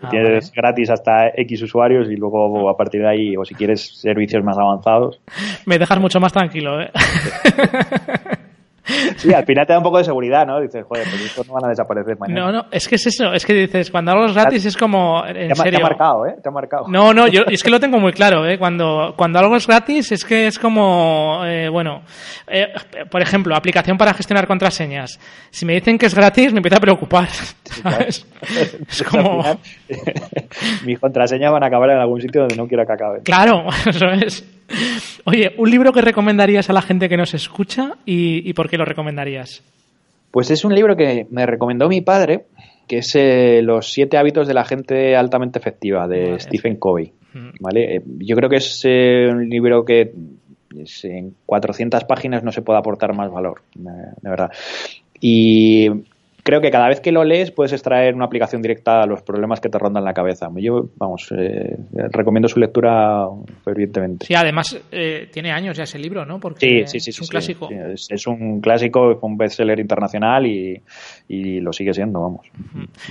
Ah, 0.00 0.08
tienes 0.10 0.52
gratis 0.52 0.90
hasta 0.90 1.28
X 1.36 1.62
usuarios 1.62 2.10
y 2.10 2.16
luego 2.16 2.68
a 2.68 2.76
partir 2.76 3.02
de 3.02 3.08
ahí, 3.08 3.36
o 3.36 3.44
si 3.44 3.54
quieres 3.54 4.00
servicios 4.00 4.44
más 4.44 4.58
avanzados. 4.58 5.20
Me 5.66 5.78
dejas 5.78 5.98
mucho 5.98 6.20
más 6.20 6.32
tranquilo, 6.32 6.80
¿eh? 6.80 6.90
Sí, 9.16 9.32
al 9.32 9.44
final 9.44 9.66
te 9.66 9.72
da 9.72 9.78
un 9.78 9.84
poco 9.84 9.98
de 9.98 10.04
seguridad, 10.04 10.46
¿no? 10.46 10.60
Dices, 10.60 10.84
joder, 10.86 11.04
pues 11.08 11.24
estos 11.24 11.46
no 11.46 11.54
van 11.54 11.66
a 11.66 11.68
desaparecer 11.68 12.18
mañana. 12.18 12.40
No, 12.40 12.52
no, 12.52 12.64
es 12.70 12.88
que 12.88 12.96
es 12.96 13.06
eso, 13.06 13.32
es 13.32 13.44
que 13.44 13.54
dices, 13.54 13.90
cuando 13.90 14.12
algo 14.12 14.26
es 14.26 14.34
gratis 14.34 14.64
es 14.66 14.76
como, 14.76 15.24
en 15.26 15.48
te, 15.48 15.54
serio. 15.54 15.78
Te 15.78 15.84
ha 15.84 15.88
marcado, 15.88 16.26
¿eh? 16.26 16.34
Te 16.42 16.48
ha 16.48 16.52
marcado. 16.52 16.88
No, 16.88 17.12
no, 17.12 17.26
yo 17.28 17.42
es 17.48 17.62
que 17.62 17.70
lo 17.70 17.80
tengo 17.80 17.98
muy 17.98 18.12
claro, 18.12 18.46
¿eh? 18.46 18.58
Cuando, 18.58 19.14
cuando 19.16 19.38
algo 19.38 19.56
es 19.56 19.66
gratis 19.66 20.12
es 20.12 20.24
que 20.24 20.46
es 20.46 20.58
como, 20.58 21.40
eh, 21.44 21.68
bueno, 21.68 22.02
eh, 22.48 22.68
por 23.10 23.22
ejemplo, 23.22 23.54
aplicación 23.54 23.96
para 23.96 24.14
gestionar 24.14 24.46
contraseñas. 24.46 25.18
Si 25.50 25.66
me 25.66 25.74
dicen 25.74 25.98
que 25.98 26.06
es 26.06 26.14
gratis, 26.14 26.52
me 26.52 26.58
empieza 26.58 26.76
a 26.76 26.80
preocupar, 26.80 27.28
¿sabes? 27.28 28.26
es 28.88 29.02
como... 29.02 29.42
mis 30.84 30.98
contraseñas 30.98 31.52
van 31.52 31.62
a 31.62 31.66
acabar 31.66 31.90
en 31.90 31.98
algún 31.98 32.20
sitio 32.20 32.42
donde 32.42 32.56
no 32.56 32.66
quiero 32.66 32.86
que 32.86 32.92
acaben. 32.92 33.22
Claro, 33.22 33.66
eso 33.86 34.06
es. 34.06 34.44
Oye, 35.24 35.54
¿un 35.58 35.70
libro 35.70 35.92
que 35.92 36.00
recomendarías 36.00 36.70
a 36.70 36.72
la 36.72 36.82
gente 36.82 37.08
que 37.08 37.16
nos 37.16 37.34
escucha 37.34 37.96
y, 38.04 38.52
por 38.54 38.68
qué 38.68 38.78
lo 38.78 38.84
recomendarías? 38.84 39.62
Pues 40.30 40.50
es 40.50 40.64
un 40.64 40.74
libro 40.74 40.96
que 40.96 41.26
me 41.30 41.46
recomendó 41.46 41.88
mi 41.88 42.00
padre, 42.00 42.46
que 42.88 42.98
es 42.98 43.14
eh, 43.14 43.60
Los 43.62 43.92
siete 43.92 44.16
hábitos 44.16 44.48
de 44.48 44.54
la 44.54 44.64
gente 44.64 45.16
altamente 45.16 45.58
efectiva, 45.58 46.08
de 46.08 46.38
Stephen 46.40 46.76
Covey. 46.76 47.12
¿vale? 47.60 47.96
Eh, 47.96 48.02
yo 48.18 48.36
creo 48.36 48.48
que 48.48 48.56
es 48.56 48.82
eh, 48.84 49.28
un 49.30 49.48
libro 49.48 49.84
que 49.84 50.12
en 51.02 51.34
400 51.44 52.04
páginas 52.04 52.42
no 52.42 52.50
se 52.50 52.62
puede 52.62 52.78
aportar 52.78 53.14
más 53.14 53.30
valor, 53.30 53.62
de 53.74 54.30
verdad. 54.30 54.50
Y 55.20 55.88
creo 56.42 56.60
que 56.60 56.70
cada 56.70 56.88
vez 56.88 57.00
que 57.00 57.12
lo 57.12 57.24
lees 57.24 57.50
puedes 57.50 57.72
extraer 57.72 58.14
una 58.14 58.24
aplicación 58.24 58.62
directa 58.62 59.02
a 59.02 59.06
los 59.06 59.22
problemas 59.22 59.60
que 59.60 59.68
te 59.68 59.78
rondan 59.78 60.04
la 60.04 60.12
cabeza. 60.12 60.48
Yo, 60.56 60.88
vamos, 60.96 61.32
eh, 61.36 61.76
recomiendo 62.10 62.48
su 62.48 62.58
lectura 62.58 63.26
fervientemente. 63.64 64.26
Sí, 64.26 64.34
además 64.34 64.78
eh, 64.90 65.28
tiene 65.32 65.52
años 65.52 65.76
ya 65.76 65.84
ese 65.84 65.98
libro, 65.98 66.26
¿no? 66.26 66.40
Porque 66.40 66.84
sí, 66.86 66.98
sí, 66.98 67.00
sí, 67.00 67.10
es 67.10 67.20
un 67.20 67.28
clásico. 67.28 67.68
es, 67.70 68.26
un 68.26 68.60
clásico, 68.60 69.16
fue 69.18 69.30
un 69.30 69.36
bestseller 69.36 69.78
internacional 69.78 70.46
y, 70.46 70.82
lo 71.60 71.72
sigue 71.72 71.94
siendo, 71.94 72.20
vamos. 72.20 72.46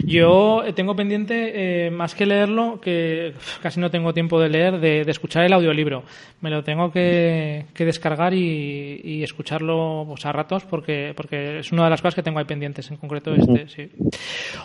Yo 0.05 0.63
tengo 0.75 0.95
pendiente, 0.95 1.85
eh, 1.87 1.91
más 1.91 2.15
que 2.15 2.25
leerlo, 2.25 2.79
que 2.81 3.33
casi 3.61 3.79
no 3.79 3.89
tengo 3.89 4.13
tiempo 4.13 4.39
de 4.39 4.49
leer, 4.49 4.79
de, 4.79 5.01
escuchar 5.07 5.43
el 5.43 5.53
audiolibro. 5.53 6.03
Me 6.41 6.49
lo 6.49 6.63
tengo 6.63 6.91
que, 6.91 7.65
descargar 7.77 8.33
y, 8.33 9.21
escucharlo 9.23 10.05
pues, 10.07 10.25
a 10.25 10.31
ratos 10.31 10.65
porque, 10.65 11.13
porque 11.15 11.59
es 11.59 11.71
una 11.71 11.85
de 11.85 11.89
las 11.89 12.01
cosas 12.01 12.15
que 12.15 12.23
tengo 12.23 12.39
ahí 12.39 12.45
pendientes 12.45 12.89
en 12.89 12.97
concreto 12.97 13.20
este, 13.25 13.89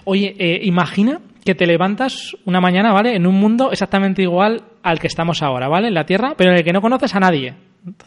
Oye, 0.04 0.34
eh, 0.38 0.60
imagina 0.64 1.20
que 1.44 1.54
te 1.54 1.66
levantas 1.66 2.36
una 2.44 2.60
mañana, 2.60 2.92
¿vale? 2.92 3.14
En 3.14 3.26
un 3.26 3.34
mundo 3.34 3.70
exactamente 3.70 4.22
igual 4.22 4.62
al 4.82 4.98
que 4.98 5.06
estamos 5.06 5.42
ahora, 5.42 5.68
¿vale? 5.68 5.88
En 5.88 5.94
la 5.94 6.04
Tierra, 6.04 6.34
pero 6.36 6.50
en 6.50 6.58
el 6.58 6.64
que 6.64 6.72
no 6.72 6.80
conoces 6.80 7.14
a 7.14 7.20
nadie. 7.20 7.54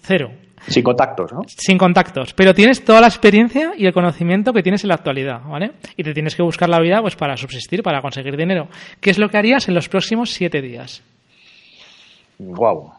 Cero. 0.02 0.32
Sin 0.68 0.84
contactos, 0.84 1.32
¿no? 1.32 1.42
Sin 1.48 1.78
contactos. 1.78 2.34
Pero 2.34 2.54
tienes 2.54 2.84
toda 2.84 3.00
la 3.00 3.08
experiencia 3.08 3.72
y 3.78 3.86
el 3.86 3.94
conocimiento 3.94 4.52
que 4.52 4.62
tienes 4.62 4.84
en 4.84 4.90
la 4.90 4.96
actualidad, 4.96 5.42
¿vale? 5.48 5.72
Y 5.96 6.04
te 6.04 6.14
tienes 6.14 6.36
que 6.36 6.44
buscar 6.44 6.68
la 6.70 6.82
vida 6.82 7.02
pues 7.02 7.16
para 7.16 7.38
subsistir, 7.38 7.82
para 7.82 8.02
conseguir 8.02 8.36
dinero. 8.36 8.68
¿Qué 9.00 9.10
es 9.10 9.18
lo 9.18 9.30
que 9.30 9.38
harías 9.38 9.70
en 9.70 9.76
los 9.76 9.88
próximos 9.88 10.32
siete 10.32 10.62
días? 10.62 11.02
Wow. 12.40 12.94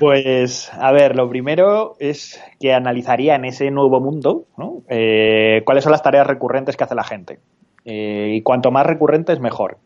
Pues, 0.00 0.72
a 0.74 0.90
ver, 0.90 1.14
lo 1.14 1.28
primero 1.28 1.94
es 2.00 2.42
que 2.58 2.72
analizaría 2.72 3.36
en 3.36 3.44
ese 3.44 3.70
nuevo 3.70 4.00
mundo 4.00 4.46
¿no? 4.56 4.82
Eh, 4.88 5.62
cuáles 5.64 5.84
son 5.84 5.92
las 5.92 6.02
tareas 6.02 6.26
recurrentes 6.26 6.76
que 6.76 6.82
hace 6.82 6.96
la 6.96 7.04
gente. 7.04 7.38
Eh, 7.84 8.32
y 8.34 8.42
cuanto 8.42 8.72
más 8.72 8.84
recurrentes, 8.84 9.38
mejor. 9.38 9.78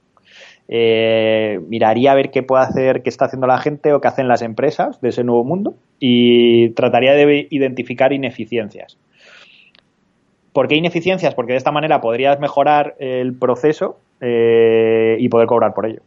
Eh, 0.69 1.61
miraría 1.69 2.13
a 2.13 2.15
ver 2.15 2.31
qué 2.31 2.43
puede 2.43 2.65
hacer, 2.65 3.03
qué 3.03 3.11
está 3.11 3.27
haciendo 3.27 3.47
la 3.47 3.59
gente 3.59 3.93
o 3.93 4.01
qué 4.01 4.09
hacen 4.09 4.27
las 4.27 4.41
empresas 4.41 5.01
de 5.03 5.11
ese 5.11 5.23
nuevo 5.23 5.45
mundo 5.45 5.75
y 6.01 6.71
trataría 6.71 7.13
de 7.13 7.47
identificar 7.51 8.15
ineficiencias. 8.15 8.97
¿Por 10.55 10.67
qué 10.67 10.77
ineficiencias? 10.77 11.35
Porque 11.35 11.53
de 11.53 11.59
esta 11.59 11.73
manera 11.73 12.01
podrías 12.01 12.41
mejorar 12.41 12.95
el 12.99 13.35
proceso 13.39 13.99
y 14.19 15.29
poder 15.29 15.47
cobrar 15.47 15.75
por 15.75 15.85
ello 15.85 16.01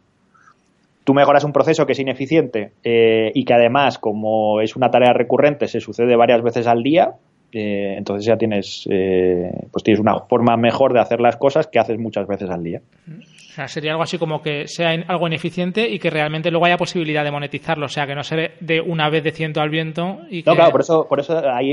tú 1.10 1.14
mejoras 1.14 1.42
un 1.42 1.52
proceso 1.52 1.86
que 1.86 1.92
es 1.92 1.98
ineficiente 1.98 2.70
eh, 2.84 3.32
y 3.34 3.44
que 3.44 3.52
además, 3.52 3.98
como 3.98 4.60
es 4.60 4.76
una 4.76 4.90
tarea 4.90 5.12
recurrente, 5.12 5.66
se 5.66 5.80
sucede 5.80 6.14
varias 6.14 6.40
veces 6.40 6.68
al 6.68 6.84
día, 6.84 7.14
eh, 7.50 7.96
entonces 7.98 8.24
ya 8.24 8.36
tienes, 8.36 8.86
eh, 8.88 9.50
pues 9.72 9.82
tienes 9.82 9.98
una 9.98 10.20
forma 10.20 10.56
mejor 10.56 10.92
de 10.92 11.00
hacer 11.00 11.20
las 11.20 11.36
cosas 11.36 11.66
que 11.66 11.80
haces 11.80 11.98
muchas 11.98 12.28
veces 12.28 12.48
al 12.48 12.62
día. 12.62 12.80
O 13.08 13.52
sea, 13.52 13.66
sería 13.66 13.90
algo 13.90 14.04
así 14.04 14.18
como 14.18 14.40
que 14.40 14.68
sea 14.68 14.90
algo 15.08 15.26
ineficiente 15.26 15.88
y 15.88 15.98
que 15.98 16.10
realmente 16.10 16.52
luego 16.52 16.66
haya 16.66 16.76
posibilidad 16.76 17.24
de 17.24 17.32
monetizarlo, 17.32 17.86
o 17.86 17.88
sea, 17.88 18.06
que 18.06 18.14
no 18.14 18.22
se 18.22 18.36
ve 18.36 18.52
de 18.60 18.80
una 18.80 19.10
vez 19.10 19.24
de 19.24 19.32
ciento 19.32 19.60
al 19.60 19.68
viento. 19.68 20.20
Y 20.30 20.44
No, 20.44 20.54
claro, 20.54 20.70
por 20.70 20.82
eso, 20.82 21.08
por 21.08 21.18
eso 21.18 21.42
ahí 21.52 21.72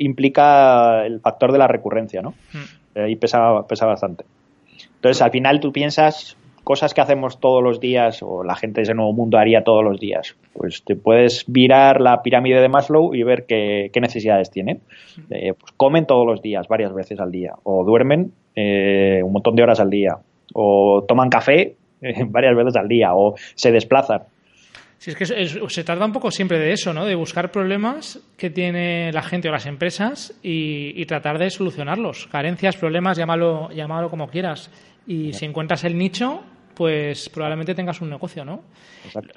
implica 0.00 1.06
el 1.06 1.20
factor 1.20 1.50
de 1.50 1.58
la 1.58 1.66
recurrencia, 1.66 2.20
¿no? 2.20 2.34
Mm. 2.52 2.98
Ahí 2.98 3.16
pesa, 3.16 3.66
pesa 3.66 3.86
bastante. 3.86 4.26
Entonces, 4.96 5.22
al 5.22 5.30
final 5.30 5.60
tú 5.60 5.72
piensas 5.72 6.36
cosas 6.66 6.94
que 6.94 7.00
hacemos 7.00 7.38
todos 7.38 7.62
los 7.62 7.78
días 7.78 8.24
o 8.24 8.42
la 8.42 8.56
gente 8.56 8.80
de 8.80 8.82
ese 8.82 8.94
nuevo 8.94 9.12
mundo 9.12 9.38
haría 9.38 9.62
todos 9.62 9.84
los 9.84 10.00
días. 10.00 10.34
Pues 10.52 10.82
te 10.82 10.96
puedes 10.96 11.44
virar 11.46 12.00
la 12.00 12.22
pirámide 12.22 12.60
de 12.60 12.68
Maslow 12.68 13.14
y 13.14 13.22
ver 13.22 13.46
qué, 13.46 13.88
necesidades 14.00 14.50
tienen. 14.50 14.80
Eh, 15.30 15.52
pues 15.56 15.72
comen 15.76 16.06
todos 16.06 16.26
los 16.26 16.42
días, 16.42 16.66
varias 16.66 16.92
veces 16.92 17.20
al 17.20 17.30
día, 17.30 17.52
o 17.62 17.84
duermen 17.84 18.32
eh, 18.56 19.20
un 19.22 19.32
montón 19.32 19.54
de 19.54 19.62
horas 19.62 19.78
al 19.78 19.90
día, 19.90 20.18
o 20.54 21.04
toman 21.06 21.30
café 21.30 21.76
eh, 22.02 22.24
varias 22.26 22.56
veces 22.56 22.74
al 22.74 22.88
día, 22.88 23.14
o 23.14 23.36
se 23.54 23.70
desplazan. 23.70 24.22
Si 24.98 25.12
es 25.12 25.16
que 25.16 25.24
se 25.24 25.84
trata 25.84 26.04
un 26.04 26.12
poco 26.12 26.32
siempre 26.32 26.58
de 26.58 26.72
eso, 26.72 26.92
¿no? 26.92 27.04
De 27.04 27.14
buscar 27.14 27.52
problemas 27.52 28.18
que 28.36 28.50
tiene 28.50 29.12
la 29.12 29.22
gente 29.22 29.48
o 29.48 29.52
las 29.52 29.66
empresas 29.66 30.34
y, 30.42 31.04
tratar 31.04 31.38
de 31.38 31.48
solucionarlos. 31.48 32.26
Carencias, 32.26 32.76
problemas, 32.76 33.16
llámalo, 33.16 33.70
llámalo 33.70 34.10
como 34.10 34.26
quieras. 34.26 34.68
Y 35.06 35.32
si 35.34 35.44
encuentras 35.44 35.84
el 35.84 35.96
nicho, 35.96 36.42
pues 36.76 37.30
probablemente 37.30 37.74
tengas 37.74 38.02
un 38.02 38.10
negocio, 38.10 38.44
¿no? 38.44 38.60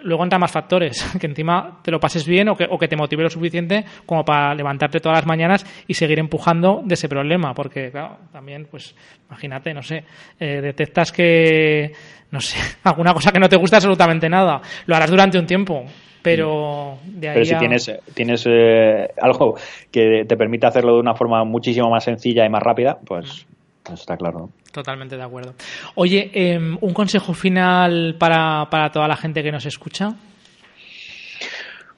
Luego 0.04 0.24
entran 0.24 0.42
más 0.42 0.52
factores, 0.52 1.10
que 1.20 1.26
encima 1.26 1.80
te 1.82 1.90
lo 1.90 2.00
pases 2.00 2.28
bien 2.28 2.50
o 2.50 2.56
que, 2.56 2.68
o 2.70 2.78
que 2.78 2.90
te 2.90 2.98
motive 2.98 3.24
lo 3.24 3.30
suficiente 3.30 3.86
como 4.06 4.26
para 4.26 4.54
levantarte 4.54 5.00
todas 5.00 5.20
las 5.20 5.26
mañanas 5.26 5.66
y 5.88 5.94
seguir 5.94 6.20
empujando 6.20 6.82
de 6.84 6.96
ese 6.96 7.08
problema, 7.08 7.54
porque, 7.54 7.92
claro, 7.92 8.18
también, 8.34 8.68
pues, 8.70 8.94
imagínate, 9.28 9.74
no 9.74 9.82
sé, 9.82 10.04
eh, 10.38 10.60
detectas 10.62 11.14
que, 11.14 11.94
no 12.32 12.42
sé, 12.42 12.58
alguna 12.84 13.14
cosa 13.14 13.32
que 13.32 13.40
no 13.40 13.48
te 13.48 13.56
gusta 13.56 13.78
absolutamente 13.78 14.28
nada, 14.28 14.62
lo 14.86 14.96
harás 14.96 15.10
durante 15.10 15.40
un 15.40 15.46
tiempo, 15.46 15.86
pero 16.22 16.98
de 17.06 17.30
ahí 17.30 17.34
pero 17.36 17.46
si 17.46 17.56
tienes 17.56 17.92
tienes 18.14 18.46
eh, 18.46 19.08
algo 19.22 19.56
que 19.90 20.26
te 20.28 20.36
permite 20.36 20.68
hacerlo 20.68 20.96
de 20.96 21.00
una 21.00 21.16
forma 21.16 21.46
muchísimo 21.46 21.90
más 21.90 22.04
sencilla 22.04 22.46
y 22.46 22.50
más 22.50 22.62
rápida 22.62 23.00
pues 23.06 23.48
mm 23.90 23.94
está 23.94 24.18
claro. 24.18 24.50
Totalmente 24.72 25.18
de 25.18 25.24
acuerdo. 25.24 25.54
Oye, 25.96 26.30
em, 26.34 26.78
un 26.82 26.94
consejo 26.94 27.34
final 27.34 28.16
para, 28.18 28.68
toda 28.92 29.08
la 29.08 29.16
gente 29.16 29.44
que 29.44 29.52
nos 29.52 29.66
escucha. 29.66 30.14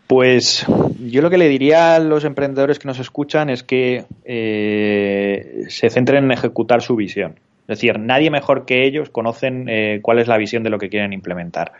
Pues 0.07 0.65
yo 0.99 1.21
lo 1.21 1.29
que 1.29 1.37
le 1.37 1.47
diría 1.47 1.95
a 1.95 1.99
los 1.99 2.25
emprendedores 2.25 2.79
que 2.79 2.87
nos 2.87 2.99
escuchan 2.99 3.49
es 3.49 3.63
que 3.63 4.05
eh, 4.25 5.63
se 5.67 5.89
centren 5.89 6.25
en 6.25 6.31
ejecutar 6.31 6.81
su 6.81 6.95
visión. 6.95 7.35
Es 7.61 7.79
decir, 7.79 7.97
nadie 7.99 8.29
mejor 8.29 8.65
que 8.65 8.85
ellos 8.85 9.09
conocen 9.09 9.69
eh, 9.69 9.99
cuál 10.01 10.19
es 10.19 10.27
la 10.27 10.37
visión 10.37 10.63
de 10.63 10.69
lo 10.69 10.79
que 10.79 10.89
quieren 10.89 11.13
implementar. 11.13 11.71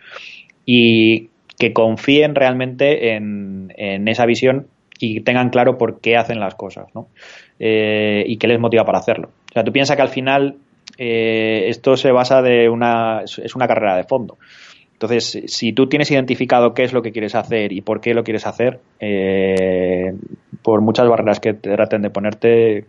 Y 0.66 1.30
que 1.59 1.74
confíen 1.74 2.36
realmente 2.36 3.16
en, 3.16 3.74
en 3.76 4.07
esa 4.07 4.26
visión 4.26 4.68
y 5.01 5.22
tengan 5.22 5.49
claro 5.49 5.78
por 5.78 5.99
qué 5.99 6.16
hacen 6.16 6.39
las 6.39 6.55
cosas, 6.55 6.86
¿no? 6.93 7.07
Eh, 7.59 8.24
y 8.28 8.38
qué 8.38 8.47
les 8.47 8.59
motiva 8.59 8.86
para 8.86 8.99
hacerlo. 8.99 9.30
O 9.52 9.54
sea, 9.54 9.64
tú 9.64 9.72
piensas 9.72 9.95
que 9.95 10.02
al 10.02 10.10
final 10.10 10.56
eh, 10.97 11.66
esto 11.68 11.97
se 11.97 12.12
basa 12.12 12.41
de 12.41 12.70
una 12.70 13.22
es 13.24 13.56
una 13.56 13.68
carrera 13.68 13.97
de 13.97 14.06
fondo. 14.06 14.38
Entonces, 14.93 15.43
si 15.47 15.74
tú 15.74 15.88
tienes 15.88 16.12
identificado 16.12 16.74
qué 16.74 16.84
es 16.84 16.93
lo 16.93 17.02
que 17.02 17.12
quieres 17.12 17.34
hacer 17.36 17.74
y 17.74 17.82
por 17.82 18.02
qué 18.02 18.14
lo 18.14 18.24
quieres 18.24 18.45
hacer, 18.45 18.80
eh, 18.99 20.14
por 20.62 20.82
muchas 20.82 21.10
barreras 21.10 21.39
que 21.39 21.54
traten 21.54 22.04
de 22.04 22.12
ponerte, 22.12 22.86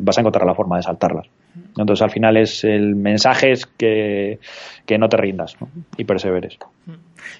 vas 0.00 0.18
a 0.18 0.20
encontrar 0.20 0.44
la 0.44 0.56
forma 0.56 0.78
de 0.78 0.82
saltarlas. 0.82 1.28
Entonces, 1.76 2.02
al 2.02 2.10
final 2.10 2.36
es 2.36 2.64
el 2.64 2.96
mensaje 2.96 3.52
es 3.52 3.66
que, 3.66 4.38
no 4.98 5.08
te 5.08 5.16
rindas 5.16 5.56
y 5.96 6.04
perseveres. 6.04 6.58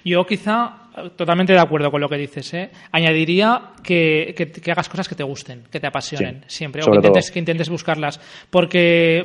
Yo 0.05 0.25
quizá 0.25 0.88
totalmente 1.15 1.53
de 1.53 1.59
acuerdo 1.59 1.91
con 1.91 2.01
lo 2.01 2.09
que 2.09 2.17
dices. 2.17 2.53
¿eh? 2.53 2.69
Añadiría 2.91 3.73
que, 3.83 4.33
que, 4.35 4.71
hagas 4.71 4.89
cosas 4.89 5.07
que 5.07 5.15
te 5.15 5.23
gusten, 5.23 5.63
que 5.71 5.79
te 5.79 5.87
apasionen 5.87 6.43
siempre, 6.47 6.81
o 6.83 6.91
que 6.91 6.97
intentes, 6.97 7.31
que 7.31 7.39
intentes, 7.39 7.69
buscarlas. 7.69 8.19
Porque 8.49 9.23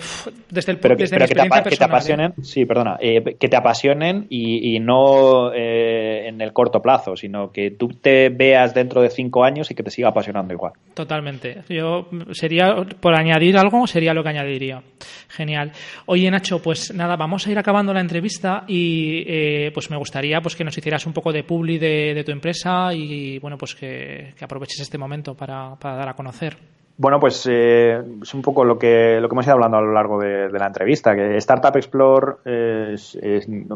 desde 0.50 0.72
el 0.72 0.78
pero, 0.78 0.96
desde 0.96 1.16
pero 1.16 1.26
que, 1.26 1.34
te, 1.34 1.70
que 1.70 1.76
te 1.76 1.82
¿eh? 1.82 1.86
apasionen, 1.86 2.34
sí, 2.42 2.64
perdona, 2.64 2.96
eh, 3.00 3.36
que 3.38 3.48
te 3.48 3.56
apasionen 3.56 4.26
y, 4.28 4.74
y 4.74 4.80
no 4.80 5.52
eh, 5.52 6.28
en 6.28 6.40
el 6.40 6.52
corto 6.52 6.80
plazo, 6.80 7.16
sino 7.16 7.50
que 7.50 7.72
tú 7.72 7.88
te 7.88 8.28
veas 8.28 8.74
dentro 8.74 9.02
de 9.02 9.10
cinco 9.10 9.44
años 9.44 9.70
y 9.70 9.74
que 9.74 9.82
te 9.82 9.90
siga 9.90 10.08
apasionando 10.08 10.52
igual. 10.54 10.72
Totalmente. 10.94 11.62
Yo 11.68 12.08
sería, 12.32 12.74
por 13.00 13.14
añadir 13.14 13.56
algo, 13.56 13.86
sería 13.86 14.14
lo 14.14 14.22
que 14.22 14.30
añadiría. 14.30 14.82
Genial. 15.28 15.72
Oye, 16.06 16.30
Nacho, 16.30 16.62
pues 16.62 16.94
nada, 16.94 17.16
vamos 17.16 17.46
a 17.46 17.50
ir 17.50 17.58
acabando 17.58 17.92
la 17.92 18.00
entrevista 18.00 18.64
y 18.68 19.70
pues 19.70 19.90
me 19.90 19.96
gustaría 19.96 20.40
pues 20.40 20.54
que 20.54 20.64
nos 20.64 20.76
hicieras 20.76 21.06
un 21.06 21.12
poco 21.12 21.32
de 21.32 21.42
público 21.54 21.84
de, 21.84 22.22
tu 22.24 22.32
empresa 22.32 22.92
y 22.92 23.38
bueno, 23.38 23.56
pues 23.56 23.74
que, 23.74 24.34
aproveches 24.40 24.80
este 24.80 24.98
momento 24.98 25.34
para, 25.34 25.76
dar 25.80 26.08
a 26.08 26.14
conocer. 26.14 26.56
Bueno, 26.96 27.18
pues 27.18 27.48
eh, 27.50 27.98
es 28.22 28.34
un 28.34 28.42
poco 28.42 28.64
lo 28.64 28.78
que, 28.78 29.18
lo 29.20 29.28
que 29.28 29.34
hemos 29.34 29.46
ido 29.46 29.54
hablando 29.54 29.78
a 29.78 29.80
lo 29.80 29.92
largo 29.92 30.20
de, 30.20 30.48
la 30.50 30.66
entrevista, 30.66 31.14
que 31.14 31.36
Startup 31.38 31.74
Explore 31.74 32.36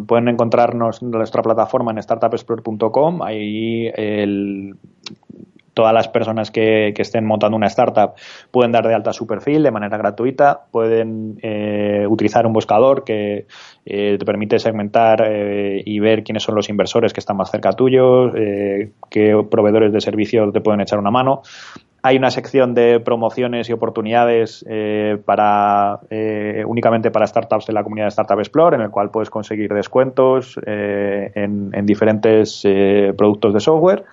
pueden 0.06 0.28
encontrarnos 0.28 1.02
en 1.02 1.10
nuestra 1.10 1.42
plataforma 1.42 1.90
en 1.90 2.02
startupexplore.com, 2.02 3.22
ahí 3.22 3.90
el, 3.94 4.76
todas 5.78 5.94
las 5.94 6.08
personas 6.08 6.50
que, 6.50 6.92
estén 6.96 7.24
montando 7.24 7.56
una 7.56 7.68
startup 7.68 8.14
pueden 8.50 8.72
dar 8.72 8.84
de 8.88 8.94
alta 8.96 9.12
su 9.12 9.28
perfil 9.28 9.62
de 9.62 9.70
manera 9.70 9.96
gratuita, 9.96 10.62
pueden 10.72 11.38
eh, 11.40 12.04
utilizar 12.08 12.44
un 12.48 12.52
buscador 12.52 13.04
que 13.04 13.46
eh, 13.86 14.16
te 14.18 14.24
permite 14.24 14.58
segmentar 14.58 15.22
eh, 15.24 15.80
y 15.86 16.00
ver 16.00 16.24
quiénes 16.24 16.42
son 16.42 16.56
los 16.56 16.68
inversores 16.68 17.12
que 17.12 17.20
están 17.20 17.36
más 17.36 17.52
cerca 17.52 17.70
tuyos, 17.74 18.32
qué 19.08 19.40
proveedores 19.48 19.92
de 19.92 20.00
servicios 20.00 20.52
te 20.52 20.60
pueden 20.60 20.80
echar 20.80 20.98
una 20.98 21.12
mano. 21.12 21.42
Hay 22.02 22.16
una 22.16 22.32
sección 22.32 22.74
de 22.74 22.98
promociones 22.98 23.70
y 23.70 23.72
oportunidades 23.72 24.64
para 25.24 26.00
únicamente 26.66 27.12
para 27.12 27.26
startups 27.26 27.66
de 27.66 27.72
la 27.72 27.84
comunidad 27.84 28.06
de 28.06 28.10
Startup 28.10 28.38
Explore, 28.40 28.74
en 28.74 28.82
el 28.82 28.90
cual 28.90 29.10
puedes 29.10 29.30
conseguir 29.30 29.72
descuentos 29.72 30.58
en, 30.66 31.70
en, 31.72 31.86
diferentes 31.86 32.64
productos 33.16 33.54
de 33.54 33.60
software 33.60 34.04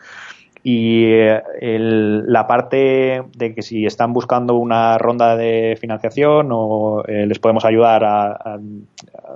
y 0.67 1.11
la 1.11 2.47
parte 2.47 3.21
de 3.37 3.53
que 3.53 3.61
si 3.61 3.85
están 3.85 4.13
buscando 4.13 4.55
una 4.55 4.97
ronda 4.97 5.37
de 5.37 5.77
financiación 5.79 6.49
o 6.51 7.03
eh, 7.07 7.27
les 7.27 7.37
podemos 7.37 7.63
ayudar 7.65 8.03
a, 8.03 8.59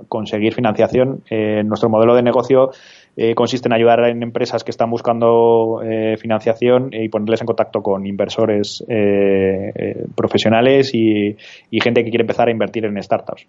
conseguir 0.08 0.54
financiación, 0.54 1.22
eh, 1.30 1.62
nuestro 1.64 1.88
modelo 1.88 2.16
de 2.16 2.24
negocio 2.24 2.72
eh, 3.16 3.36
consiste 3.36 3.68
en 3.68 3.74
ayudar 3.74 4.08
en 4.08 4.24
empresas 4.24 4.64
que 4.64 4.72
están 4.72 4.90
buscando 4.90 5.80
financiación 6.18 6.90
y 6.92 7.08
ponerles 7.08 7.42
en 7.42 7.46
contacto 7.46 7.80
con 7.80 8.06
inversores 8.06 8.84
profesionales 10.16 10.92
y, 10.94 11.36
gente 11.80 12.02
que 12.02 12.10
quiere 12.10 12.22
empezar 12.22 12.48
a 12.48 12.50
invertir 12.50 12.86
en 12.86 13.00
startups. 13.00 13.46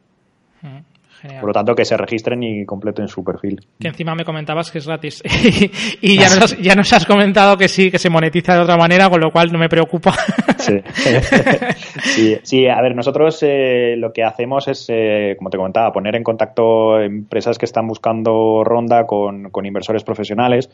Por 1.22 1.48
lo 1.48 1.54
tanto, 1.54 1.76
que 1.76 1.86
se 1.86 1.96
registren 1.98 2.42
y 2.42 2.66
completen 2.66 3.08
su 3.08 3.24
perfil. 3.24 3.60
Que 3.80 3.90
encima 3.90 4.16
me 4.16 4.26
comentabas 4.26 4.72
que 4.72 4.80
es 4.80 4.88
gratis. 4.88 5.22
y 6.02 6.18
ya 6.18 6.30
nos, 6.30 6.42
has, 6.42 6.58
ya 6.60 6.76
nos 6.76 6.92
has 6.94 7.06
comentado 7.06 7.58
que 7.58 7.68
sí, 7.68 7.92
que 7.92 8.00
se 8.00 8.10
monetiza 8.10 8.56
de 8.56 8.62
otra 8.62 8.78
manera, 8.78 9.10
con 9.10 9.22
lo 9.22 9.32
cual 9.32 9.52
no 9.52 9.60
me 9.60 9.70
preocupa. 9.70 10.14
sí. 10.58 12.38
sí, 12.42 12.68
a 12.68 12.82
ver, 12.82 12.96
nosotros 12.96 13.38
eh, 13.44 13.96
lo 13.98 14.12
que 14.12 14.24
hacemos 14.24 14.68
es, 14.68 14.86
eh, 14.90 15.36
como 15.38 15.50
te 15.50 15.58
comentaba, 15.58 15.92
poner 15.92 16.16
en 16.16 16.24
contacto 16.24 17.00
empresas 17.00 17.58
que 17.58 17.66
están 17.66 17.88
buscando 17.88 18.64
ronda 18.64 19.06
con, 19.06 19.50
con 19.52 19.66
inversores 19.66 20.04
profesionales 20.04 20.70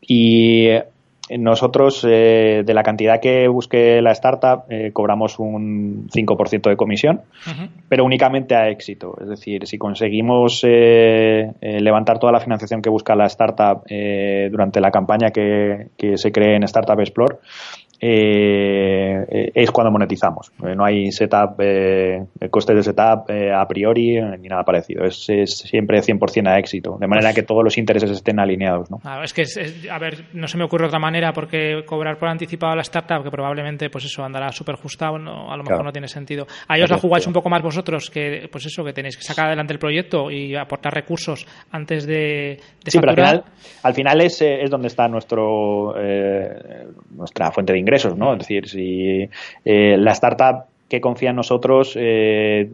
y 0.00 0.68
nosotros, 1.38 2.04
eh, 2.08 2.62
de 2.64 2.74
la 2.74 2.82
cantidad 2.82 3.20
que 3.20 3.46
busque 3.48 4.02
la 4.02 4.12
startup, 4.12 4.64
eh, 4.68 4.90
cobramos 4.92 5.38
un 5.38 6.08
5% 6.12 6.70
de 6.70 6.76
comisión, 6.76 7.22
pero 7.88 8.04
únicamente 8.04 8.54
a 8.54 8.68
éxito. 8.68 9.16
Es 9.20 9.28
decir, 9.28 9.66
si 9.66 9.78
conseguimos 9.78 10.62
eh, 10.66 11.52
levantar 11.60 12.18
toda 12.18 12.32
la 12.32 12.40
financiación 12.40 12.82
que 12.82 12.90
busca 12.90 13.14
la 13.14 13.26
startup 13.26 13.82
durante 14.50 14.80
la 14.80 14.90
campaña 14.90 15.30
que, 15.30 15.88
que 15.96 16.16
se 16.16 16.32
cree 16.32 16.56
en 16.56 16.64
Startup 16.64 16.98
Explore, 16.98 17.36
eh, 18.02 19.52
es 19.54 19.70
cuando 19.70 19.90
monetizamos. 19.90 20.50
Eh, 20.64 20.74
no 20.74 20.84
hay 20.84 21.12
setup, 21.12 21.60
eh, 21.60 22.26
costes 22.50 22.76
de 22.76 22.82
setup 22.82 23.28
eh, 23.28 23.52
a 23.52 23.66
priori 23.68 24.18
ni 24.38 24.48
nada 24.48 24.64
parecido. 24.64 25.04
Es, 25.04 25.28
es 25.28 25.58
siempre 25.58 26.00
100% 26.00 26.48
a 26.48 26.58
éxito, 26.58 26.96
de 26.98 27.06
manera 27.06 27.34
que 27.34 27.42
todos 27.42 27.62
los 27.62 27.76
intereses 27.76 28.10
estén 28.10 28.40
alineados. 28.40 28.90
¿no? 28.90 29.00
es 29.22 29.34
que, 29.34 29.44
a 29.90 29.98
ver, 29.98 30.24
no 30.32 30.46
se 30.46 30.56
me 30.56 30.64
ocurre 30.64 30.86
otra 30.86 30.98
manera 30.98 31.32
porque 31.32 31.82
cobrar 31.84 32.18
por 32.18 32.28
anticipado 32.28 32.72
a 32.72 32.76
la 32.76 32.82
startup, 32.82 33.22
que 33.22 33.30
probablemente 33.30 33.90
pues 33.90 34.06
eso 34.06 34.24
andará 34.24 34.50
súper 34.50 34.76
ajustado, 34.76 35.16
a 35.16 35.56
lo 35.56 35.62
mejor 35.62 35.84
no 35.84 35.92
tiene 35.92 36.08
sentido. 36.08 36.46
A 36.68 36.76
ellos 36.76 36.90
la 36.90 36.98
jugáis 36.98 37.26
un 37.26 37.32
poco 37.34 37.50
más 37.50 37.62
vosotros, 37.62 38.08
que 38.10 38.48
pues 38.50 38.64
eso, 38.64 38.82
que 38.82 38.92
tenéis 38.92 39.16
que 39.16 39.22
sacar 39.22 39.46
adelante 39.46 39.74
el 39.74 39.78
proyecto 39.78 40.30
y 40.30 40.56
aportar 40.56 40.94
recursos 40.94 41.46
antes 41.70 42.06
de, 42.06 42.58
de 42.82 42.90
sí, 42.90 42.98
pero 42.98 43.10
al 43.10 43.16
final, 43.16 43.44
al 43.82 43.94
final 43.94 44.20
es, 44.22 44.40
es 44.40 44.70
donde 44.70 44.88
está 44.88 45.06
nuestro 45.08 45.94
nuestra 47.10 47.50
fuente 47.50 47.72
de 47.72 47.78
ingresos 47.78 47.89
es 47.96 48.38
decir, 48.38 48.68
si 48.68 49.28
eh, 49.64 49.96
la 49.98 50.12
startup 50.12 50.64
que 50.88 51.00
confía 51.00 51.30
en 51.30 51.36
nosotros 51.36 51.94
eh, 51.96 52.70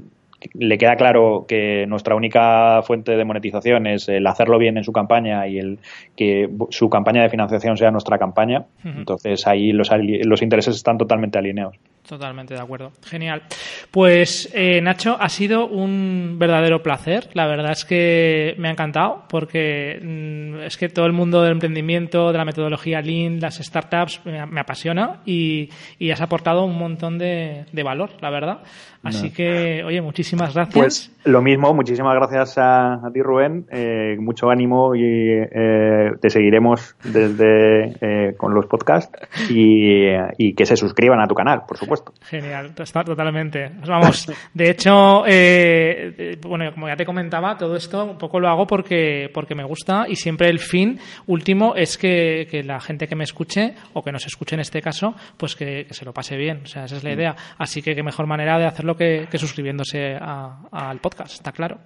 le 0.55 0.78
queda 0.78 0.97
claro 0.97 1.45
que 1.49 1.87
nuestra 1.87 2.14
única 2.14 2.82
fuente 2.82 3.16
de 3.16 3.24
monetización 3.24 3.87
es 3.87 4.09
el 4.09 4.26
hacerlo 4.26 4.59
bien 4.59 4.76
en 4.76 4.84
su 4.84 4.93
campaña 4.93 5.47
y 5.47 5.59
el 5.59 5.78
que 6.14 6.49
su 6.70 6.89
campaña 6.89 7.22
de 7.22 7.30
financiación 7.30 7.76
sea 7.76 7.91
nuestra 7.91 8.18
campaña, 8.18 8.66
entonces 8.84 9.47
ahí 9.47 9.72
los, 9.72 9.91
los 10.24 10.43
intereses 10.43 10.76
están 10.76 10.99
totalmente 10.99 11.39
alineados. 11.39 11.76
Totalmente 12.07 12.55
de 12.55 12.61
acuerdo. 12.61 12.93
Genial. 13.05 13.43
Pues 13.91 14.49
eh, 14.55 14.80
Nacho, 14.80 15.16
ha 15.18 15.28
sido 15.28 15.66
un 15.66 16.37
verdadero 16.39 16.80
placer. 16.80 17.30
La 17.34 17.47
verdad 17.47 17.72
es 17.72 17.84
que 17.84 18.55
me 18.59 18.68
ha 18.68 18.70
encantado 18.70 19.24
porque 19.28 19.99
mm, 20.01 20.61
es 20.61 20.76
que 20.76 20.89
todo 20.89 21.07
el 21.07 21.12
mundo 21.12 21.43
del 21.43 21.53
emprendimiento, 21.53 22.30
de 22.30 22.39
la 22.39 22.45
metodología 22.45 23.01
Lean, 23.01 23.41
las 23.41 23.57
startups, 23.57 24.20
me, 24.24 24.61
apasiona 24.61 25.20
y, 25.26 25.68
has 26.12 26.20
aportado 26.20 26.64
un 26.64 26.78
montón 26.78 27.18
de, 27.18 27.66
valor, 27.84 28.11
la 28.20 28.30
verdad. 28.30 28.59
Así 29.03 29.30
que, 29.30 29.84
oye, 29.84 30.01
muchísimas 30.01 30.26
gracias. 30.33 30.68
Pues 30.72 31.12
lo 31.24 31.43
mismo, 31.43 31.74
muchísimas 31.74 32.14
gracias 32.14 32.55
a, 32.59 33.01
ti, 33.12 33.20
Rubén. 33.22 33.66
Eh, 33.70 34.16
mucho 34.18 34.51
ánimo 34.51 34.95
y 34.95 35.03
eh, 35.03 36.12
te 36.20 36.31
seguiremos 36.31 36.97
desde 37.05 38.35
con 38.37 38.55
los 38.55 38.66
podcasts 38.66 39.18
y, 39.51 40.07
y 40.39 40.55
que 40.55 40.66
se 40.66 40.77
suscriban 40.77 41.20
a 41.20 41.27
tu 41.27 41.35
canal, 41.35 41.62
por 41.66 41.77
supuesto. 41.77 42.12
Genial, 42.22 42.72
está 42.77 43.05
totalmente. 43.05 43.70
Vamos, 43.87 44.31
de 44.55 44.70
hecho, 44.70 45.24
eh, 45.27 46.39
bueno, 46.43 46.72
como 46.72 46.89
ya 46.89 46.97
te 46.97 47.05
comentaba, 47.05 47.57
todo 47.57 47.77
esto 47.77 48.05
un 48.05 48.18
poco 48.18 48.41
lo 48.41 48.49
hago 48.49 48.66
porque, 48.66 49.31
porque 49.33 49.55
me 49.55 49.64
gusta 49.64 50.07
y 50.09 50.16
siempre 50.16 50.49
el 50.49 50.59
fin 50.59 50.99
último 51.27 51.74
es 51.74 51.99
que, 51.99 52.47
la 52.64 52.81
gente 52.81 53.07
que 53.07 53.14
me 53.14 53.24
escuche 53.24 53.74
o 53.93 54.03
que 54.03 54.11
nos 54.11 54.27
escuche 54.27 54.55
en 54.55 54.61
este 54.61 54.81
caso, 54.81 55.14
pues 55.37 55.55
que, 55.55 55.87
se 55.91 56.05
lo 56.05 56.12
pase 56.12 56.37
bien. 56.37 56.62
O 56.64 56.66
sea, 56.66 56.85
esa 56.85 56.97
es 56.97 57.05
la 57.05 57.11
mm. 57.11 57.14
idea. 57.14 57.37
Así 57.59 57.83
que 57.83 57.95
qué 57.95 58.03
mejor 58.03 58.27
manera 58.27 58.59
de 58.59 58.66
hacerlo 58.66 58.97
que, 58.97 59.29
suscribiéndose 59.35 60.15
al 60.16 60.98
podcast, 60.98 61.32
está 61.34 61.52
claro. 61.52 61.78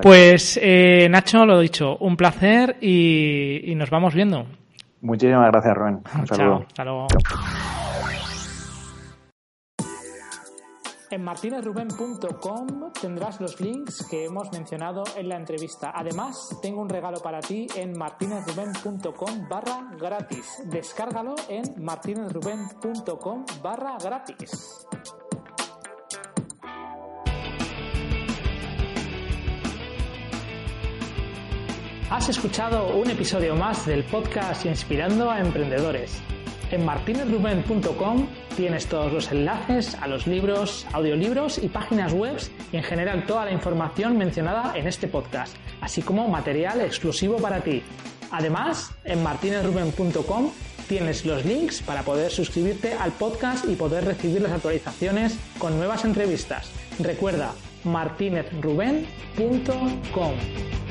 Pues 0.00 0.58
eh, 0.62 1.08
Nacho, 1.10 1.44
lo 1.44 1.60
dicho, 1.60 1.96
un 1.98 2.16
placer 2.16 2.76
y, 2.80 3.72
nos 3.76 3.90
vamos 3.90 4.14
viendo. 4.14 4.46
Muchísimas 5.00 5.50
gracias, 5.50 5.74
Rubén. 5.74 6.00
Un 6.18 6.26
saludo. 6.26 6.64
hasta 6.66 6.84
luego. 6.84 7.06
En 11.12 11.22
martinezruben.com 11.24 12.90
tendrás 12.98 13.38
los 13.38 13.60
links 13.60 14.06
que 14.10 14.24
hemos 14.24 14.50
mencionado 14.50 15.04
en 15.14 15.28
la 15.28 15.36
entrevista. 15.36 15.92
Además, 15.94 16.58
tengo 16.62 16.80
un 16.80 16.88
regalo 16.88 17.20
para 17.20 17.40
ti 17.40 17.66
en 17.76 17.92
martinezruben.com 17.98 19.46
barra 19.46 19.90
gratis. 20.00 20.62
Descárgalo 20.70 21.34
en 21.50 21.84
martinezruben.com 21.84 23.44
barra 23.62 23.98
gratis. 24.02 24.86
Has 32.12 32.28
escuchado 32.28 32.94
un 32.94 33.08
episodio 33.08 33.56
más 33.56 33.86
del 33.86 34.04
podcast 34.04 34.66
Inspirando 34.66 35.30
a 35.30 35.40
Emprendedores. 35.40 36.20
En 36.70 36.84
martinezruben.com 36.84 38.28
tienes 38.54 38.86
todos 38.86 39.10
los 39.10 39.32
enlaces 39.32 39.94
a 39.94 40.06
los 40.08 40.26
libros, 40.26 40.86
audiolibros 40.92 41.56
y 41.56 41.70
páginas 41.70 42.12
web 42.12 42.36
y 42.70 42.76
en 42.76 42.82
general 42.82 43.24
toda 43.24 43.46
la 43.46 43.52
información 43.52 44.18
mencionada 44.18 44.76
en 44.76 44.88
este 44.88 45.08
podcast, 45.08 45.56
así 45.80 46.02
como 46.02 46.28
material 46.28 46.82
exclusivo 46.82 47.38
para 47.38 47.62
ti. 47.62 47.82
Además, 48.30 48.90
en 49.04 49.22
martinezruben.com 49.22 50.50
tienes 50.90 51.24
los 51.24 51.46
links 51.46 51.80
para 51.80 52.02
poder 52.02 52.30
suscribirte 52.30 52.92
al 52.92 53.12
podcast 53.12 53.64
y 53.64 53.74
poder 53.74 54.04
recibir 54.04 54.42
las 54.42 54.52
actualizaciones 54.52 55.38
con 55.56 55.78
nuevas 55.78 56.04
entrevistas. 56.04 56.70
Recuerda 56.98 57.54
martinezruben.com. 57.84 60.81